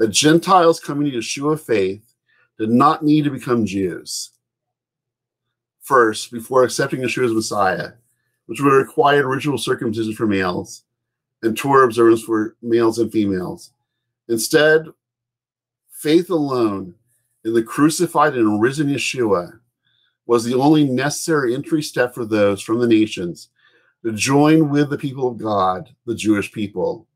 that 0.00 0.08
Gentiles 0.08 0.80
coming 0.80 1.10
to 1.10 1.18
Yeshua 1.18 1.60
faith 1.60 2.14
did 2.58 2.70
not 2.70 3.04
need 3.04 3.24
to 3.24 3.30
become 3.30 3.66
Jews 3.66 4.30
first 5.82 6.32
before 6.32 6.64
accepting 6.64 7.00
Yeshua 7.00 7.26
as 7.26 7.32
Messiah, 7.32 7.92
which 8.46 8.62
would 8.62 8.72
require 8.72 9.28
ritual 9.28 9.58
circumcision 9.58 10.14
for 10.14 10.26
males 10.26 10.84
and 11.42 11.54
Torah 11.54 11.84
observance 11.84 12.22
for 12.22 12.56
males 12.62 12.98
and 12.98 13.12
females. 13.12 13.72
Instead, 14.28 14.86
faith 15.90 16.30
alone 16.30 16.94
in 17.44 17.52
the 17.52 17.62
crucified 17.62 18.34
and 18.34 18.58
risen 18.58 18.88
Yeshua 18.88 19.60
was 20.24 20.44
the 20.44 20.54
only 20.54 20.84
necessary 20.84 21.54
entry 21.54 21.82
step 21.82 22.14
for 22.14 22.24
those 22.24 22.62
from 22.62 22.78
the 22.78 22.88
nations 22.88 23.50
to 24.02 24.12
join 24.12 24.70
with 24.70 24.88
the 24.88 24.96
people 24.96 25.28
of 25.28 25.36
God, 25.36 25.94
the 26.06 26.14
Jewish 26.14 26.50
people. 26.52 27.06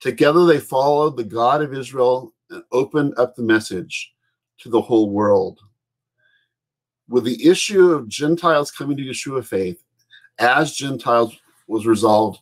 Together 0.00 0.46
they 0.46 0.60
followed 0.60 1.16
the 1.16 1.24
God 1.24 1.62
of 1.62 1.74
Israel 1.74 2.32
and 2.50 2.62
opened 2.72 3.14
up 3.18 3.34
the 3.34 3.42
message 3.42 4.12
to 4.58 4.68
the 4.68 4.80
whole 4.80 5.10
world. 5.10 5.60
With 7.08 7.24
the 7.24 7.46
issue 7.46 7.90
of 7.90 8.08
Gentiles 8.08 8.70
coming 8.70 8.96
to 8.96 9.02
Yeshua 9.02 9.44
faith, 9.44 9.82
as 10.38 10.74
Gentiles 10.74 11.36
was 11.66 11.86
resolved, 11.86 12.40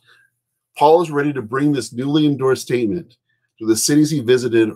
Paul 0.77 1.01
is 1.01 1.09
ready 1.09 1.33
to 1.33 1.41
bring 1.41 1.71
this 1.71 1.93
newly 1.93 2.27
endorsed 2.27 2.63
statement 2.63 3.17
to 3.59 3.65
the 3.65 3.75
cities 3.75 4.11
he 4.11 4.19
visited 4.19 4.71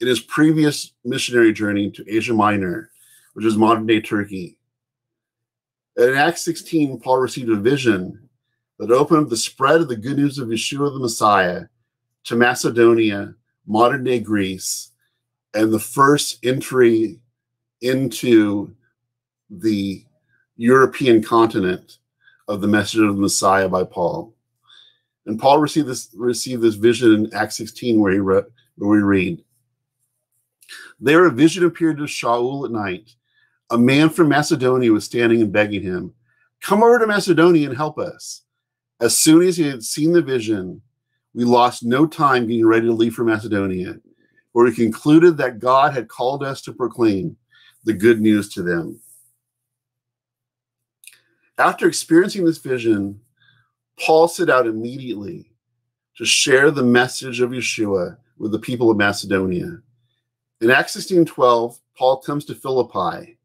in 0.00 0.06
his 0.06 0.20
previous 0.20 0.92
missionary 1.04 1.52
journey 1.52 1.90
to 1.90 2.04
Asia 2.12 2.34
Minor, 2.34 2.90
which 3.34 3.44
is 3.44 3.56
modern 3.56 3.86
day 3.86 4.00
Turkey. 4.00 4.58
In 5.96 6.14
Acts 6.14 6.44
16, 6.44 7.00
Paul 7.00 7.18
received 7.18 7.50
a 7.50 7.56
vision 7.56 8.28
that 8.78 8.90
opened 8.90 9.24
up 9.24 9.28
the 9.28 9.36
spread 9.36 9.80
of 9.80 9.88
the 9.88 9.96
good 9.96 10.16
news 10.16 10.38
of 10.38 10.48
Yeshua 10.48 10.92
the 10.92 10.98
Messiah 10.98 11.66
to 12.28 12.36
Macedonia, 12.36 13.34
modern 13.66 14.04
day 14.04 14.20
Greece, 14.20 14.90
and 15.54 15.72
the 15.72 15.78
first 15.78 16.44
entry 16.44 17.18
into 17.80 18.70
the 19.48 20.04
European 20.56 21.22
continent 21.22 21.96
of 22.46 22.60
the 22.60 22.68
message 22.68 23.00
of 23.00 23.14
the 23.14 23.20
Messiah 23.20 23.66
by 23.66 23.82
Paul. 23.82 24.34
And 25.24 25.40
Paul 25.40 25.58
received 25.58 25.88
this 25.88 26.10
received 26.14 26.60
this 26.60 26.74
vision 26.74 27.14
in 27.14 27.34
Acts 27.34 27.56
16, 27.56 27.98
where 27.98 28.12
he 28.12 28.18
wrote, 28.18 28.52
where 28.76 28.90
we 28.90 28.98
read, 28.98 29.42
There 31.00 31.24
a 31.24 31.30
vision 31.30 31.64
appeared 31.64 31.96
to 31.96 32.04
Shaul 32.04 32.66
at 32.66 32.72
night. 32.72 33.14
A 33.70 33.78
man 33.78 34.10
from 34.10 34.28
Macedonia 34.28 34.92
was 34.92 35.04
standing 35.06 35.40
and 35.40 35.52
begging 35.52 35.82
him, 35.82 36.12
Come 36.60 36.82
over 36.82 36.98
to 36.98 37.06
Macedonia 37.06 37.70
and 37.70 37.76
help 37.76 37.98
us. 37.98 38.42
As 39.00 39.16
soon 39.16 39.46
as 39.46 39.56
he 39.56 39.66
had 39.66 39.82
seen 39.82 40.12
the 40.12 40.20
vision, 40.20 40.82
we 41.34 41.44
lost 41.44 41.84
no 41.84 42.06
time 42.06 42.46
getting 42.46 42.66
ready 42.66 42.86
to 42.86 42.92
leave 42.92 43.14
for 43.14 43.24
Macedonia, 43.24 43.96
where 44.52 44.64
we 44.64 44.74
concluded 44.74 45.36
that 45.36 45.58
God 45.58 45.92
had 45.92 46.08
called 46.08 46.42
us 46.42 46.62
to 46.62 46.72
proclaim 46.72 47.36
the 47.84 47.92
good 47.92 48.20
news 48.20 48.48
to 48.54 48.62
them. 48.62 49.00
After 51.58 51.86
experiencing 51.86 52.44
this 52.44 52.58
vision, 52.58 53.20
Paul 53.98 54.28
set 54.28 54.48
out 54.48 54.66
immediately 54.66 55.50
to 56.16 56.24
share 56.24 56.70
the 56.70 56.82
message 56.82 57.40
of 57.40 57.50
Yeshua 57.50 58.16
with 58.38 58.52
the 58.52 58.58
people 58.58 58.90
of 58.90 58.96
Macedonia. 58.96 59.78
In 60.60 60.70
Acts 60.70 60.92
16 60.92 61.24
12, 61.24 61.78
Paul 61.96 62.18
comes 62.18 62.44
to 62.46 62.54
Philippi, 62.54 63.38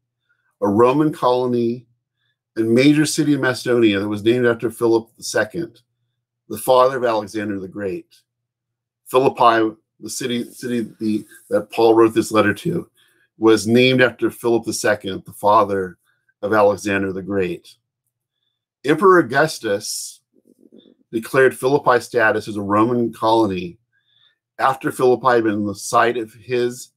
a 0.60 0.68
Roman 0.68 1.12
colony 1.12 1.86
and 2.56 2.72
major 2.72 3.04
city 3.04 3.34
in 3.34 3.40
Macedonia 3.40 3.98
that 3.98 4.08
was 4.08 4.22
named 4.22 4.46
after 4.46 4.70
Philip 4.70 5.08
II, 5.18 5.66
the 6.48 6.58
father 6.58 6.98
of 6.98 7.04
Alexander 7.04 7.58
the 7.58 7.68
Great. 7.68 8.06
Philippi, 9.06 9.76
the 10.00 10.10
city, 10.10 10.44
city 10.50 10.92
the, 11.00 11.26
that 11.50 11.70
Paul 11.70 11.94
wrote 11.94 12.14
this 12.14 12.32
letter 12.32 12.54
to, 12.54 12.88
was 13.38 13.66
named 13.66 14.00
after 14.00 14.30
Philip 14.30 14.66
II, 14.66 15.22
the 15.24 15.34
father 15.36 15.98
of 16.42 16.52
Alexander 16.52 17.12
the 17.12 17.22
Great. 17.22 17.76
Emperor 18.84 19.18
Augustus 19.18 20.20
declared 21.10 21.56
Philippi 21.56 22.00
status 22.00 22.48
as 22.48 22.56
a 22.56 22.62
Roman 22.62 23.12
colony 23.12 23.78
after 24.58 24.92
Philippi 24.92 25.26
had 25.26 25.44
been 25.44 25.66
the 25.66 25.74
site 25.74 26.16
of 26.16 26.32
his 26.34 26.90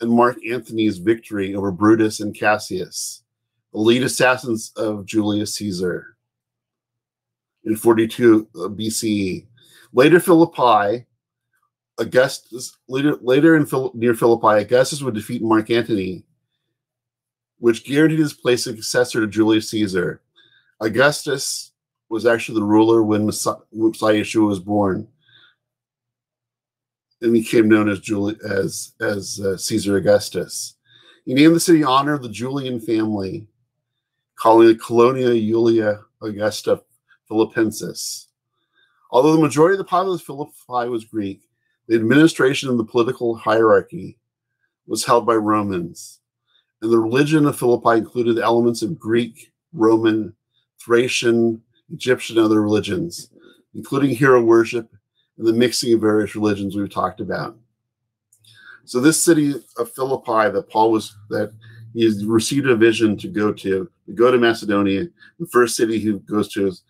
and 0.00 0.10
Mark 0.10 0.36
Antony's 0.48 0.98
victory 0.98 1.54
over 1.54 1.70
Brutus 1.70 2.20
and 2.20 2.34
Cassius, 2.34 3.22
the 3.72 3.78
lead 3.78 4.02
assassins 4.02 4.72
of 4.76 5.06
Julius 5.06 5.54
Caesar 5.56 6.16
in 7.64 7.76
42 7.76 8.48
uh, 8.54 8.58
BCE. 8.68 9.46
Later, 9.92 10.20
Philippi, 10.20 11.06
Augustus, 11.98 12.76
later, 12.88 13.16
later 13.20 13.56
in 13.56 13.66
Phil, 13.66 13.92
near 13.94 14.14
Philippi, 14.14 14.62
Augustus 14.62 15.02
would 15.02 15.14
defeat 15.14 15.42
Mark 15.42 15.70
Antony, 15.70 16.24
which 17.58 17.84
guaranteed 17.84 18.18
his 18.18 18.32
place 18.32 18.66
as 18.66 18.74
successor 18.74 19.20
to 19.20 19.26
Julius 19.26 19.70
Caesar. 19.70 20.22
Augustus 20.80 21.72
was 22.08 22.26
actually 22.26 22.58
the 22.58 22.64
ruler 22.64 23.02
when 23.02 23.26
Messiah, 23.26 23.56
Messiah 23.72 24.14
Yeshua 24.14 24.48
was 24.48 24.58
born 24.58 25.06
and 27.20 27.32
became 27.32 27.68
known 27.68 27.88
as 27.88 28.00
Juli- 28.00 28.38
as 28.48 28.94
as 29.00 29.40
uh, 29.40 29.56
Caesar 29.56 29.96
Augustus. 29.96 30.74
He 31.24 31.34
named 31.34 31.54
the 31.54 31.60
city 31.60 31.78
in 31.80 31.86
honor 31.86 32.14
of 32.14 32.22
the 32.22 32.28
Julian 32.28 32.80
family, 32.80 33.46
calling 34.36 34.70
it 34.70 34.82
Colonia 34.82 35.28
Julia 35.28 36.00
Augusta 36.20 36.82
Philippensis. 37.32 38.26
Although 39.10 39.32
the 39.32 39.42
majority 39.42 39.74
of 39.74 39.78
the 39.78 39.84
populace 39.84 40.20
of 40.20 40.26
Philippi 40.26 40.88
was 40.88 41.04
Greek, 41.04 41.42
the 41.88 41.96
administration 41.96 42.68
and 42.68 42.78
the 42.78 42.84
political 42.84 43.34
hierarchy 43.34 44.18
was 44.86 45.04
held 45.04 45.26
by 45.26 45.34
Romans, 45.34 46.20
and 46.80 46.92
the 46.92 46.98
religion 46.98 47.46
of 47.46 47.58
Philippi 47.58 47.98
included 47.98 48.38
elements 48.38 48.82
of 48.82 48.98
Greek, 48.98 49.52
Roman, 49.72 50.34
Thracian, 50.80 51.62
Egyptian, 51.92 52.38
and 52.38 52.44
other 52.44 52.62
religions, 52.62 53.30
including 53.74 54.10
hero 54.10 54.42
worship 54.42 54.90
and 55.38 55.46
the 55.46 55.52
mixing 55.52 55.94
of 55.94 56.00
various 56.00 56.34
religions 56.34 56.76
we've 56.76 56.92
talked 56.92 57.20
about. 57.20 57.56
So 58.84 59.00
this 59.00 59.22
city 59.22 59.54
of 59.76 59.92
Philippi 59.92 60.50
that 60.50 60.68
Paul 60.68 60.90
was 60.90 61.14
that 61.30 61.52
he 61.94 62.10
received 62.24 62.66
a 62.66 62.76
vision 62.76 63.16
to 63.18 63.28
go 63.28 63.52
to, 63.52 63.88
to 64.06 64.12
go 64.12 64.30
to 64.30 64.38
Macedonia. 64.38 65.06
The 65.38 65.46
first 65.46 65.76
city 65.76 65.98
he 65.98 66.12
goes 66.12 66.48
to 66.54 66.66
is, 66.68 66.82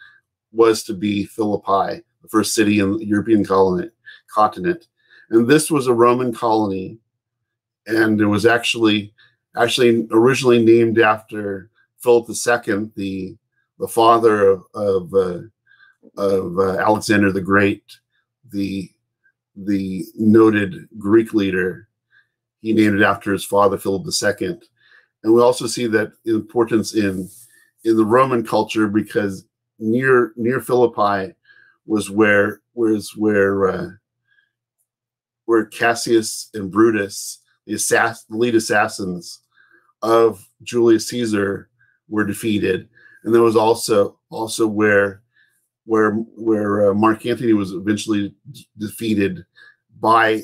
was 0.52 0.82
to 0.84 0.94
be 0.94 1.24
Philippi, 1.24 2.02
the 2.22 2.28
first 2.28 2.54
city 2.54 2.80
in 2.80 2.98
the 2.98 3.04
European 3.04 3.44
continent. 3.44 4.86
And 5.30 5.48
this 5.48 5.70
was 5.70 5.86
a 5.86 5.94
Roman 5.94 6.32
colony, 6.32 6.98
and 7.86 8.20
it 8.20 8.26
was 8.26 8.46
actually 8.46 9.12
actually 9.56 10.06
originally 10.10 10.64
named 10.64 10.98
after 10.98 11.70
Philip 11.98 12.28
II, 12.28 12.90
the 12.96 13.36
the 13.78 13.88
father 13.88 14.46
of 14.46 14.64
of, 14.74 15.14
uh, 15.14 15.40
of 16.16 16.58
uh, 16.58 16.78
Alexander 16.78 17.32
the 17.32 17.40
Great, 17.40 17.82
the 18.50 18.90
the 19.56 20.04
noted 20.16 20.88
Greek 20.98 21.34
leader. 21.34 21.88
He 22.60 22.72
named 22.72 23.00
it 23.00 23.04
after 23.04 23.32
his 23.32 23.44
father, 23.44 23.76
Philip 23.76 24.06
II. 24.06 24.60
And 25.24 25.34
we 25.34 25.40
also 25.40 25.66
see 25.66 25.86
that 25.88 26.12
importance 26.24 26.94
in 26.94 27.28
in 27.84 27.96
the 27.96 28.04
Roman 28.04 28.44
culture 28.44 28.86
because 28.86 29.46
near 29.82 30.32
near 30.36 30.60
Philippi 30.60 31.34
was 31.86 32.10
where 32.10 32.60
was 32.74 33.14
where 33.16 33.68
uh, 33.68 33.88
where 35.46 35.66
Cassius 35.66 36.48
and 36.54 36.70
Brutus, 36.70 37.40
the 37.66 37.74
assass- 37.74 38.24
lead 38.30 38.54
assassins 38.54 39.40
of 40.02 40.46
Julius 40.62 41.08
Caesar, 41.08 41.68
were 42.08 42.24
defeated, 42.24 42.88
and 43.24 43.34
there 43.34 43.42
was 43.42 43.56
also 43.56 44.18
also 44.30 44.66
where 44.66 45.22
where 45.84 46.12
where 46.12 46.90
uh, 46.90 46.94
Mark 46.94 47.26
Antony 47.26 47.52
was 47.52 47.72
eventually 47.72 48.34
defeated 48.78 49.44
by 50.00 50.42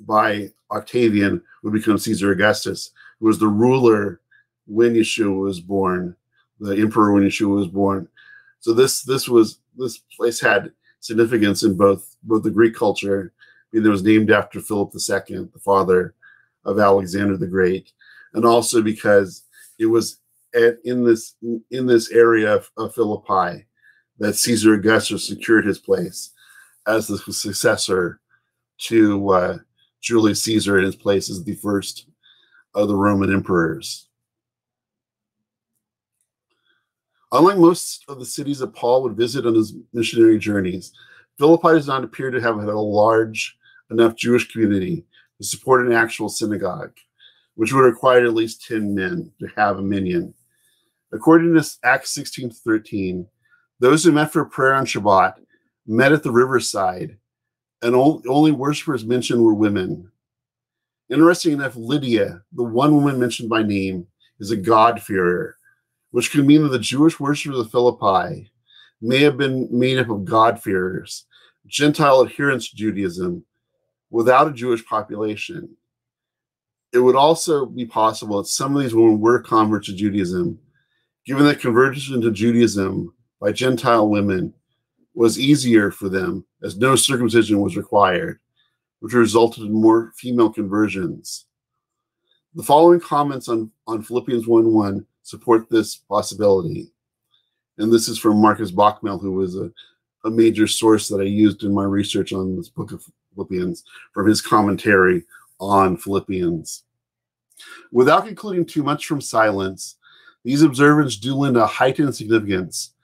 by 0.00 0.50
Octavian, 0.70 1.42
would 1.62 1.72
become 1.72 1.98
Caesar 1.98 2.30
Augustus, 2.30 2.92
who 3.18 3.26
was 3.26 3.38
the 3.38 3.48
ruler 3.48 4.20
when 4.66 4.94
Yeshua 4.94 5.40
was 5.40 5.60
born, 5.60 6.14
the 6.60 6.76
emperor 6.76 7.12
when 7.12 7.24
Yeshua 7.24 7.56
was 7.56 7.68
born. 7.68 8.08
So 8.60 8.72
this 8.72 9.02
this 9.02 9.28
was 9.28 9.60
this 9.76 9.98
place 10.16 10.40
had 10.40 10.72
significance 11.00 11.62
in 11.62 11.76
both 11.76 12.16
both 12.22 12.42
the 12.42 12.50
Greek 12.50 12.74
culture, 12.74 13.32
I 13.72 13.76
mean, 13.76 13.86
it 13.86 13.90
was 13.90 14.02
named 14.02 14.30
after 14.30 14.60
Philip 14.60 14.92
II, 14.94 15.48
the 15.52 15.60
father 15.62 16.14
of 16.64 16.78
Alexander 16.78 17.36
the 17.36 17.46
Great, 17.46 17.92
and 18.34 18.44
also 18.44 18.82
because 18.82 19.44
it 19.78 19.86
was 19.86 20.20
at, 20.54 20.78
in 20.84 21.04
this 21.04 21.36
in 21.70 21.86
this 21.86 22.10
area 22.10 22.54
of, 22.54 22.70
of 22.76 22.94
Philippi 22.94 23.66
that 24.18 24.34
Caesar 24.34 24.74
Augustus 24.74 25.28
secured 25.28 25.66
his 25.66 25.78
place 25.78 26.30
as 26.86 27.06
the 27.06 27.18
successor 27.18 28.20
to 28.78 29.28
uh, 29.30 29.58
Julius 30.00 30.42
Caesar 30.44 30.78
in 30.78 30.84
his 30.84 30.96
place 30.96 31.30
as 31.30 31.44
the 31.44 31.54
first 31.56 32.08
of 32.74 32.88
the 32.88 32.96
Roman 32.96 33.32
emperors. 33.32 34.07
Unlike 37.32 37.58
most 37.58 38.04
of 38.08 38.18
the 38.18 38.24
cities 38.24 38.60
that 38.60 38.74
Paul 38.74 39.02
would 39.02 39.16
visit 39.16 39.46
on 39.46 39.54
his 39.54 39.74
missionary 39.92 40.38
journeys, 40.38 40.92
Philippi 41.38 41.68
does 41.68 41.86
not 41.86 42.04
appear 42.04 42.30
to 42.30 42.40
have 42.40 42.58
had 42.58 42.68
a 42.68 42.78
large 42.78 43.56
enough 43.90 44.16
Jewish 44.16 44.50
community 44.50 45.04
to 45.38 45.46
support 45.46 45.86
an 45.86 45.92
actual 45.92 46.28
synagogue, 46.28 46.92
which 47.54 47.72
would 47.72 47.82
require 47.82 48.24
at 48.24 48.34
least 48.34 48.66
10 48.66 48.94
men 48.94 49.30
to 49.40 49.48
have 49.56 49.78
a 49.78 49.82
minyan. 49.82 50.34
According 51.12 51.54
to 51.54 51.70
Acts 51.84 52.12
16 52.12 52.50
13, 52.50 53.26
those 53.78 54.04
who 54.04 54.12
met 54.12 54.32
for 54.32 54.44
prayer 54.44 54.74
on 54.74 54.86
Shabbat 54.86 55.34
met 55.86 56.12
at 56.12 56.22
the 56.22 56.32
riverside, 56.32 57.16
and 57.82 57.94
only 57.94 58.52
worshippers 58.52 59.04
mentioned 59.04 59.42
were 59.42 59.54
women. 59.54 60.10
Interesting 61.10 61.52
enough, 61.52 61.76
Lydia, 61.76 62.42
the 62.52 62.62
one 62.62 62.94
woman 62.94 63.20
mentioned 63.20 63.48
by 63.48 63.62
name, 63.62 64.06
is 64.40 64.50
a 64.50 64.56
God-fearer, 64.56 65.56
which 66.10 66.30
could 66.30 66.46
mean 66.46 66.62
that 66.62 66.70
the 66.70 66.78
Jewish 66.78 67.20
worshippers 67.20 67.58
of 67.58 67.64
the 67.64 67.70
Philippi 67.70 68.50
may 69.00 69.20
have 69.22 69.36
been 69.36 69.68
made 69.70 69.98
up 69.98 70.10
of 70.10 70.24
God-fearers, 70.24 71.26
Gentile 71.66 72.24
adherents 72.24 72.70
to 72.70 72.76
Judaism, 72.76 73.44
without 74.10 74.48
a 74.48 74.52
Jewish 74.52 74.84
population. 74.86 75.76
It 76.92 76.98
would 76.98 77.16
also 77.16 77.66
be 77.66 77.84
possible 77.84 78.38
that 78.38 78.48
some 78.48 78.74
of 78.74 78.82
these 78.82 78.94
women 78.94 79.20
were 79.20 79.42
converts 79.42 79.88
to 79.88 79.94
Judaism, 79.94 80.58
given 81.26 81.44
that 81.44 81.60
conversion 81.60 82.20
to 82.22 82.30
Judaism 82.30 83.12
by 83.40 83.52
Gentile 83.52 84.08
women 84.08 84.54
was 85.14 85.38
easier 85.38 85.90
for 85.90 86.08
them 86.08 86.44
as 86.62 86.78
no 86.78 86.96
circumcision 86.96 87.60
was 87.60 87.76
required, 87.76 88.40
which 89.00 89.12
resulted 89.12 89.64
in 89.64 89.72
more 89.72 90.12
female 90.16 90.50
conversions. 90.50 91.46
The 92.54 92.62
following 92.62 93.00
comments 93.00 93.48
on, 93.48 93.70
on 93.86 94.02
Philippians 94.02 94.46
1 94.46 94.72
1 94.72 95.06
support 95.28 95.68
this 95.68 95.96
possibility. 95.96 96.90
And 97.76 97.92
this 97.92 98.08
is 98.08 98.18
from 98.18 98.40
Markus 98.40 98.72
Bockmuehl, 98.72 99.20
who 99.20 99.32
was 99.32 99.56
a, 99.56 99.70
a 100.24 100.30
major 100.30 100.66
source 100.66 101.08
that 101.08 101.20
I 101.20 101.24
used 101.24 101.64
in 101.64 101.74
my 101.74 101.84
research 101.84 102.32
on 102.32 102.56
this 102.56 102.70
book 102.70 102.92
of 102.92 103.04
Philippians 103.34 103.84
from 104.14 104.26
his 104.26 104.40
commentary 104.40 105.24
on 105.60 105.98
Philippians. 105.98 106.84
Without 107.92 108.24
concluding 108.24 108.64
too 108.64 108.82
much 108.82 109.04
from 109.04 109.20
silence, 109.20 109.96
these 110.44 110.62
observants 110.62 111.16
do 111.16 111.34
lend 111.34 111.58
a 111.58 111.66
heightened 111.66 112.16
significance 112.16 112.94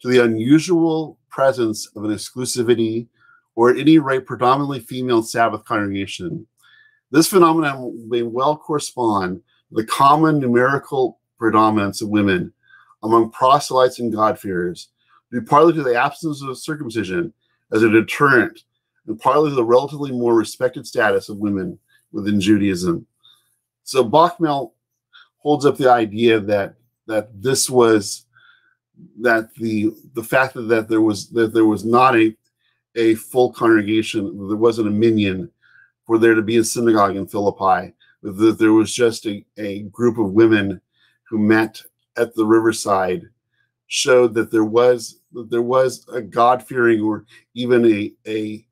to 0.00 0.08
the 0.08 0.24
unusual 0.24 1.18
presence 1.28 1.86
of 1.94 2.04
an 2.04 2.10
exclusivity 2.10 3.08
or 3.56 3.70
at 3.70 3.78
any 3.78 3.98
rate 3.98 4.24
predominantly 4.24 4.80
female 4.80 5.22
Sabbath 5.22 5.66
congregation. 5.66 6.46
This 7.10 7.28
phenomenon 7.28 8.08
may 8.08 8.22
well 8.22 8.56
correspond 8.56 9.42
to 9.68 9.74
the 9.74 9.84
common 9.84 10.38
numerical 10.38 11.20
predominance 11.44 12.00
of 12.00 12.08
women 12.08 12.50
among 13.02 13.30
proselytes 13.30 13.98
and 13.98 14.10
God-fearers 14.10 14.88
due 15.30 15.42
partly 15.42 15.74
to 15.74 15.82
the 15.82 15.94
absence 15.94 16.42
of 16.42 16.56
circumcision 16.56 17.34
as 17.70 17.82
a 17.82 17.90
deterrent, 17.90 18.60
and 19.06 19.20
partly 19.20 19.50
to 19.50 19.54
the 19.54 19.62
relatively 19.62 20.10
more 20.10 20.34
respected 20.34 20.86
status 20.86 21.28
of 21.28 21.36
women 21.36 21.78
within 22.12 22.40
Judaism. 22.40 23.06
So 23.82 24.02
Bockmuehl 24.02 24.72
holds 25.36 25.66
up 25.66 25.76
the 25.76 25.90
idea 25.90 26.40
that 26.40 26.76
that 27.06 27.28
this 27.42 27.68
was 27.68 28.24
that 29.20 29.54
the 29.56 29.92
the 30.14 30.24
fact 30.24 30.54
that, 30.54 30.68
that 30.68 30.88
there 30.88 31.02
was 31.02 31.28
that 31.28 31.52
there 31.52 31.66
was 31.66 31.84
not 31.84 32.16
a 32.16 32.34
a 32.94 33.16
full 33.16 33.52
congregation, 33.52 34.48
there 34.48 34.56
wasn't 34.56 34.88
a 34.88 34.90
minyan 34.90 35.50
for 36.06 36.16
there 36.18 36.34
to 36.34 36.40
be 36.40 36.56
a 36.56 36.64
synagogue 36.64 37.16
in 37.16 37.26
Philippi, 37.26 37.92
that 38.22 38.56
there 38.58 38.72
was 38.72 38.94
just 38.94 39.26
a, 39.26 39.44
a 39.58 39.80
group 39.82 40.16
of 40.16 40.32
women 40.32 40.80
who 41.34 41.40
met 41.40 41.82
at 42.16 42.32
the 42.36 42.46
riverside 42.46 43.28
showed 43.88 44.34
that 44.34 44.52
there 44.52 44.64
was 44.64 45.18
that 45.32 45.50
there 45.50 45.62
was 45.62 46.06
a 46.12 46.22
God-fearing 46.22 47.00
or 47.00 47.24
even 47.54 47.84
a 47.84 48.12
a 48.24 48.64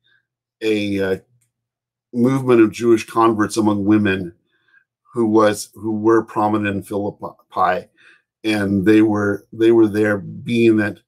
a, 0.61 1.03
uh, 1.03 1.17
movement 2.13 2.61
of 2.61 2.71
Jewish 2.71 3.05
converts 3.05 3.57
among 3.57 3.83
women 3.83 4.33
who 5.13 5.25
was 5.25 5.71
who 5.73 5.91
were 5.91 6.23
prominent 6.23 6.77
in 6.77 6.83
Philippi, 6.83 7.89
and 8.45 8.85
they 8.85 9.01
were 9.01 9.45
they 9.51 9.73
were 9.73 9.89
there 9.89 10.19
being 10.19 10.77
that 10.77 10.99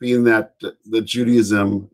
being 0.00 0.24
that 0.24 0.54
that 0.90 1.02
Judaism 1.02 1.88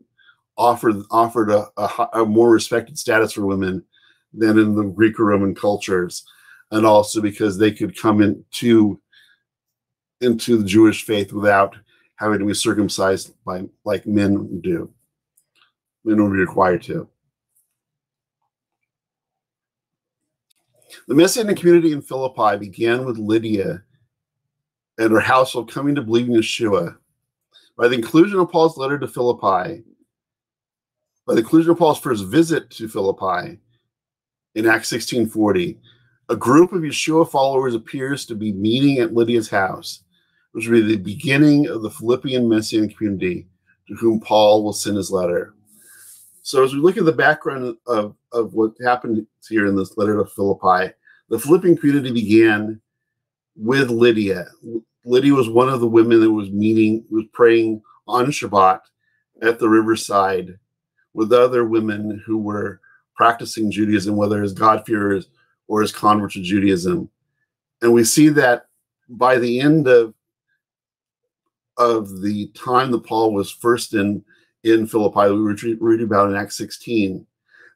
offered 0.57 0.95
offered 1.11 1.51
a, 1.51 1.67
a, 1.77 2.07
a 2.13 2.25
more 2.25 2.49
respected 2.49 2.97
status 2.97 3.33
for 3.33 3.45
women 3.45 3.85
than 4.33 4.57
in 4.57 4.73
the 4.73 4.85
Greek 4.85 5.19
or 5.19 5.25
Roman 5.25 5.53
cultures, 5.53 6.25
and 6.71 6.83
also 6.83 7.21
because 7.21 7.59
they 7.59 7.71
could 7.71 7.95
come 7.95 8.19
into 8.19 8.99
into 10.23 10.57
the 10.57 10.63
Jewish 10.63 11.05
faith 11.05 11.31
without 11.31 11.75
having 12.15 12.39
to 12.39 12.45
be 12.45 12.53
circumcised 12.53 13.33
by 13.45 13.63
like 13.83 14.07
men 14.07 14.61
do. 14.61 14.89
Men 16.03 16.23
would 16.23 16.33
be 16.33 16.39
required 16.39 16.81
to. 16.83 17.07
The 21.07 21.15
Messianic 21.15 21.57
community 21.57 21.91
in 21.91 22.01
Philippi 22.01 22.57
began 22.57 23.05
with 23.05 23.17
Lydia 23.17 23.83
and 24.97 25.11
her 25.11 25.19
household 25.19 25.71
coming 25.71 25.95
to 25.95 26.01
believe 26.01 26.27
in 26.27 26.33
Yeshua. 26.33 26.95
By 27.77 27.87
the 27.87 27.95
inclusion 27.95 28.39
of 28.39 28.51
Paul's 28.51 28.77
letter 28.77 28.99
to 28.99 29.07
Philippi, 29.07 29.83
by 31.25 31.33
the 31.33 31.39
inclusion 31.39 31.71
of 31.71 31.79
Paul's 31.79 31.99
first 31.99 32.25
visit 32.25 32.69
to 32.71 32.87
Philippi 32.87 33.59
in 34.55 34.67
Acts 34.67 34.89
16:40, 34.89 35.79
a 36.29 36.35
group 36.35 36.71
of 36.71 36.83
Yeshua 36.83 37.29
followers 37.29 37.75
appears 37.75 38.25
to 38.27 38.35
be 38.35 38.53
meeting 38.53 38.99
at 38.99 39.13
Lydia's 39.13 39.49
house, 39.49 40.02
will 40.53 40.61
be 40.61 40.81
the 40.81 40.97
beginning 40.97 41.67
of 41.67 41.81
the 41.81 41.89
Philippian 41.89 42.47
Messianic 42.47 42.97
community 42.97 43.47
to 43.87 43.95
whom 43.95 44.19
Paul 44.19 44.63
will 44.63 44.73
send 44.73 44.97
his 44.97 45.11
letter. 45.11 45.53
So 46.41 46.63
as 46.63 46.73
we 46.73 46.79
look 46.79 46.97
at 46.97 47.05
the 47.05 47.11
background 47.11 47.77
of, 47.87 48.15
of 48.31 48.53
what 48.53 48.73
happened 48.83 49.25
here 49.47 49.67
in 49.67 49.75
this 49.75 49.97
letter 49.97 50.17
to 50.17 50.25
Philippi, 50.25 50.93
the 51.29 51.39
Philippian 51.39 51.77
community 51.77 52.11
began 52.11 52.79
with 53.55 53.89
Lydia. 53.89 54.47
Lydia 55.05 55.33
was 55.33 55.49
one 55.49 55.69
of 55.69 55.79
the 55.79 55.87
women 55.87 56.19
that 56.21 56.31
was 56.31 56.49
meeting, 56.51 57.05
was 57.09 57.25
praying 57.33 57.81
on 58.07 58.27
Shabbat 58.27 58.81
at 59.41 59.59
the 59.59 59.69
riverside 59.69 60.57
with 61.13 61.31
other 61.31 61.65
women 61.65 62.21
who 62.25 62.37
were 62.37 62.81
practicing 63.15 63.71
Judaism, 63.71 64.15
whether 64.15 64.43
as 64.43 64.53
God-fearers 64.53 65.27
or 65.67 65.81
as 65.81 65.91
converts 65.91 66.33
to 66.33 66.41
Judaism. 66.41 67.09
And 67.81 67.93
we 67.93 68.03
see 68.03 68.29
that 68.29 68.67
by 69.09 69.37
the 69.37 69.59
end 69.59 69.87
of 69.87 70.13
of 71.77 72.21
the 72.21 72.47
time 72.49 72.91
that 72.91 73.05
Paul 73.05 73.33
was 73.33 73.51
first 73.51 73.93
in 73.93 74.23
in 74.63 74.87
Philippi, 74.87 75.29
we 75.29 75.41
were 75.41 75.55
reading 75.79 76.05
about 76.05 76.29
in 76.29 76.37
Acts 76.37 76.57
16, 76.57 77.25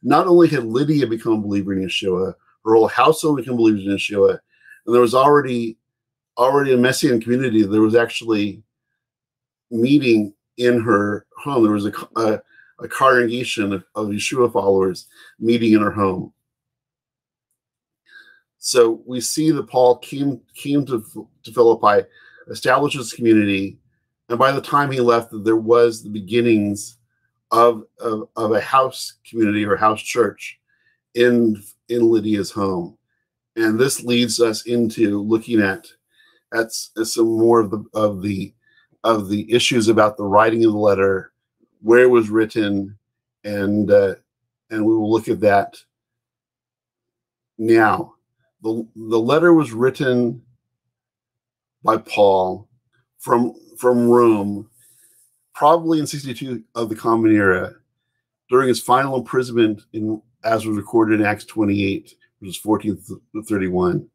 not 0.03 0.25
only 0.25 0.47
had 0.47 0.63
Lydia 0.63 1.05
become 1.05 1.33
a 1.33 1.41
believer 1.41 1.73
in 1.73 1.85
Yeshua, 1.85 2.33
her 2.63 2.73
whole 2.75 2.87
household 2.87 3.37
became 3.37 3.57
believers 3.57 3.85
in 3.85 3.91
Yeshua, 3.91 4.39
and 4.85 4.95
there 4.95 5.01
was 5.01 5.13
already 5.13 5.77
already 6.37 6.73
a 6.73 6.77
Messianic 6.77 7.23
community. 7.23 7.63
There 7.63 7.81
was 7.81 7.95
actually 7.95 8.63
meeting 9.71 10.33
in 10.57 10.79
her 10.81 11.25
home. 11.37 11.63
There 11.63 11.73
was 11.73 11.87
a, 11.87 11.93
a, 12.15 12.41
a 12.79 12.87
congregation 12.87 13.73
of, 13.73 13.83
of 13.95 14.07
Yeshua 14.07 14.51
followers 14.51 15.07
meeting 15.39 15.73
in 15.73 15.81
her 15.81 15.91
home. 15.91 16.33
So 18.59 19.01
we 19.05 19.21
see 19.21 19.51
that 19.51 19.67
Paul 19.67 19.97
came 19.97 20.41
came 20.55 20.85
to, 20.85 21.27
to 21.43 21.51
Philippi, 21.51 22.07
established 22.49 22.97
his 22.97 23.13
community, 23.13 23.79
and 24.29 24.37
by 24.37 24.51
the 24.51 24.61
time 24.61 24.91
he 24.91 24.99
left, 24.99 25.29
there 25.43 25.55
was 25.55 26.03
the 26.03 26.09
beginnings 26.09 26.97
of, 27.51 27.83
of, 27.99 28.27
of 28.35 28.51
a 28.51 28.61
house 28.61 29.13
community 29.27 29.65
or 29.65 29.75
house 29.77 30.01
church 30.01 30.59
in 31.13 31.61
in 31.89 32.09
Lydia's 32.09 32.51
home. 32.51 32.97
And 33.55 33.79
this 33.79 34.03
leads 34.03 34.39
us 34.41 34.65
into 34.65 35.21
looking 35.21 35.61
at 35.61 35.87
at, 36.53 36.71
some 36.71 37.37
more 37.37 37.59
of 37.61 37.71
the 37.71 37.83
of 37.93 38.21
the 38.21 38.53
of 39.03 39.29
the 39.29 39.51
issues 39.51 39.87
about 39.87 40.17
the 40.17 40.25
writing 40.25 40.65
of 40.65 40.73
the 40.73 40.77
letter, 40.77 41.31
where 41.81 42.03
it 42.03 42.09
was 42.09 42.29
written, 42.29 42.97
and 43.43 43.89
uh, 43.89 44.15
and 44.69 44.85
we 44.85 44.93
will 44.93 45.11
look 45.11 45.27
at 45.27 45.39
that 45.39 45.77
now. 47.57 48.13
The, 48.63 48.85
the 48.95 49.19
letter 49.19 49.53
was 49.53 49.71
written 49.71 50.41
by 51.83 51.97
Paul 51.97 52.66
from 53.27 53.53
from 53.77 54.07
Rome, 54.07 54.69
probably 55.53 55.99
in 55.99 56.07
62 56.07 56.63
of 56.75 56.87
the 56.87 56.95
Common 56.95 57.35
Era, 57.35 57.73
during 58.49 58.69
his 58.69 58.79
final 58.79 59.17
imprisonment, 59.17 59.81
in 59.91 60.21
as 60.45 60.65
was 60.65 60.77
recorded 60.77 61.19
in 61.19 61.25
Acts 61.25 61.43
28, 61.43 62.15
which 62.39 62.49
is 62.49 62.55
14 62.55 62.97
to 63.33 63.43
31. 63.43 64.07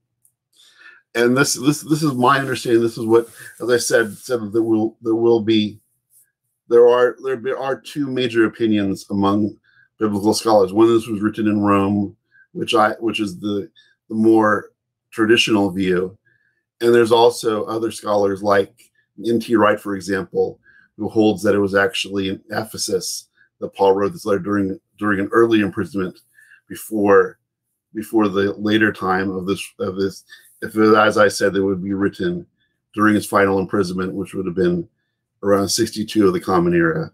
And 1.15 1.37
this 1.37 1.53
this 1.53 1.83
this 1.83 2.03
is 2.03 2.15
my 2.15 2.39
understanding. 2.39 2.83
This 2.83 2.97
is 2.97 3.05
what, 3.05 3.29
as 3.61 3.69
I 3.69 3.77
said, 3.77 4.17
said 4.17 4.51
that 4.51 4.63
will 4.63 4.97
there 5.03 5.15
will 5.15 5.43
be 5.43 5.79
there 6.69 6.89
are 6.89 7.19
there 7.21 7.59
are 7.59 7.79
two 7.79 8.07
major 8.07 8.47
opinions 8.47 9.05
among 9.11 9.55
biblical 9.99 10.33
scholars. 10.33 10.73
One 10.73 10.89
this 10.89 11.07
was 11.07 11.21
written 11.21 11.49
in 11.49 11.61
Rome, 11.61 12.17
which 12.53 12.75
I 12.75 12.93
which 12.93 13.21
is 13.21 13.39
the 13.39 13.71
the 14.09 14.15
more 14.15 14.71
traditional 15.11 15.71
view, 15.71 16.17
and 16.81 16.95
there's 16.95 17.13
also 17.13 17.65
other 17.65 17.91
scholars 17.91 18.43
like 18.43 18.89
N.T. 19.27 19.55
Wright, 19.57 19.81
for 19.81 19.95
example, 19.95 20.59
who 20.97 21.09
holds 21.09 21.43
that 21.43 21.55
it 21.55 21.59
was 21.59 21.75
actually 21.75 22.29
in 22.29 22.41
Ephesus 22.51 23.29
that 23.61 23.75
Paul 23.75 23.95
wrote 23.95 24.13
this 24.13 24.27
letter 24.27 24.41
during 24.41 24.79
during 24.99 25.21
an 25.21 25.29
early 25.33 25.61
imprisonment 25.61 26.21
before 26.69 27.39
before 27.95 28.29
the 28.29 28.53
later 28.55 28.93
time 28.93 29.31
of 29.31 29.47
this 29.47 29.63
of 29.79 29.97
this 29.97 30.25
if 30.63 30.77
it, 30.77 30.95
as 30.95 31.19
I 31.19 31.29
said, 31.29 31.57
it 31.57 31.61
would 31.61 31.83
be 31.83 31.93
written 31.93 32.47
during 32.95 33.15
his 33.15 33.27
final 33.27 33.59
imprisonment, 33.59 34.15
which 34.15 34.33
would 34.33 34.47
have 34.47 34.55
been 34.55 34.89
around 35.43 35.69
62 35.69 36.27
of 36.27 36.33
the 36.33 36.41
Common 36.41 36.73
Era. 36.73 37.11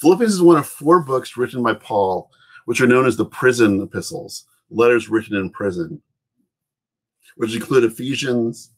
Philippians 0.00 0.32
is 0.32 0.42
one 0.42 0.56
of 0.56 0.66
four 0.66 1.00
books 1.00 1.36
written 1.36 1.62
by 1.62 1.74
Paul, 1.74 2.30
which 2.64 2.80
are 2.80 2.86
known 2.86 3.06
as 3.06 3.16
the 3.16 3.26
prison 3.26 3.80
epistles, 3.82 4.46
letters 4.70 5.08
written 5.08 5.36
in 5.36 5.50
prison, 5.50 6.00
which 7.36 7.54
include 7.54 7.84
Ephesians, 7.84 8.72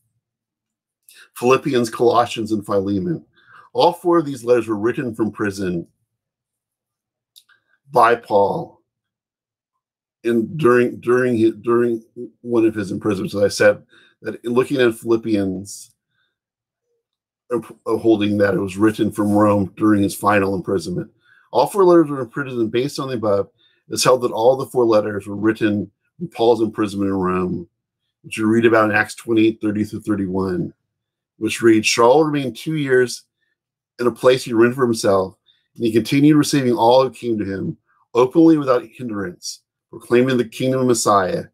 Philippians, 1.36 1.90
Colossians, 1.90 2.52
and 2.52 2.64
Philemon. 2.64 3.24
All 3.72 3.92
four 3.92 4.18
of 4.18 4.26
these 4.26 4.44
letters 4.44 4.68
were 4.68 4.76
written 4.76 5.14
from 5.14 5.32
prison 5.32 5.86
by 7.90 8.14
Paul 8.14 8.80
in 10.22 10.56
during 10.56 11.00
during 11.00 11.36
his, 11.36 11.54
during 11.56 12.02
one 12.40 12.64
of 12.64 12.74
his 12.74 12.90
imprisonments. 12.90 13.34
As 13.34 13.42
I 13.42 13.48
said, 13.48 13.82
that 14.22 14.44
looking 14.44 14.80
at 14.80 14.94
Philippians, 14.94 15.90
uh, 17.52 17.60
holding 17.86 18.38
that 18.38 18.54
it 18.54 18.60
was 18.60 18.76
written 18.76 19.12
from 19.12 19.32
Rome 19.32 19.72
during 19.76 20.02
his 20.02 20.14
final 20.14 20.54
imprisonment. 20.54 21.10
All 21.52 21.66
four 21.66 21.84
letters 21.84 22.10
were 22.10 22.20
imprisoned 22.20 22.72
based 22.72 22.98
on 22.98 23.08
the 23.08 23.14
above. 23.14 23.48
It's 23.88 24.02
held 24.02 24.22
that 24.22 24.32
all 24.32 24.56
the 24.56 24.66
four 24.66 24.86
letters 24.86 25.26
were 25.26 25.36
written 25.36 25.90
in 26.20 26.28
Paul's 26.28 26.62
imprisonment 26.62 27.10
in 27.10 27.16
Rome, 27.16 27.68
which 28.22 28.38
you 28.38 28.46
read 28.46 28.64
about 28.64 28.90
in 28.90 28.96
Acts 28.96 29.14
28, 29.14 29.60
30 29.60 29.84
through 29.84 30.00
31 30.00 30.72
which 31.38 31.62
reads 31.62 31.86
Shaul 31.86 32.24
remained 32.24 32.56
two 32.56 32.76
years 32.76 33.24
in 33.98 34.06
a 34.06 34.12
place 34.12 34.44
he 34.44 34.52
rented 34.52 34.76
for 34.76 34.84
himself, 34.84 35.36
and 35.76 35.84
he 35.84 35.92
continued 35.92 36.36
receiving 36.36 36.74
all 36.74 37.02
who 37.02 37.10
came 37.10 37.38
to 37.38 37.44
him 37.44 37.76
openly 38.14 38.56
without 38.56 38.84
hindrance, 38.84 39.62
proclaiming 39.90 40.36
the 40.36 40.44
kingdom 40.44 40.80
of 40.80 40.86
Messiah 40.86 41.44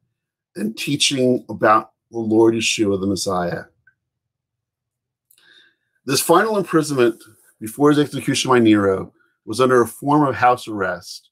and 0.56 0.76
teaching 0.76 1.44
about 1.48 1.92
the 2.10 2.18
Lord 2.18 2.54
Yeshua, 2.54 3.00
the 3.00 3.06
Messiah. 3.06 3.64
This 6.06 6.20
final 6.20 6.58
imprisonment 6.58 7.22
before 7.60 7.90
his 7.90 7.98
execution 7.98 8.50
by 8.50 8.58
Nero 8.58 9.12
was 9.44 9.60
under 9.60 9.82
a 9.82 9.86
form 9.86 10.26
of 10.26 10.34
house 10.34 10.66
arrest, 10.66 11.30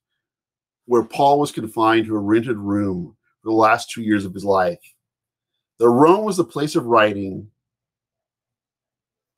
where 0.86 1.02
Paul 1.02 1.40
was 1.40 1.52
confined 1.52 2.06
to 2.06 2.16
a 2.16 2.20
rented 2.20 2.56
room 2.56 3.16
for 3.42 3.50
the 3.50 3.56
last 3.56 3.90
two 3.90 4.02
years 4.02 4.24
of 4.24 4.34
his 4.34 4.44
life. 4.44 4.80
The 5.78 5.88
Rome 5.88 6.24
was 6.24 6.36
the 6.36 6.44
place 6.44 6.76
of 6.76 6.86
writing 6.86 7.50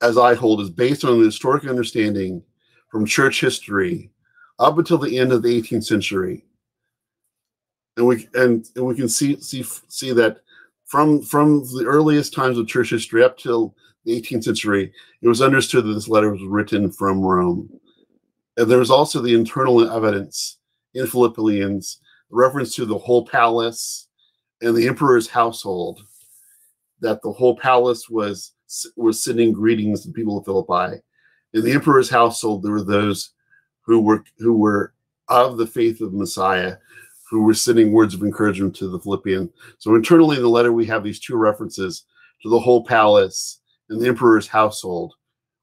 as 0.01 0.17
I 0.17 0.33
hold, 0.33 0.61
is 0.61 0.69
based 0.69 1.05
on 1.05 1.19
the 1.19 1.25
historic 1.25 1.65
understanding 1.65 2.43
from 2.89 3.05
church 3.05 3.39
history 3.39 4.11
up 4.59 4.77
until 4.77 4.97
the 4.97 5.17
end 5.17 5.31
of 5.31 5.41
the 5.41 5.61
18th 5.61 5.85
century. 5.85 6.45
And 7.97 8.07
we 8.07 8.27
and, 8.33 8.67
and 8.75 8.85
we 8.85 8.95
can 8.95 9.09
see 9.09 9.39
see 9.41 9.63
see 9.87 10.13
that 10.13 10.41
from 10.85 11.21
from 11.21 11.63
the 11.73 11.85
earliest 11.85 12.33
times 12.33 12.57
of 12.57 12.67
church 12.67 12.89
history 12.89 13.23
up 13.23 13.37
till 13.37 13.75
the 14.05 14.19
18th 14.21 14.45
century, 14.45 14.93
it 15.21 15.27
was 15.27 15.41
understood 15.41 15.85
that 15.85 15.93
this 15.93 16.07
letter 16.07 16.31
was 16.31 16.43
written 16.43 16.91
from 16.91 17.21
Rome. 17.21 17.69
And 18.57 18.69
there 18.69 18.79
was 18.79 18.91
also 18.91 19.21
the 19.21 19.33
internal 19.33 19.89
evidence 19.89 20.57
in 20.93 21.07
Philippians, 21.07 21.99
reference 22.29 22.75
to 22.75 22.85
the 22.85 22.97
whole 22.97 23.25
palace 23.25 24.07
and 24.61 24.75
the 24.75 24.87
emperor's 24.87 25.27
household, 25.27 26.01
that 26.99 27.21
the 27.21 27.31
whole 27.31 27.55
palace 27.55 28.09
was 28.09 28.53
was 28.95 29.23
sending 29.23 29.51
greetings 29.51 30.01
to 30.01 30.11
people 30.11 30.37
of 30.37 30.45
Philippi. 30.45 31.01
In 31.53 31.63
the 31.63 31.71
emperor's 31.71 32.09
household, 32.09 32.63
there 32.63 32.71
were 32.71 32.83
those 32.83 33.31
who 33.81 33.99
were 34.01 34.23
who 34.39 34.53
were 34.53 34.93
of 35.27 35.57
the 35.57 35.67
faith 35.67 36.01
of 36.01 36.13
Messiah, 36.13 36.77
who 37.29 37.43
were 37.43 37.53
sending 37.53 37.91
words 37.91 38.13
of 38.13 38.21
encouragement 38.21 38.75
to 38.75 38.89
the 38.89 38.99
Philippians. 38.99 39.49
So 39.77 39.95
internally 39.95 40.37
in 40.37 40.43
the 40.43 40.49
letter, 40.49 40.73
we 40.73 40.85
have 40.87 41.03
these 41.03 41.19
two 41.19 41.37
references 41.37 42.05
to 42.43 42.49
the 42.49 42.59
whole 42.59 42.83
palace 42.83 43.59
and 43.89 44.01
the 44.01 44.07
emperor's 44.07 44.47
household, 44.47 45.13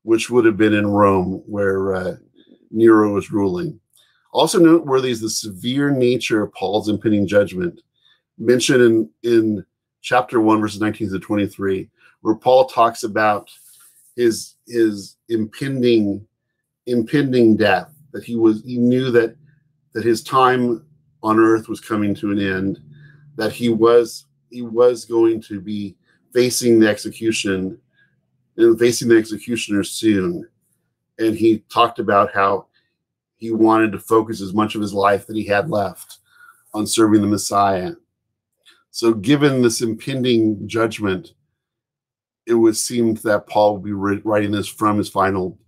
which 0.03 0.31
would 0.31 0.45
have 0.45 0.57
been 0.57 0.75
in 0.75 0.87
Rome, 0.87 1.43
where 1.47 1.95
uh, 1.95 2.17
Nero 2.71 3.13
was 3.13 3.33
ruling. 3.33 3.79
Also 4.33 4.59
noteworthy 4.59 5.11
is 5.11 5.21
the 5.21 5.31
severe 5.31 5.91
nature 5.91 6.43
of 6.43 6.53
Paul's 6.53 6.89
impending 6.89 7.27
judgment, 7.27 7.81
mentioned 8.39 8.83
in, 8.83 9.11
in 9.23 9.67
chapter 10.03 10.41
1, 10.41 10.61
verses 10.61 10.81
19 10.81 11.11
to 11.11 11.19
23, 11.19 11.89
where 12.29 12.37
Paul 12.37 12.67
talks 12.67 13.05
about 13.05 13.51
his 14.15 14.57
his 14.67 15.17
impending 15.31 16.27
impending 16.85 17.57
death, 17.57 17.91
that 18.13 18.23
he 18.23 18.37
was 18.37 18.63
he 18.67 18.77
knew 18.77 19.11
that 19.11 19.35
that 19.95 20.05
his 20.05 20.23
time 20.23 20.85
on 21.23 21.39
earth 21.39 21.71
was 21.71 21.81
coming 21.81 22.15
to 22.17 22.31
an 22.31 22.39
end, 22.39 22.81
that 23.37 23.51
he 23.51 23.71
was 23.71 24.27
he 24.51 24.61
was 24.61 25.07
going 25.07 25.41
to 25.41 25.59
be 25.59 25.97
facing 26.35 26.79
the 26.79 26.87
execution 26.87 27.81
and 28.59 28.79
facing 28.79 29.09
the 29.09 29.17
executioner 29.17 29.83
soon. 29.83 30.47
And 31.19 31.35
he 31.35 31.61
talked 31.71 31.99
about 31.99 32.35
how 32.35 32.67
he 33.37 33.53
wanted 33.53 33.91
to 33.93 33.99
focus 33.99 34.43
as 34.43 34.53
much 34.53 34.75
of 34.75 34.83
his 34.83 34.93
life 34.93 35.27
that 35.27 35.37
he 35.37 35.47
had 35.47 35.71
left 35.71 36.19
on 36.75 36.87
serving 36.87 37.23
the 37.23 37.27
Messiah. 37.27 37.93
So, 38.91 39.15
given 39.15 39.63
this 39.63 39.81
impending 39.81 40.69
judgment, 40.69 41.33
it 42.49 42.55
would 42.55 42.77
seem 42.77 43.15
that 43.15 43.47
Paul 43.47 43.75
would 43.75 43.85
be 43.85 43.93
writing 43.93 44.51
this 44.51 44.67
from 44.67 44.97
his 44.97 45.11
final 45.11 45.59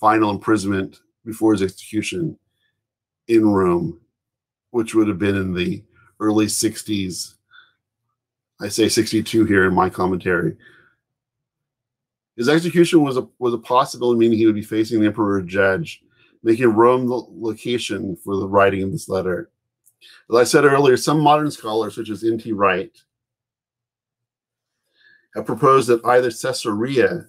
final 0.00 0.30
imprisonment 0.30 1.00
before 1.26 1.52
his 1.52 1.62
execution 1.62 2.38
in 3.28 3.46
Rome, 3.46 4.00
which 4.70 4.94
would 4.94 5.06
have 5.08 5.18
been 5.18 5.36
in 5.36 5.52
the 5.52 5.84
early 6.18 6.46
60s. 6.46 7.34
I 8.62 8.68
say 8.68 8.88
62 8.88 9.44
here 9.44 9.66
in 9.66 9.74
my 9.74 9.90
commentary. 9.90 10.56
His 12.36 12.48
execution 12.48 13.02
was 13.02 13.18
a 13.18 13.28
was 13.38 13.52
a 13.52 13.58
possibility, 13.58 14.18
meaning 14.18 14.38
he 14.38 14.46
would 14.46 14.54
be 14.54 14.62
facing 14.62 15.00
the 15.00 15.06
emperor 15.06 15.42
judge 15.42 16.02
making 16.42 16.68
Rome 16.68 17.06
the 17.06 17.22
location 17.30 18.16
for 18.16 18.36
the 18.36 18.48
writing 18.48 18.82
of 18.82 18.92
this 18.92 19.10
letter. 19.10 19.50
As 20.30 20.36
I 20.36 20.44
said 20.44 20.64
earlier, 20.64 20.96
some 20.96 21.20
modern 21.20 21.50
scholars, 21.50 21.94
such 21.94 22.08
as 22.08 22.24
N.T. 22.24 22.52
Wright, 22.52 22.96
have 25.34 25.46
proposed 25.46 25.88
that 25.88 26.04
either 26.04 26.30
Caesarea 26.30 27.26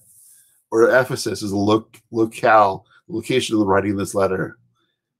or 0.71 0.89
Ephesus 0.89 1.41
is 1.41 1.51
a 1.51 1.57
loc- 1.57 2.01
locale, 2.11 2.85
location 3.07 3.55
of 3.55 3.59
the 3.59 3.65
writing 3.65 3.91
of 3.91 3.97
this 3.97 4.15
letter. 4.15 4.57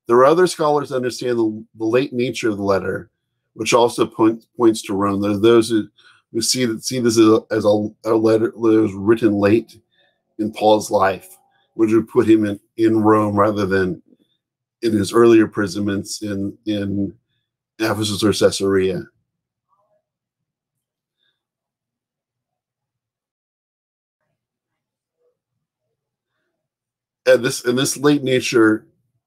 There 0.08 0.18
are 0.18 0.26
other 0.26 0.48
scholars 0.48 0.90
that 0.90 0.96
understand 0.96 1.38
the, 1.38 1.66
the 1.76 1.86
late 1.86 2.14
nature 2.14 2.50
of 2.50 2.58
the 2.58 2.64
letter, 2.64 3.10
which 3.54 3.74
also 3.74 4.06
point, 4.06 4.46
points 4.58 4.82
to 4.84 4.94
Rome. 4.94 5.22
There 5.22 5.32
are 5.32 5.38
those 5.38 5.70
who, 5.70 5.88
who 6.32 6.42
see 6.42 6.66
see 6.80 7.00
this 7.00 7.18
as 7.18 7.28
a, 7.28 7.40
as 7.52 7.66
a, 7.66 7.90
a 8.06 8.16
letter 8.16 8.52
that 8.52 8.58
was 8.58 8.94
written 8.94 9.34
late 9.34 9.78
in 10.40 10.52
Paul's 10.52 10.90
life 10.90 11.38
which 11.76 11.92
would 11.94 12.08
put 12.08 12.28
him 12.28 12.46
in, 12.46 12.60
in 12.78 13.02
Rome 13.02 13.36
rather 13.36 13.66
than 13.66 14.02
in 14.82 14.94
his 14.94 15.14
earlier 15.14 15.44
imprisonments 15.44 16.22
in, 16.22 16.58
in 16.66 17.14
Ephesus 17.80 18.24
or 18.24 18.34
Caesarea. 18.34 19.04
And 27.32 27.46
this 27.46 27.66
and 27.66 27.78
this 27.78 27.98
late 27.98 28.24
nature, 28.24 28.86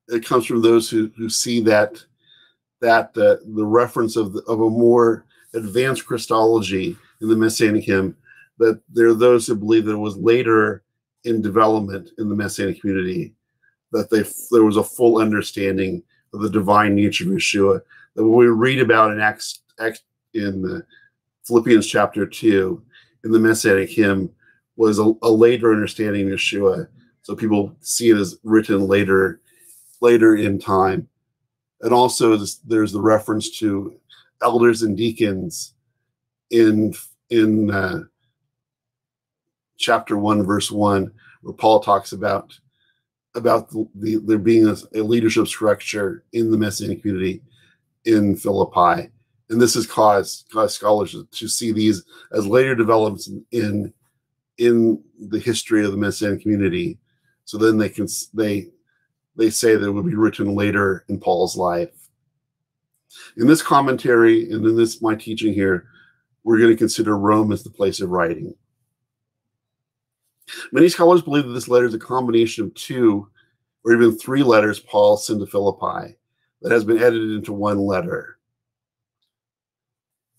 it 0.08 0.24
comes 0.24 0.46
from 0.46 0.60
those 0.60 0.90
who, 0.90 1.10
who 1.16 1.28
see 1.28 1.60
that 1.62 2.02
that 2.80 3.16
uh, 3.16 3.36
the 3.54 3.64
reference 3.64 4.16
of 4.16 4.34
the, 4.34 4.42
of 4.42 4.60
a 4.60 4.70
more 4.70 5.24
advanced 5.54 6.04
Christology 6.04 6.96
in 7.22 7.28
the 7.28 7.36
Messianic 7.36 7.84
hymn, 7.84 8.16
that 8.58 8.80
there 8.92 9.08
are 9.08 9.14
those 9.14 9.46
who 9.46 9.54
believe 9.54 9.86
that 9.86 9.94
it 9.94 9.96
was 9.96 10.16
later 10.16 10.82
in 11.24 11.40
development 11.40 12.10
in 12.18 12.28
the 12.28 12.34
Messianic 12.34 12.80
community, 12.80 13.34
that 13.92 14.10
they 14.10 14.22
there 14.50 14.64
was 14.64 14.76
a 14.76 14.84
full 14.84 15.18
understanding 15.18 16.02
of 16.34 16.40
the 16.40 16.50
divine 16.50 16.94
nature 16.94 17.24
of 17.24 17.30
Yeshua. 17.30 17.80
That 18.14 18.24
when 18.24 18.36
we 18.36 18.46
read 18.46 18.80
about 18.80 19.12
in 19.12 19.20
Acts, 19.20 19.60
in 20.34 20.62
the 20.62 20.84
Philippians 21.46 21.86
chapter 21.86 22.26
two, 22.26 22.82
in 23.24 23.32
the 23.32 23.38
Messianic 23.38 23.88
hymn, 23.88 24.30
was 24.76 24.98
a, 24.98 25.14
a 25.22 25.30
later 25.30 25.72
understanding 25.72 26.30
of 26.30 26.38
Yeshua. 26.38 26.88
So 27.24 27.34
people 27.34 27.74
see 27.80 28.10
it 28.10 28.18
as 28.18 28.38
written 28.44 28.86
later, 28.86 29.40
later 30.00 30.36
in 30.36 30.58
time. 30.58 31.08
And 31.80 31.92
also 31.92 32.36
there's 32.66 32.92
the 32.92 33.00
reference 33.00 33.58
to 33.58 33.98
elders 34.42 34.82
and 34.82 34.96
deacons 34.96 35.74
in 36.50 36.94
in 37.30 37.70
uh, 37.70 38.00
chapter 39.78 40.18
1 40.18 40.44
verse 40.44 40.70
1 40.70 41.10
where 41.42 41.54
paul 41.54 41.80
talks 41.80 42.12
about 42.12 42.58
about 43.34 43.70
the, 43.70 43.88
the 43.96 44.16
there 44.16 44.38
being 44.38 44.68
a, 44.68 44.76
a, 44.94 45.02
leadership 45.02 45.46
structure 45.46 46.24
in 46.32 46.50
the 46.50 46.58
messianic 46.58 47.00
community 47.00 47.42
in 48.04 48.36
philippi 48.36 49.10
and 49.48 49.60
this 49.60 49.74
has 49.74 49.86
caused 49.86 50.46
caused 50.52 50.74
scholars 50.74 51.16
to 51.32 51.48
see 51.48 51.72
these 51.72 52.04
as 52.32 52.46
later 52.46 52.74
developments 52.74 53.30
in, 53.52 53.92
in 54.58 55.02
the 55.28 55.38
history 55.38 55.84
of 55.84 55.90
the 55.90 55.98
messianic 55.98 56.42
community 56.42 56.98
so 57.44 57.58
then 57.58 57.78
they 57.78 57.88
can 57.88 58.08
they 58.32 58.68
they 59.36 59.50
say 59.50 59.76
that 59.76 59.86
it 59.86 59.90
would 59.90 60.06
be 60.06 60.14
written 60.14 60.54
later 60.54 61.04
in 61.08 61.18
paul's 61.18 61.56
life. 61.56 61.90
In 63.36 63.46
this 63.46 63.62
commentary 63.62 64.50
and 64.50 64.64
in 64.66 64.76
this 64.76 65.02
my 65.02 65.14
teaching 65.14 65.52
here 65.52 65.86
we're 66.42 66.58
going 66.58 66.70
to 66.70 66.76
consider 66.76 67.16
rome 67.16 67.52
as 67.52 67.62
the 67.62 67.70
place 67.70 68.00
of 68.00 68.10
writing. 68.10 68.54
Many 70.72 70.88
scholars 70.88 71.22
believe 71.22 71.46
that 71.46 71.52
this 71.52 71.68
letter 71.68 71.86
is 71.86 71.94
a 71.94 71.98
combination 71.98 72.64
of 72.64 72.74
two 72.74 73.28
or 73.84 73.92
even 73.92 74.16
three 74.16 74.42
letters 74.42 74.80
Paul 74.80 75.16
sent 75.16 75.40
to 75.40 75.46
Philippi 75.46 76.16
that 76.62 76.72
has 76.72 76.84
been 76.84 76.98
edited 76.98 77.30
into 77.30 77.52
one 77.52 77.78
letter. 77.78 78.38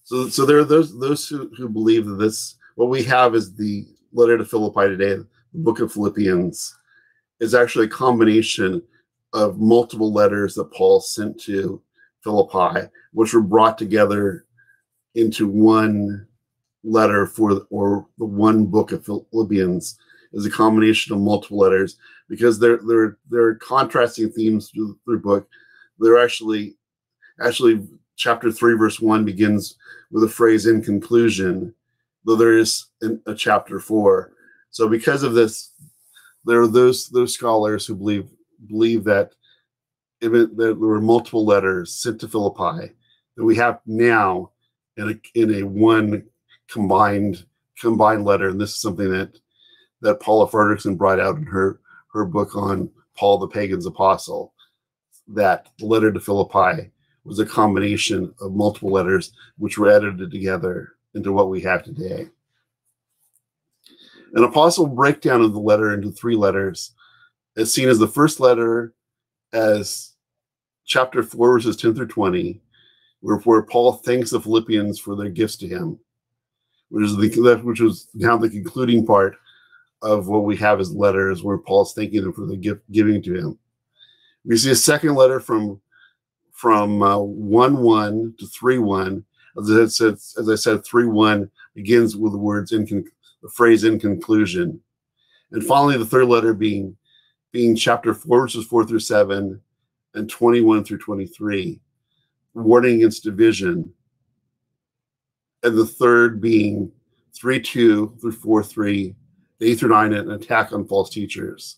So, 0.04 0.30
so 0.30 0.46
there 0.46 0.60
are 0.60 0.64
those 0.64 0.98
those 0.98 1.28
who, 1.28 1.50
who 1.58 1.68
believe 1.68 2.06
that 2.06 2.16
this 2.16 2.56
what 2.76 2.90
we 2.90 3.04
have 3.04 3.36
is 3.36 3.56
the 3.56 3.88
letter 4.14 4.38
to 4.38 4.46
Philippi 4.46 4.88
today, 4.88 5.16
the 5.16 5.28
book 5.54 5.80
of 5.80 5.92
Philippians, 5.92 6.76
is 7.40 7.54
actually 7.54 7.86
a 7.86 7.90
combination 7.90 8.82
of 9.34 9.60
multiple 9.60 10.14
letters 10.14 10.56
that 10.56 10.72
Paul 10.72 11.02
sent 11.02 11.40
to 11.42 11.82
Philippi, 12.24 12.88
which 13.12 13.34
were 13.34 13.42
brought 13.42 13.78
together 13.78 14.46
into 15.16 15.48
one 15.48 16.28
letter 16.84 17.26
for 17.26 17.66
or 17.70 18.08
the 18.18 18.26
one 18.26 18.66
book 18.66 18.92
of 18.92 19.06
Philippians 19.06 19.98
is 20.34 20.46
a 20.46 20.52
combination 20.52 21.14
of 21.14 21.22
multiple 21.22 21.58
letters 21.58 21.98
because 22.30 22.60
they're 22.60 22.80
they're 22.88 23.18
they're 23.30 23.56
contrasting 23.56 24.30
themes 24.32 24.70
through 24.70 24.98
the 25.08 25.18
book. 25.18 25.48
They're 26.00 26.22
actually 26.22 26.76
actually 27.44 27.88
chapter 28.16 28.52
three 28.52 28.76
verse 28.76 29.00
one 29.00 29.26
begins 29.26 29.76
with 30.12 30.24
a 30.24 30.30
phrase 30.30 30.68
in 30.68 30.84
conclusion, 30.84 31.74
though 32.26 32.36
there 32.36 32.58
is 32.58 32.86
a 33.26 33.34
chapter 33.34 33.80
four. 33.80 34.34
So 34.70 34.88
because 34.88 35.24
of 35.24 35.34
this, 35.34 35.72
there 36.46 36.62
are 36.62 36.68
those 36.68 37.10
those 37.10 37.34
scholars 37.34 37.86
who 37.86 37.96
believe 37.96 38.30
believe 38.68 39.04
that 39.04 39.32
that 40.22 40.56
there 40.56 40.74
were 40.74 41.02
multiple 41.02 41.46
letters 41.46 41.94
sent 41.94 42.20
to 42.22 42.28
Philippi 42.28 42.94
that 43.36 43.44
we 43.44 43.56
have 43.56 43.80
now 43.86 44.52
in 44.98 45.10
a 45.10 45.40
in 45.40 45.56
a 45.56 45.64
one 45.64 46.24
combined 46.70 47.46
combined 47.80 48.26
letter, 48.26 48.50
and 48.50 48.60
this 48.60 48.72
is 48.72 48.82
something 48.82 49.10
that 49.12 49.38
that 50.02 50.20
Paula 50.20 50.48
Fredriksen 50.48 50.98
brought 50.98 51.20
out 51.20 51.38
in 51.38 51.44
her 51.44 51.80
her 52.14 52.26
book 52.26 52.56
on 52.56 52.90
Paul 53.18 53.38
the 53.38 53.48
Pagan's 53.48 53.86
Apostle. 53.86 54.54
That 55.28 55.70
the 55.80 55.88
letter 55.88 56.12
to 56.12 56.20
Philippi 56.20 56.92
was 57.24 57.40
a 57.40 57.46
combination 57.46 58.34
of 58.40 58.54
multiple 58.54 58.92
letters 58.92 59.34
which 59.58 59.78
were 59.78 59.90
edited 59.90 60.30
together 60.30 60.94
into 61.16 61.32
what 61.32 61.50
we 61.50 61.62
have 61.62 61.84
today. 61.84 62.28
An 64.36 64.44
apostle 64.44 64.86
breakdown 64.86 65.42
of 65.42 65.54
the 65.54 65.60
letter 65.60 65.94
into 65.94 66.12
three 66.12 66.36
letters 66.36 66.94
is 67.56 67.74
seen 67.74 67.88
as 67.88 68.00
the 68.00 68.08
first 68.08 68.42
letter 68.42 68.94
as 69.54 70.12
chapter 70.86 71.24
4, 71.24 71.54
verses 71.54 71.78
10 71.78 71.96
through 71.96 72.08
20, 72.08 72.62
where, 73.22 73.38
where 73.38 73.64
Paul 73.64 73.94
thanks 73.94 74.32
the 74.32 74.42
Philippians 74.42 75.00
for 75.00 75.16
their 75.16 75.30
gifts 75.30 75.56
to 75.58 75.68
him, 75.68 75.98
which 76.90 77.06
is 77.06 77.16
the 77.16 77.62
which 77.64 77.80
was 77.80 78.10
now 78.14 78.38
the 78.38 78.50
concluding 78.50 79.06
part 79.06 79.38
of 80.02 80.28
what 80.28 80.44
we 80.44 80.58
have 80.58 80.82
as 80.82 80.94
letters 80.94 81.42
where 81.42 81.58
Paul's 81.58 81.94
thanking 81.94 82.22
them 82.22 82.34
for 82.34 82.46
the 82.46 82.58
gift 82.58 82.82
giving 82.92 83.22
to 83.24 83.34
him. 83.34 83.58
We 84.44 84.58
see 84.58 84.72
a 84.72 84.76
second 84.76 85.16
letter 85.16 85.40
from 85.40 85.82
from 86.52 87.02
uh, 87.02 87.18
one 87.18 87.78
one 87.78 88.36
to 88.38 88.48
three 88.48 88.80
one. 88.80 89.24
As 89.58 89.72
I 89.72 89.86
said, 89.86 90.14
as 90.14 90.50
I 90.50 90.56
said, 90.56 90.86
three 90.86 91.08
one 91.08 91.50
begins 91.74 92.18
with 92.18 92.34
the 92.34 92.38
words 92.38 92.74
in 92.74 92.86
the 93.46 93.52
phrase 93.52 93.84
in 93.84 94.00
conclusion, 94.00 94.82
and 95.52 95.64
finally 95.64 96.00
the 96.00 96.06
third 96.06 96.26
letter 96.26 96.52
being 96.52 96.98
being 97.52 97.76
chapter 97.76 98.12
four 98.12 98.42
verses 98.42 98.66
four 98.66 98.84
through 98.84 99.00
seven 99.00 99.62
and 100.16 100.28
twenty 100.28 100.62
one 100.62 100.84
through 100.84 100.98
twenty 100.98 101.28
three, 101.28 101.80
warning 102.56 102.96
against 102.96 103.24
division, 103.24 103.94
and 105.62 105.78
the 105.78 105.86
third 105.86 106.42
being 106.42 106.92
three 107.36 107.60
two 107.60 108.18
through 108.20 108.32
four 108.32 108.64
three, 108.64 109.14
eight 109.62 109.80
through 109.80 109.90
nine, 109.90 110.12
an 110.14 110.32
attack 110.32 110.74
on 110.74 110.88
false 110.88 111.12
teachers. 111.12 111.78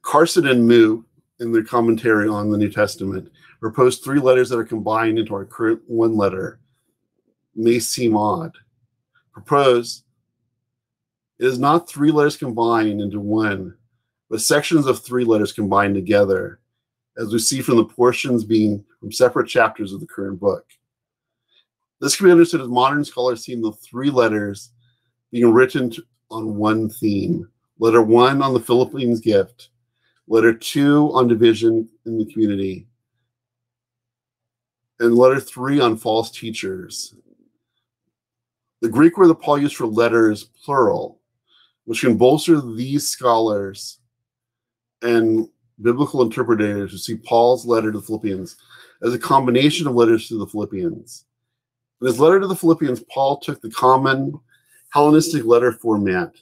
Carson 0.00 0.46
and 0.46 0.68
Moo, 0.68 1.02
in 1.40 1.52
their 1.52 1.64
commentary 1.64 2.28
on 2.28 2.50
the 2.50 2.58
New 2.58 2.70
Testament, 2.70 3.30
or 3.62 3.70
post 3.70 4.02
three 4.02 4.20
letters 4.20 4.48
that 4.48 4.58
are 4.58 4.64
combined 4.64 5.18
into 5.18 5.34
our 5.34 5.44
current 5.44 5.80
one 5.86 6.16
letter. 6.16 6.60
May 7.54 7.78
seem 7.78 8.16
odd. 8.16 8.52
Propose 9.32 10.02
it 11.38 11.44
is 11.44 11.58
not 11.58 11.88
three 11.88 12.10
letters 12.10 12.36
combined 12.36 13.00
into 13.00 13.20
one, 13.20 13.74
but 14.30 14.40
sections 14.40 14.86
of 14.86 15.04
three 15.04 15.24
letters 15.24 15.52
combined 15.52 15.94
together, 15.94 16.60
as 17.18 17.32
we 17.32 17.38
see 17.38 17.60
from 17.60 17.76
the 17.76 17.84
portions 17.84 18.44
being 18.44 18.84
from 19.00 19.12
separate 19.12 19.48
chapters 19.48 19.92
of 19.92 20.00
the 20.00 20.06
current 20.06 20.40
book. 20.40 20.64
This 22.00 22.16
can 22.16 22.26
be 22.26 22.32
understood 22.32 22.62
as 22.62 22.68
modern 22.68 23.04
scholars 23.04 23.44
seeing 23.44 23.60
the 23.60 23.72
three 23.72 24.10
letters 24.10 24.70
being 25.30 25.52
written 25.52 25.92
on 26.30 26.56
one 26.56 26.88
theme. 26.88 27.48
Letter 27.78 28.02
one 28.02 28.40
on 28.40 28.54
the 28.54 28.60
Philippians 28.60 29.20
gift, 29.20 29.68
letter 30.28 30.52
two 30.52 31.10
on 31.14 31.28
division 31.28 31.88
in 32.04 32.18
the 32.18 32.26
community, 32.32 32.86
and 34.98 35.14
letter 35.14 35.40
three 35.40 35.80
on 35.80 35.96
false 35.96 36.30
teachers. 36.30 37.14
The 38.80 38.88
Greek 38.88 39.16
word 39.16 39.28
that 39.28 39.40
Paul 39.40 39.58
used 39.58 39.76
for 39.76 39.86
letter 39.86 40.30
is 40.30 40.44
plural, 40.44 41.20
which 41.84 42.00
can 42.00 42.16
bolster 42.16 42.60
these 42.60 43.06
scholars 43.08 44.00
and 45.02 45.48
biblical 45.82 46.22
interpreters 46.22 46.90
who 46.90 46.98
see 46.98 47.16
Paul's 47.16 47.66
letter 47.66 47.92
to 47.92 47.98
the 47.98 48.04
Philippians 48.04 48.56
as 49.02 49.14
a 49.14 49.18
combination 49.18 49.86
of 49.86 49.94
letters 49.94 50.28
to 50.28 50.38
the 50.38 50.46
Philippians. 50.46 51.24
In 52.00 52.06
his 52.06 52.20
letter 52.20 52.40
to 52.40 52.46
the 52.46 52.56
Philippians, 52.56 53.00
Paul 53.12 53.38
took 53.38 53.60
the 53.60 53.70
common 53.70 54.38
Hellenistic 54.90 55.44
letter 55.44 55.72
format 55.72 56.34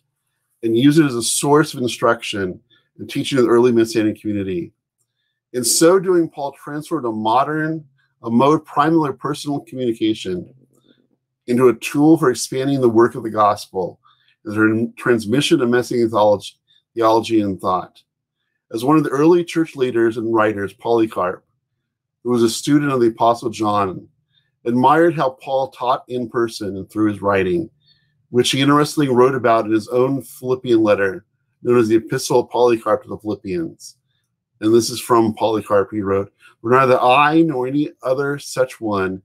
and 0.63 0.77
used 0.77 0.99
it 0.99 1.07
as 1.07 1.15
a 1.15 1.23
source 1.23 1.75
of 1.75 1.81
instruction 1.81 2.61
and 2.99 3.09
teaching 3.09 3.39
of 3.39 3.45
the 3.45 3.51
early 3.51 3.73
Messianic 3.73 4.21
community. 4.21 4.73
In 5.53 5.65
so 5.65 5.99
doing, 5.99 6.29
Paul 6.29 6.53
transferred 6.53 7.05
a 7.05 7.13
modern, 7.13 7.85
a 8.23 8.31
mode 8.31 8.65
primarily 8.65 9.13
personal 9.13 9.61
communication 9.61 10.53
into 11.47 11.69
a 11.69 11.75
tool 11.75 12.17
for 12.17 12.31
expanding 12.31 12.81
the 12.81 12.89
work 12.89 13.15
of 13.15 13.23
the 13.23 13.31
gospel, 13.31 14.01
the 14.45 14.93
transmission 14.97 15.61
of 15.61 15.69
Messianic 15.69 16.11
theology 16.95 17.41
and 17.41 17.61
thought. 17.61 18.03
As 18.73 18.85
one 18.85 18.97
of 18.97 19.05
the 19.05 19.11
early 19.11 19.45
church 19.45 19.77
leaders 19.77 20.17
and 20.17 20.35
writers, 20.35 20.73
Polycarp, 20.73 21.45
who 22.23 22.31
was 22.31 22.43
a 22.43 22.51
student 22.51 22.91
of 22.91 23.01
the 23.01 23.09
Apostle 23.09 23.51
John, 23.51 24.09
admired 24.65 25.15
how 25.15 25.31
Paul 25.43 25.69
taught 25.69 26.05
in 26.09 26.29
person 26.29 26.77
and 26.77 26.91
through 26.91 27.13
his 27.13 27.23
writing, 27.23 27.71
which 28.31 28.51
he 28.51 28.63
interestingly 28.63 29.09
wrote 29.09 29.35
about 29.35 29.67
in 29.67 29.73
his 29.73 29.89
own 29.89 30.23
Philippian 30.23 30.83
letter 30.83 31.27
known 31.65 31.79
as 31.79 31.89
the 31.89 31.97
Epistle 31.97 32.41
of 32.41 32.51
Polycarp 32.51 33.03
to 33.03 33.09
the 33.09 33.19
Philippians. 33.19 33.97
And 34.61 34.73
this 34.73 34.91
is 34.91 35.01
from 35.01 35.35
Polycarp. 35.35 35.89
He 35.91 36.03
wrote, 36.03 36.33
For 36.61 36.71
neither 36.71 37.01
I 37.01 37.43
nor 37.43 37.67
any 37.67 37.91
other 38.03 38.39
such 38.39 38.81
one 38.81 39.23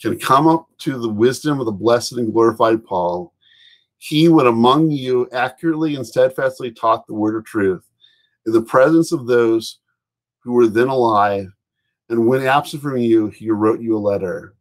can 0.00 0.18
come 0.18 0.48
up 0.48 0.66
to 0.78 0.98
the 0.98 1.08
wisdom 1.08 1.60
of 1.60 1.66
the 1.66 1.72
blessed 1.72 2.14
and 2.14 2.32
glorified 2.32 2.84
Paul. 2.84 3.32
He, 3.98 4.28
when 4.28 4.46
among 4.46 4.90
you, 4.90 5.28
accurately 5.32 5.96
and 5.96 6.06
steadfastly 6.06 6.72
taught 6.72 7.06
the 7.06 7.14
word 7.14 7.36
of 7.36 7.44
truth 7.44 7.88
in 8.46 8.52
the 8.52 8.62
presence 8.62 9.12
of 9.12 9.26
those 9.26 9.78
who 10.40 10.52
were 10.52 10.66
then 10.66 10.88
alive. 10.88 11.46
And 12.08 12.26
when 12.26 12.46
absent 12.46 12.82
from 12.82 12.98
you, 12.98 13.28
he 13.28 13.50
wrote 13.50 13.80
you 13.80 13.96
a 13.96 13.98
letter. 13.98 14.54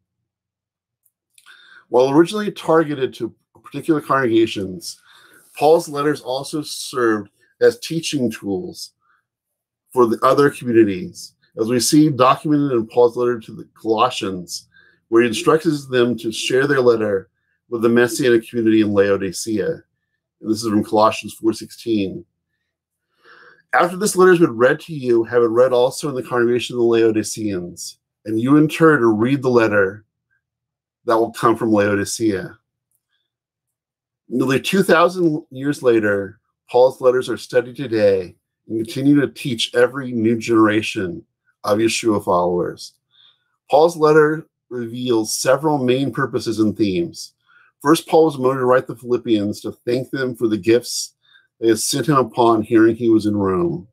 While 1.90 2.10
originally 2.10 2.52
targeted 2.52 3.14
to 3.16 3.34
particular 3.62 4.02
congregations, 4.02 5.00
Paul's 5.58 5.88
letters 5.88 6.22
also 6.22 6.62
served 6.62 7.30
as 7.62 7.80
teaching 7.80 8.30
tools 8.30 8.92
for 9.94 10.06
the 10.06 10.20
other 10.24 10.50
communities, 10.50 11.36
as 11.60 11.68
we 11.68 11.80
see 11.80 12.10
documented 12.10 12.74
in 12.74 12.88
Paul's 12.88 13.16
letter 13.16 13.40
to 13.40 13.54
the 13.54 13.68
Colossians, 13.82 14.68
where 15.08 15.22
he 15.22 15.30
instructs 15.30 15.88
them 15.88 16.18
to 16.18 16.32
share 16.32 16.68
their 16.68 16.82
letter 16.82 17.30
with 17.70 17.82
the 17.82 17.90
Messianic 17.90 18.50
community 18.50 18.82
in 18.82 18.94
Laodicea. 18.94 19.68
And 20.42 20.52
this 20.52 20.64
is 20.64 20.70
from 20.70 20.84
Colossians 20.84 21.34
4:16. 21.34 22.26
After 23.74 23.98
this 23.98 24.16
letter 24.16 24.32
has 24.32 24.40
been 24.40 24.56
read 24.56 24.80
to 24.82 24.94
you, 24.94 25.24
have 25.24 25.44
it 25.44 25.48
read 25.48 25.74
also 25.74 26.10
in 26.10 26.16
the 26.16 26.24
congregation 26.24 26.76
of 26.76 26.80
the 26.80 26.86
Laodiceans, 26.86 27.98
and 28.26 28.40
you 28.40 28.58
in 28.58 28.68
turn 28.68 29.04
read 29.04 29.42
the 29.42 29.50
letter 29.50 30.06
that 31.06 31.18
will 31.18 31.32
come 31.32 31.56
from 31.56 31.72
Laodicea. 31.72 32.58
Nearly 34.28 34.60
2,000 34.60 35.46
years 35.52 35.84
later, 35.84 36.40
Paul's 36.70 37.00
letters 37.00 37.30
are 37.30 37.38
studied 37.38 37.76
today 37.76 38.36
and 38.68 38.84
continue 38.84 39.22
to 39.22 39.28
teach 39.28 39.74
every 39.76 40.12
new 40.12 40.38
generation 40.38 41.24
of 41.64 41.78
Yeshua 41.78 42.24
followers. 42.24 42.94
Paul's 43.70 43.96
letter 43.96 44.48
reveals 44.70 45.40
several 45.40 45.78
main 45.78 46.12
purposes 46.12 46.60
and 46.60 46.76
themes. 46.76 47.34
First, 47.84 48.08
Paul 48.08 48.26
was 48.26 48.38
motivated 48.40 48.62
to 48.62 48.66
write 48.66 48.88
the 48.88 48.96
Philippians 48.96 49.62
to 49.62 49.74
thank 49.86 50.10
them 50.10 50.36
for 50.36 50.48
the 50.48 50.58
gifts 50.58 51.14
they 51.60 51.68
had 51.68 51.80
sent 51.80 52.10
him 52.10 52.18
upon 52.18 52.64
hearing 52.64 52.96
he 52.96 53.10
was 53.10 53.28
in 53.28 53.38
Rome. 53.38 53.88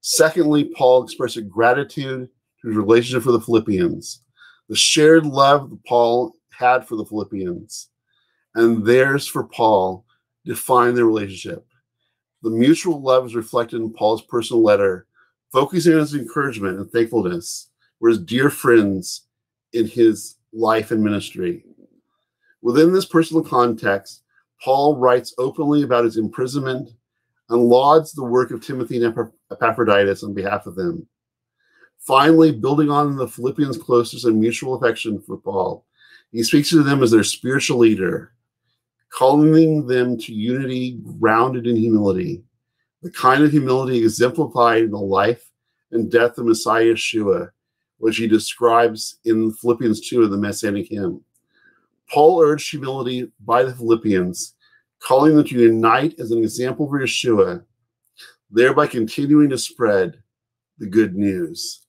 Secondly, 0.00 0.64
Paul 0.64 1.04
expressed 1.04 1.48
gratitude 1.48 2.28
to 2.60 2.68
his 2.68 2.76
relationship 2.76 3.24
with 3.24 3.36
the 3.36 3.46
Philippians, 3.46 4.22
the 4.68 4.74
shared 4.74 5.26
love 5.26 5.70
that 5.70 5.84
Paul 5.84 6.34
had 6.50 6.88
for 6.88 6.96
the 6.96 7.04
Philippians 7.04 7.89
and 8.54 8.84
theirs 8.84 9.26
for 9.26 9.44
Paul 9.44 10.04
define 10.44 10.94
their 10.94 11.06
relationship. 11.06 11.66
The 12.42 12.50
mutual 12.50 13.00
love 13.00 13.26
is 13.26 13.34
reflected 13.34 13.80
in 13.80 13.92
Paul's 13.92 14.22
personal 14.22 14.62
letter, 14.62 15.06
focusing 15.52 15.94
on 15.94 16.00
his 16.00 16.14
encouragement 16.14 16.78
and 16.78 16.90
thankfulness, 16.90 17.70
were 18.00 18.08
his 18.08 18.18
dear 18.18 18.50
friends 18.50 19.26
in 19.72 19.86
his 19.86 20.36
life 20.52 20.90
and 20.90 21.02
ministry. 21.02 21.64
Within 22.62 22.92
this 22.92 23.04
personal 23.04 23.44
context, 23.44 24.22
Paul 24.62 24.96
writes 24.96 25.34
openly 25.38 25.82
about 25.82 26.04
his 26.04 26.16
imprisonment 26.16 26.90
and 27.48 27.68
lauds 27.68 28.12
the 28.12 28.24
work 28.24 28.50
of 28.50 28.64
Timothy 28.64 29.02
and 29.02 29.30
Epaphroditus 29.50 30.22
on 30.22 30.34
behalf 30.34 30.66
of 30.66 30.76
them. 30.76 31.06
Finally, 31.98 32.52
building 32.52 32.90
on 32.90 33.16
the 33.16 33.28
Philippians' 33.28 33.76
closeness 33.76 34.24
and 34.24 34.40
mutual 34.40 34.74
affection 34.74 35.20
for 35.20 35.36
Paul, 35.36 35.84
he 36.32 36.42
speaks 36.42 36.70
to 36.70 36.82
them 36.82 37.02
as 37.02 37.10
their 37.10 37.24
spiritual 37.24 37.78
leader 37.78 38.32
calling 39.10 39.86
them 39.86 40.16
to 40.18 40.32
unity 40.32 40.98
grounded 41.18 41.66
in 41.66 41.76
humility, 41.76 42.42
the 43.02 43.10
kind 43.10 43.42
of 43.42 43.50
humility 43.50 43.98
exemplified 43.98 44.82
in 44.82 44.90
the 44.90 44.98
life 44.98 45.50
and 45.90 46.10
death 46.10 46.38
of 46.38 46.46
Messiah 46.46 46.94
Yeshua, 46.94 47.50
which 47.98 48.16
he 48.16 48.26
describes 48.26 49.18
in 49.24 49.52
Philippians 49.52 50.08
2 50.08 50.22
of 50.22 50.30
the 50.30 50.36
Messianic 50.36 50.88
hymn. 50.88 51.22
Paul 52.08 52.42
urged 52.42 52.70
humility 52.70 53.30
by 53.40 53.62
the 53.62 53.74
Philippians, 53.74 54.54
calling 55.00 55.36
them 55.36 55.44
to 55.46 55.58
unite 55.58 56.18
as 56.18 56.30
an 56.30 56.38
example 56.38 56.88
for 56.88 57.00
Yeshua, 57.00 57.64
thereby 58.50 58.86
continuing 58.86 59.48
to 59.50 59.58
spread 59.58 60.22
the 60.78 60.86
good 60.86 61.14
news. 61.14 61.82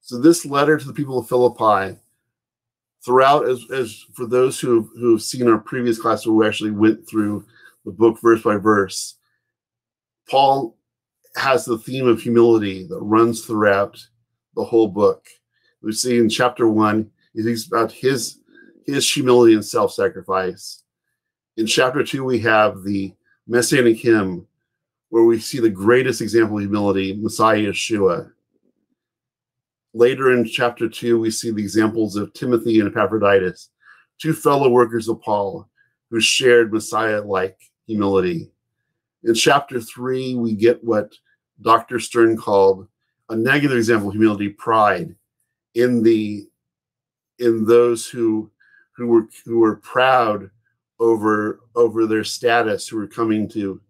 So, 0.00 0.20
this 0.20 0.44
letter 0.44 0.76
to 0.76 0.86
the 0.86 0.92
people 0.92 1.18
of 1.18 1.28
Philippi 1.28 1.98
throughout 3.04 3.48
as, 3.48 3.64
as 3.72 4.04
for 4.14 4.26
those 4.26 4.58
who 4.60 4.90
who 4.98 5.12
have 5.12 5.22
seen 5.22 5.48
our 5.48 5.58
previous 5.58 6.00
class 6.00 6.26
where 6.26 6.34
we 6.34 6.46
actually 6.46 6.70
went 6.70 7.08
through 7.08 7.44
the 7.84 7.92
book 7.92 8.18
verse 8.20 8.42
by 8.42 8.56
verse 8.56 9.16
paul 10.28 10.76
has 11.36 11.64
the 11.64 11.78
theme 11.78 12.06
of 12.06 12.20
humility 12.20 12.86
that 12.86 13.00
runs 13.00 13.44
throughout 13.44 13.98
the 14.54 14.64
whole 14.64 14.88
book 14.88 15.26
we 15.82 15.92
see 15.92 16.18
in 16.18 16.28
chapter 16.28 16.68
one 16.68 17.10
he 17.34 17.42
speaks 17.42 17.66
about 17.66 17.90
his 17.90 18.38
his 18.86 19.10
humility 19.10 19.54
and 19.54 19.64
self 19.64 19.92
sacrifice. 19.92 20.82
In 21.56 21.66
chapter 21.66 22.04
two, 22.04 22.24
we 22.24 22.38
have 22.40 22.82
the 22.82 23.14
Messianic 23.46 23.98
hymn 23.98 24.46
where 25.08 25.24
we 25.24 25.38
see 25.38 25.60
the 25.60 25.70
greatest 25.70 26.20
example 26.20 26.56
of 26.56 26.62
humility, 26.62 27.14
Messiah 27.14 27.58
Yeshua. 27.58 28.30
Later 29.96 30.32
in 30.32 30.44
chapter 30.44 30.88
two, 30.88 31.20
we 31.20 31.30
see 31.30 31.52
the 31.52 31.62
examples 31.62 32.16
of 32.16 32.32
Timothy 32.32 32.80
and 32.80 32.88
Epaphroditus, 32.88 33.70
two 34.18 34.32
fellow 34.32 34.68
workers 34.68 35.08
of 35.08 35.22
Paul 35.22 35.68
who 36.10 36.20
shared 36.20 36.72
Messiah 36.72 37.22
like 37.22 37.56
humility. 37.86 38.50
In 39.22 39.34
chapter 39.34 39.80
three, 39.80 40.34
we 40.34 40.54
get 40.54 40.82
what 40.82 41.12
Dr. 41.62 42.00
Stern 42.00 42.36
called 42.36 42.88
a 43.30 43.36
negative 43.36 43.76
example 43.76 44.08
of 44.08 44.14
humility, 44.14 44.48
pride, 44.48 45.14
in 45.74 46.02
the 46.02 46.46
in 47.38 47.64
those 47.64 48.08
who 48.08 48.50
who 48.96 49.06
were 49.06 49.28
who 49.44 49.58
were 49.60 49.76
proud 49.76 50.50
over 50.98 51.60
over 51.76 52.06
their 52.06 52.24
status, 52.24 52.88
who 52.88 52.96
were 52.96 53.06
coming 53.06 53.48
to 53.50 53.80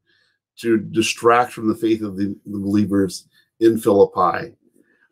to 0.59 0.79
distract 0.79 1.53
from 1.53 1.69
the 1.69 1.75
faith 1.75 2.03
of 2.03 2.17
the, 2.17 2.37
the 2.47 2.59
believers 2.59 3.27
in 3.61 3.79
Philippi. 3.79 4.55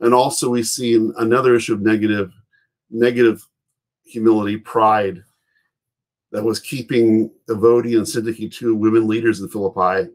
And 0.03 0.13
also 0.13 0.51
we 0.51 0.65
see 0.65 0.95
another 1.17 1.55
issue 1.55 1.73
of 1.73 1.81
negative 1.81 2.33
negative 2.91 3.47
humility, 4.05 4.59
pride, 4.59 5.23
that 6.33 6.43
was 6.43 6.61
keeping 6.61 7.31
Evodia 7.49 7.97
and 7.97 8.07
Syntyche, 8.07 8.53
two 8.53 8.75
women 8.75 9.07
leaders 9.07 9.41
in 9.41 9.49
Philippi, 9.49 10.11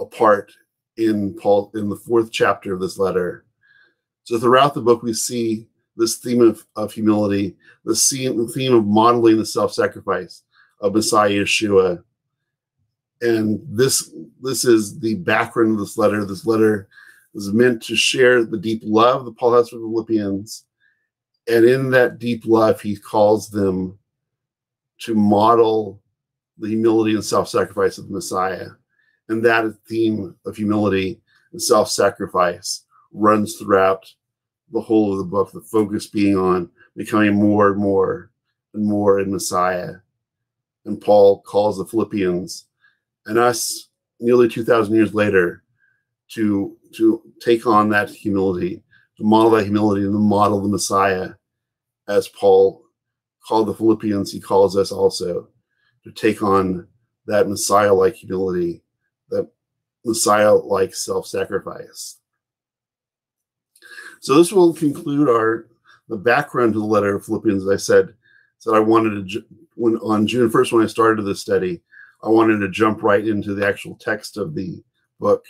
apart 0.00 0.52
in 0.96 1.34
Paul 1.34 1.70
in 1.74 1.88
the 1.88 1.96
fourth 1.96 2.32
chapter 2.32 2.74
of 2.74 2.80
this 2.80 2.98
letter. 2.98 3.44
So 4.24 4.38
throughout 4.38 4.74
the 4.74 4.80
book, 4.80 5.02
we 5.02 5.12
see 5.12 5.68
this 5.96 6.16
theme 6.16 6.40
of, 6.40 6.64
of 6.74 6.92
humility, 6.92 7.56
the 7.84 7.94
theme 7.94 8.74
of 8.74 8.86
modeling 8.86 9.36
the 9.36 9.46
self-sacrifice 9.46 10.44
of 10.80 10.94
Messiah 10.94 11.30
Yeshua. 11.30 12.02
And 13.20 13.60
this 13.68 14.12
this 14.40 14.64
is 14.64 14.98
the 14.98 15.16
background 15.16 15.72
of 15.72 15.78
this 15.78 15.98
letter. 15.98 16.24
This 16.24 16.46
letter 16.46 16.88
is 17.34 17.52
meant 17.52 17.82
to 17.84 17.96
share 17.96 18.44
the 18.44 18.58
deep 18.58 18.82
love 18.84 19.24
that 19.24 19.36
Paul 19.36 19.54
has 19.54 19.68
for 19.68 19.76
the 19.76 19.82
Philippians. 19.82 20.64
And 21.46 21.64
in 21.64 21.90
that 21.90 22.18
deep 22.18 22.44
love, 22.46 22.80
he 22.80 22.96
calls 22.96 23.48
them 23.48 23.98
to 25.00 25.14
model 25.14 26.02
the 26.58 26.68
humility 26.68 27.14
and 27.14 27.24
self-sacrifice 27.24 27.98
of 27.98 28.08
the 28.08 28.14
Messiah. 28.14 28.68
And 29.28 29.44
that 29.44 29.64
theme 29.86 30.34
of 30.46 30.56
humility 30.56 31.20
and 31.52 31.62
self-sacrifice 31.62 32.84
runs 33.12 33.56
throughout 33.56 34.12
the 34.72 34.80
whole 34.80 35.12
of 35.12 35.18
the 35.18 35.24
book, 35.24 35.52
the 35.52 35.60
focus 35.60 36.06
being 36.06 36.36
on 36.36 36.70
becoming 36.96 37.34
more 37.34 37.72
and 37.72 37.80
more 37.80 38.30
and 38.74 38.84
more 38.84 39.20
in 39.20 39.30
Messiah. 39.30 39.94
And 40.84 41.00
Paul 41.00 41.42
calls 41.42 41.78
the 41.78 41.86
Philippians 41.86 42.66
and 43.26 43.38
us 43.38 43.88
nearly 44.20 44.48
2,000 44.48 44.94
years 44.94 45.14
later 45.14 45.62
to, 46.30 46.76
to 46.96 47.22
take 47.40 47.66
on 47.66 47.88
that 47.90 48.10
humility, 48.10 48.82
to 49.16 49.24
model 49.24 49.50
that 49.52 49.64
humility 49.64 50.04
and 50.04 50.12
to 50.12 50.18
model 50.18 50.60
the 50.60 50.68
Messiah 50.68 51.30
as 52.08 52.28
Paul 52.28 52.82
called 53.46 53.68
the 53.68 53.74
Philippians, 53.74 54.32
he 54.32 54.40
calls 54.40 54.76
us 54.76 54.90
also 54.90 55.48
to 56.04 56.12
take 56.12 56.42
on 56.42 56.88
that 57.26 57.48
Messiah 57.48 57.92
like 57.92 58.14
humility, 58.14 58.82
that 59.30 59.48
Messiah 60.04 60.54
like 60.54 60.94
self 60.94 61.26
sacrifice. 61.26 62.18
So 64.20 64.34
this 64.34 64.52
will 64.52 64.74
conclude 64.74 65.28
our 65.28 65.68
the 66.08 66.16
background 66.16 66.72
to 66.72 66.78
the 66.78 66.84
letter 66.84 67.16
of 67.16 67.26
Philippians. 67.26 67.64
As 67.64 67.68
I 67.68 67.76
said, 67.76 68.14
said 68.58 68.74
I 68.74 68.80
wanted 68.80 69.28
to 69.28 69.44
when 69.76 69.96
on 69.98 70.26
June 70.26 70.50
first 70.50 70.72
when 70.72 70.82
I 70.82 70.88
started 70.88 71.22
this 71.22 71.40
study, 71.40 71.82
I 72.22 72.28
wanted 72.28 72.58
to 72.60 72.68
jump 72.68 73.02
right 73.02 73.26
into 73.26 73.54
the 73.54 73.66
actual 73.66 73.96
text 73.96 74.36
of 74.36 74.54
the 74.54 74.82
book 75.20 75.44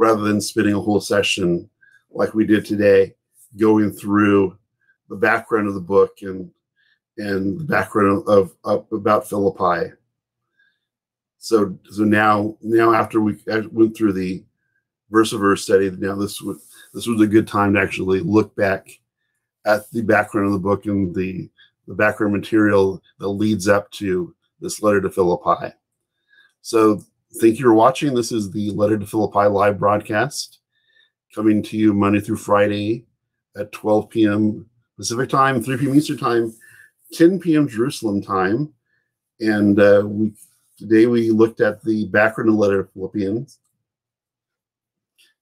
rather 0.00 0.22
than 0.22 0.40
spending 0.40 0.72
a 0.72 0.80
whole 0.80 0.98
session 0.98 1.68
like 2.10 2.32
we 2.32 2.46
did 2.46 2.64
today, 2.64 3.14
going 3.58 3.92
through 3.92 4.56
the 5.10 5.14
background 5.14 5.68
of 5.68 5.74
the 5.74 5.80
book 5.80 6.22
and 6.22 6.50
and 7.18 7.60
the 7.60 7.64
background 7.64 8.24
of, 8.26 8.56
of 8.64 8.86
about 8.92 9.28
Philippi. 9.28 9.92
So 11.36 11.78
so 11.90 12.04
now 12.04 12.56
now 12.62 12.94
after 12.94 13.20
we 13.20 13.36
went 13.46 13.94
through 13.94 14.14
the 14.14 14.42
verse 15.10 15.34
of 15.34 15.40
verse 15.40 15.64
study, 15.64 15.90
now 15.90 16.14
this 16.14 16.40
was 16.40 16.66
this 16.94 17.06
was 17.06 17.20
a 17.20 17.26
good 17.26 17.46
time 17.46 17.74
to 17.74 17.80
actually 17.80 18.20
look 18.20 18.56
back 18.56 18.88
at 19.66 19.90
the 19.90 20.00
background 20.00 20.46
of 20.46 20.54
the 20.54 20.58
book 20.58 20.86
and 20.86 21.14
the 21.14 21.50
the 21.86 21.94
background 21.94 22.32
material 22.32 23.02
that 23.18 23.28
leads 23.28 23.68
up 23.68 23.90
to 23.90 24.34
this 24.60 24.80
letter 24.80 25.02
to 25.02 25.10
Philippi. 25.10 25.74
So 26.62 27.02
thank 27.34 27.58
you 27.58 27.64
for 27.64 27.74
watching. 27.74 28.14
This 28.14 28.32
is 28.32 28.50
the 28.50 28.70
Letter 28.70 28.98
to 28.98 29.06
Philippi 29.06 29.46
live 29.46 29.78
broadcast 29.78 30.58
coming 31.34 31.62
to 31.62 31.76
you 31.76 31.94
Monday 31.94 32.20
through 32.20 32.36
Friday 32.36 33.06
at 33.56 33.70
12 33.72 34.10
p.m. 34.10 34.66
Pacific 34.96 35.28
time, 35.28 35.62
3 35.62 35.76
p.m. 35.78 35.94
Eastern 35.94 36.18
time 36.18 36.54
10 37.12 37.40
p.m. 37.40 37.68
Jerusalem 37.68 38.22
time. 38.22 38.72
And 39.40 39.80
uh, 39.80 40.02
we 40.06 40.32
today 40.78 41.06
we 41.06 41.30
looked 41.30 41.60
at 41.60 41.82
the 41.82 42.06
background 42.06 42.50
of 42.50 42.56
the 42.56 42.60
letter 42.60 42.82
to 42.82 42.90
Philippians. 42.92 43.58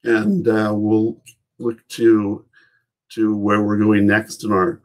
And 0.04 0.46
uh, 0.46 0.72
we'll 0.74 1.20
look 1.58 1.86
to 1.88 2.44
to 3.10 3.34
where 3.34 3.62
we're 3.62 3.78
going 3.78 4.06
next 4.06 4.44
in 4.44 4.52
our 4.52 4.80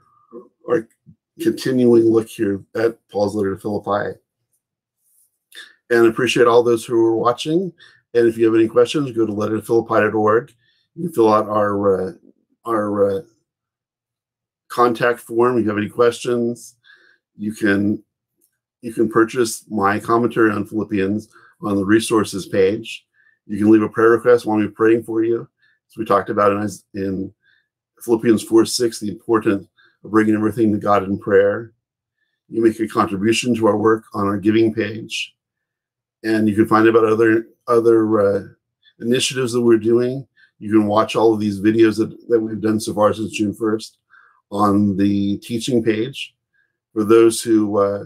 our 0.70 0.88
continuing 1.42 2.06
look 2.06 2.28
here 2.30 2.64
at 2.76 2.98
Paul's 3.10 3.36
letter 3.36 3.56
to 3.56 3.62
Philippi. 3.62 4.18
And 5.94 6.08
appreciate 6.08 6.48
all 6.48 6.64
those 6.64 6.84
who 6.84 6.96
are 7.06 7.16
watching. 7.16 7.72
And 8.16 8.28
if 8.28 8.36
you 8.36 8.46
have 8.46 8.56
any 8.56 8.68
questions, 8.68 9.12
go 9.12 9.28
to 9.28 9.32
letterphilippi.org. 9.32 10.52
You 10.96 11.04
can 11.04 11.14
fill 11.14 11.32
out 11.32 11.48
our 11.48 12.08
uh, 12.08 12.12
our 12.66 13.18
uh, 13.18 13.22
contact 14.70 15.20
form. 15.20 15.58
If 15.58 15.66
you 15.66 15.70
have 15.70 15.78
any 15.78 15.90
questions, 15.90 16.78
you 17.38 17.54
can 17.54 18.04
you 18.82 18.92
can 18.92 19.08
purchase 19.08 19.66
my 19.70 20.00
commentary 20.00 20.52
on 20.52 20.66
Philippians 20.66 21.30
on 21.62 21.76
the 21.76 21.86
resources 21.86 22.48
page. 22.48 23.06
You 23.46 23.60
can 23.60 23.70
leave 23.70 23.84
a 23.84 23.90
prayer 23.90 24.10
request 24.10 24.48
while 24.48 24.58
we're 24.58 24.70
praying 24.70 25.04
for 25.04 25.24
you. 25.24 25.42
As 25.42 25.98
we 25.98 26.06
talked 26.06 26.32
about 26.32 26.54
in, 26.54 26.70
in 26.96 27.34
Philippians 28.02 28.42
4 28.42 28.66
6, 28.66 29.00
the 29.00 29.12
importance 29.12 29.68
of 30.04 30.10
bringing 30.10 30.34
everything 30.34 30.72
to 30.72 30.80
God 30.80 31.04
in 31.04 31.20
prayer. 31.20 31.72
You 32.50 32.64
make 32.64 32.80
a 32.80 32.88
contribution 32.88 33.54
to 33.56 33.68
our 33.68 33.78
work 33.78 34.06
on 34.16 34.26
our 34.26 34.38
giving 34.38 34.74
page. 34.74 35.36
And 36.24 36.48
you 36.48 36.56
can 36.56 36.68
find 36.68 36.88
about 36.88 37.06
other 37.06 37.48
other 37.68 38.22
uh, 38.22 38.44
initiatives 39.00 39.54
that 39.54 39.62
we're 39.62 39.78
doing. 39.78 40.28
You 40.60 40.72
can 40.72 40.88
watch 40.88 41.16
all 41.16 41.34
of 41.34 41.40
these 41.40 41.60
videos 41.60 41.98
that, 41.98 42.16
that 42.30 42.40
we've 42.40 42.62
done 42.62 42.80
so 42.80 42.94
far 42.94 43.14
since 43.14 43.32
June 43.32 43.54
1st 43.54 43.98
on 44.52 44.96
the 44.98 45.38
teaching 45.40 45.84
page. 45.84 46.36
For 46.94 47.04
those 47.04 47.42
who 47.42 47.78
uh, 47.80 48.06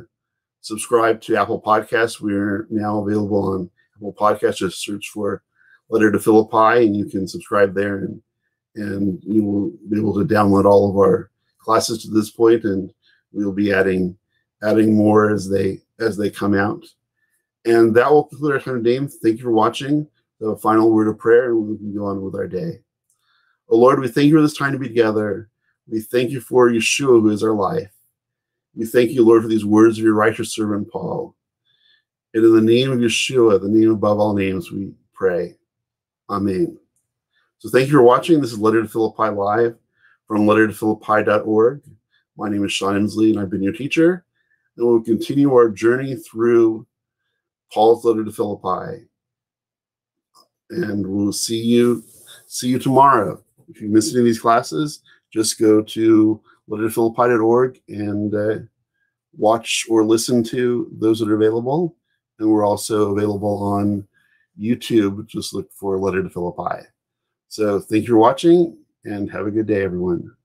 subscribe 0.61 1.21
to 1.21 1.35
Apple 1.35 1.61
Podcasts, 1.61 2.21
we're 2.21 2.67
now 2.69 2.99
available 2.99 3.53
on 3.53 3.69
Apple 3.95 4.13
Podcasts. 4.13 4.57
Just 4.57 4.83
search 4.83 5.09
for 5.09 5.43
Letter 5.89 6.11
to 6.11 6.19
Philippi, 6.19 6.85
and 6.85 6.95
you 6.95 7.05
can 7.05 7.27
subscribe 7.27 7.73
there, 7.73 7.97
and 7.97 8.21
and 8.75 9.21
you 9.23 9.43
will 9.43 9.71
be 9.89 9.97
able 9.97 10.13
to 10.13 10.33
download 10.33 10.65
all 10.65 10.89
of 10.89 10.97
our 10.97 11.31
classes 11.59 12.03
to 12.03 12.11
this 12.11 12.29
point, 12.29 12.63
and 12.63 12.93
we'll 13.31 13.51
be 13.51 13.73
adding 13.73 14.17
adding 14.63 14.95
more 14.95 15.31
as 15.31 15.49
they 15.49 15.81
as 15.99 16.17
they 16.17 16.29
come 16.29 16.53
out. 16.53 16.83
And 17.67 17.93
that 17.95 18.09
will 18.09 18.23
conclude 18.23 18.53
our 18.53 18.59
time 18.61 18.81
today. 18.81 18.97
Thank 19.21 19.37
you 19.37 19.43
for 19.43 19.51
watching. 19.51 20.07
The 20.39 20.55
final 20.55 20.91
word 20.91 21.09
of 21.09 21.17
prayer, 21.17 21.49
and 21.49 21.67
we 21.67 21.77
can 21.77 21.93
go 21.93 22.05
on 22.05 22.21
with 22.21 22.35
our 22.35 22.47
day. 22.47 22.79
Oh 23.67 23.77
Lord, 23.77 23.99
we 23.99 24.07
thank 24.07 24.27
you 24.27 24.35
for 24.35 24.41
this 24.41 24.55
time 24.55 24.71
to 24.71 24.79
be 24.79 24.87
together. 24.87 25.49
We 25.87 25.99
thank 25.99 26.29
you 26.29 26.39
for 26.39 26.69
Yeshua, 26.69 27.21
who 27.21 27.29
is 27.29 27.43
our 27.43 27.53
life. 27.53 27.91
We 28.73 28.85
thank 28.85 29.11
you, 29.11 29.25
Lord, 29.25 29.41
for 29.41 29.49
these 29.49 29.65
words 29.65 29.97
of 29.97 30.05
your 30.05 30.13
righteous 30.13 30.53
servant 30.53 30.89
Paul. 30.89 31.35
And 32.33 32.45
in 32.45 32.55
the 32.55 32.61
name 32.61 32.91
of 32.91 32.99
Yeshua, 32.99 33.59
the 33.59 33.67
name 33.67 33.91
above 33.91 34.19
all 34.19 34.33
names, 34.33 34.71
we 34.71 34.93
pray. 35.13 35.55
Amen. 36.29 36.77
So 37.59 37.69
thank 37.69 37.87
you 37.87 37.97
for 37.97 38.03
watching. 38.03 38.39
This 38.39 38.53
is 38.53 38.59
Letter 38.59 38.83
to 38.83 38.87
Philippi 38.87 39.29
Live 39.29 39.75
from 40.27 40.45
lettertophilippi.org. 40.45 41.81
My 42.37 42.47
name 42.47 42.63
is 42.63 42.71
Sean 42.71 42.95
Emslie, 42.95 43.31
and 43.31 43.39
I've 43.39 43.49
been 43.49 43.63
your 43.63 43.73
teacher. 43.73 44.23
And 44.77 44.87
we'll 44.87 45.01
continue 45.01 45.51
our 45.53 45.69
journey 45.69 46.15
through 46.15 46.85
Paul's 47.73 48.05
letter 48.05 48.23
to 48.23 48.31
Philippi. 48.31 49.05
And 50.69 51.07
we'll 51.07 51.33
see 51.33 51.61
you 51.61 52.03
see 52.47 52.69
you 52.69 52.79
tomorrow. 52.79 53.41
If 53.69 53.81
you 53.81 53.89
missed 53.89 54.13
any 54.13 54.21
of 54.21 54.25
these 54.25 54.39
classes, 54.39 55.01
just 55.31 55.59
go 55.59 55.81
to 55.81 56.41
letterphilippi.org 56.69 57.81
and 57.89 58.33
uh, 58.33 58.59
watch 59.37 59.85
or 59.89 60.03
listen 60.03 60.43
to 60.43 60.89
those 60.97 61.19
that 61.19 61.29
are 61.29 61.35
available. 61.35 61.95
And 62.39 62.49
we're 62.49 62.65
also 62.65 63.11
available 63.11 63.63
on 63.63 64.07
YouTube. 64.59 65.27
Just 65.27 65.53
look 65.53 65.71
for 65.73 65.97
Letter 65.97 66.23
to 66.23 66.29
Philippi. 66.29 66.85
So 67.47 67.79
thank 67.79 68.03
you 68.03 68.09
for 68.09 68.17
watching 68.17 68.77
and 69.05 69.31
have 69.31 69.47
a 69.47 69.51
good 69.51 69.67
day, 69.67 69.83
everyone. 69.83 70.36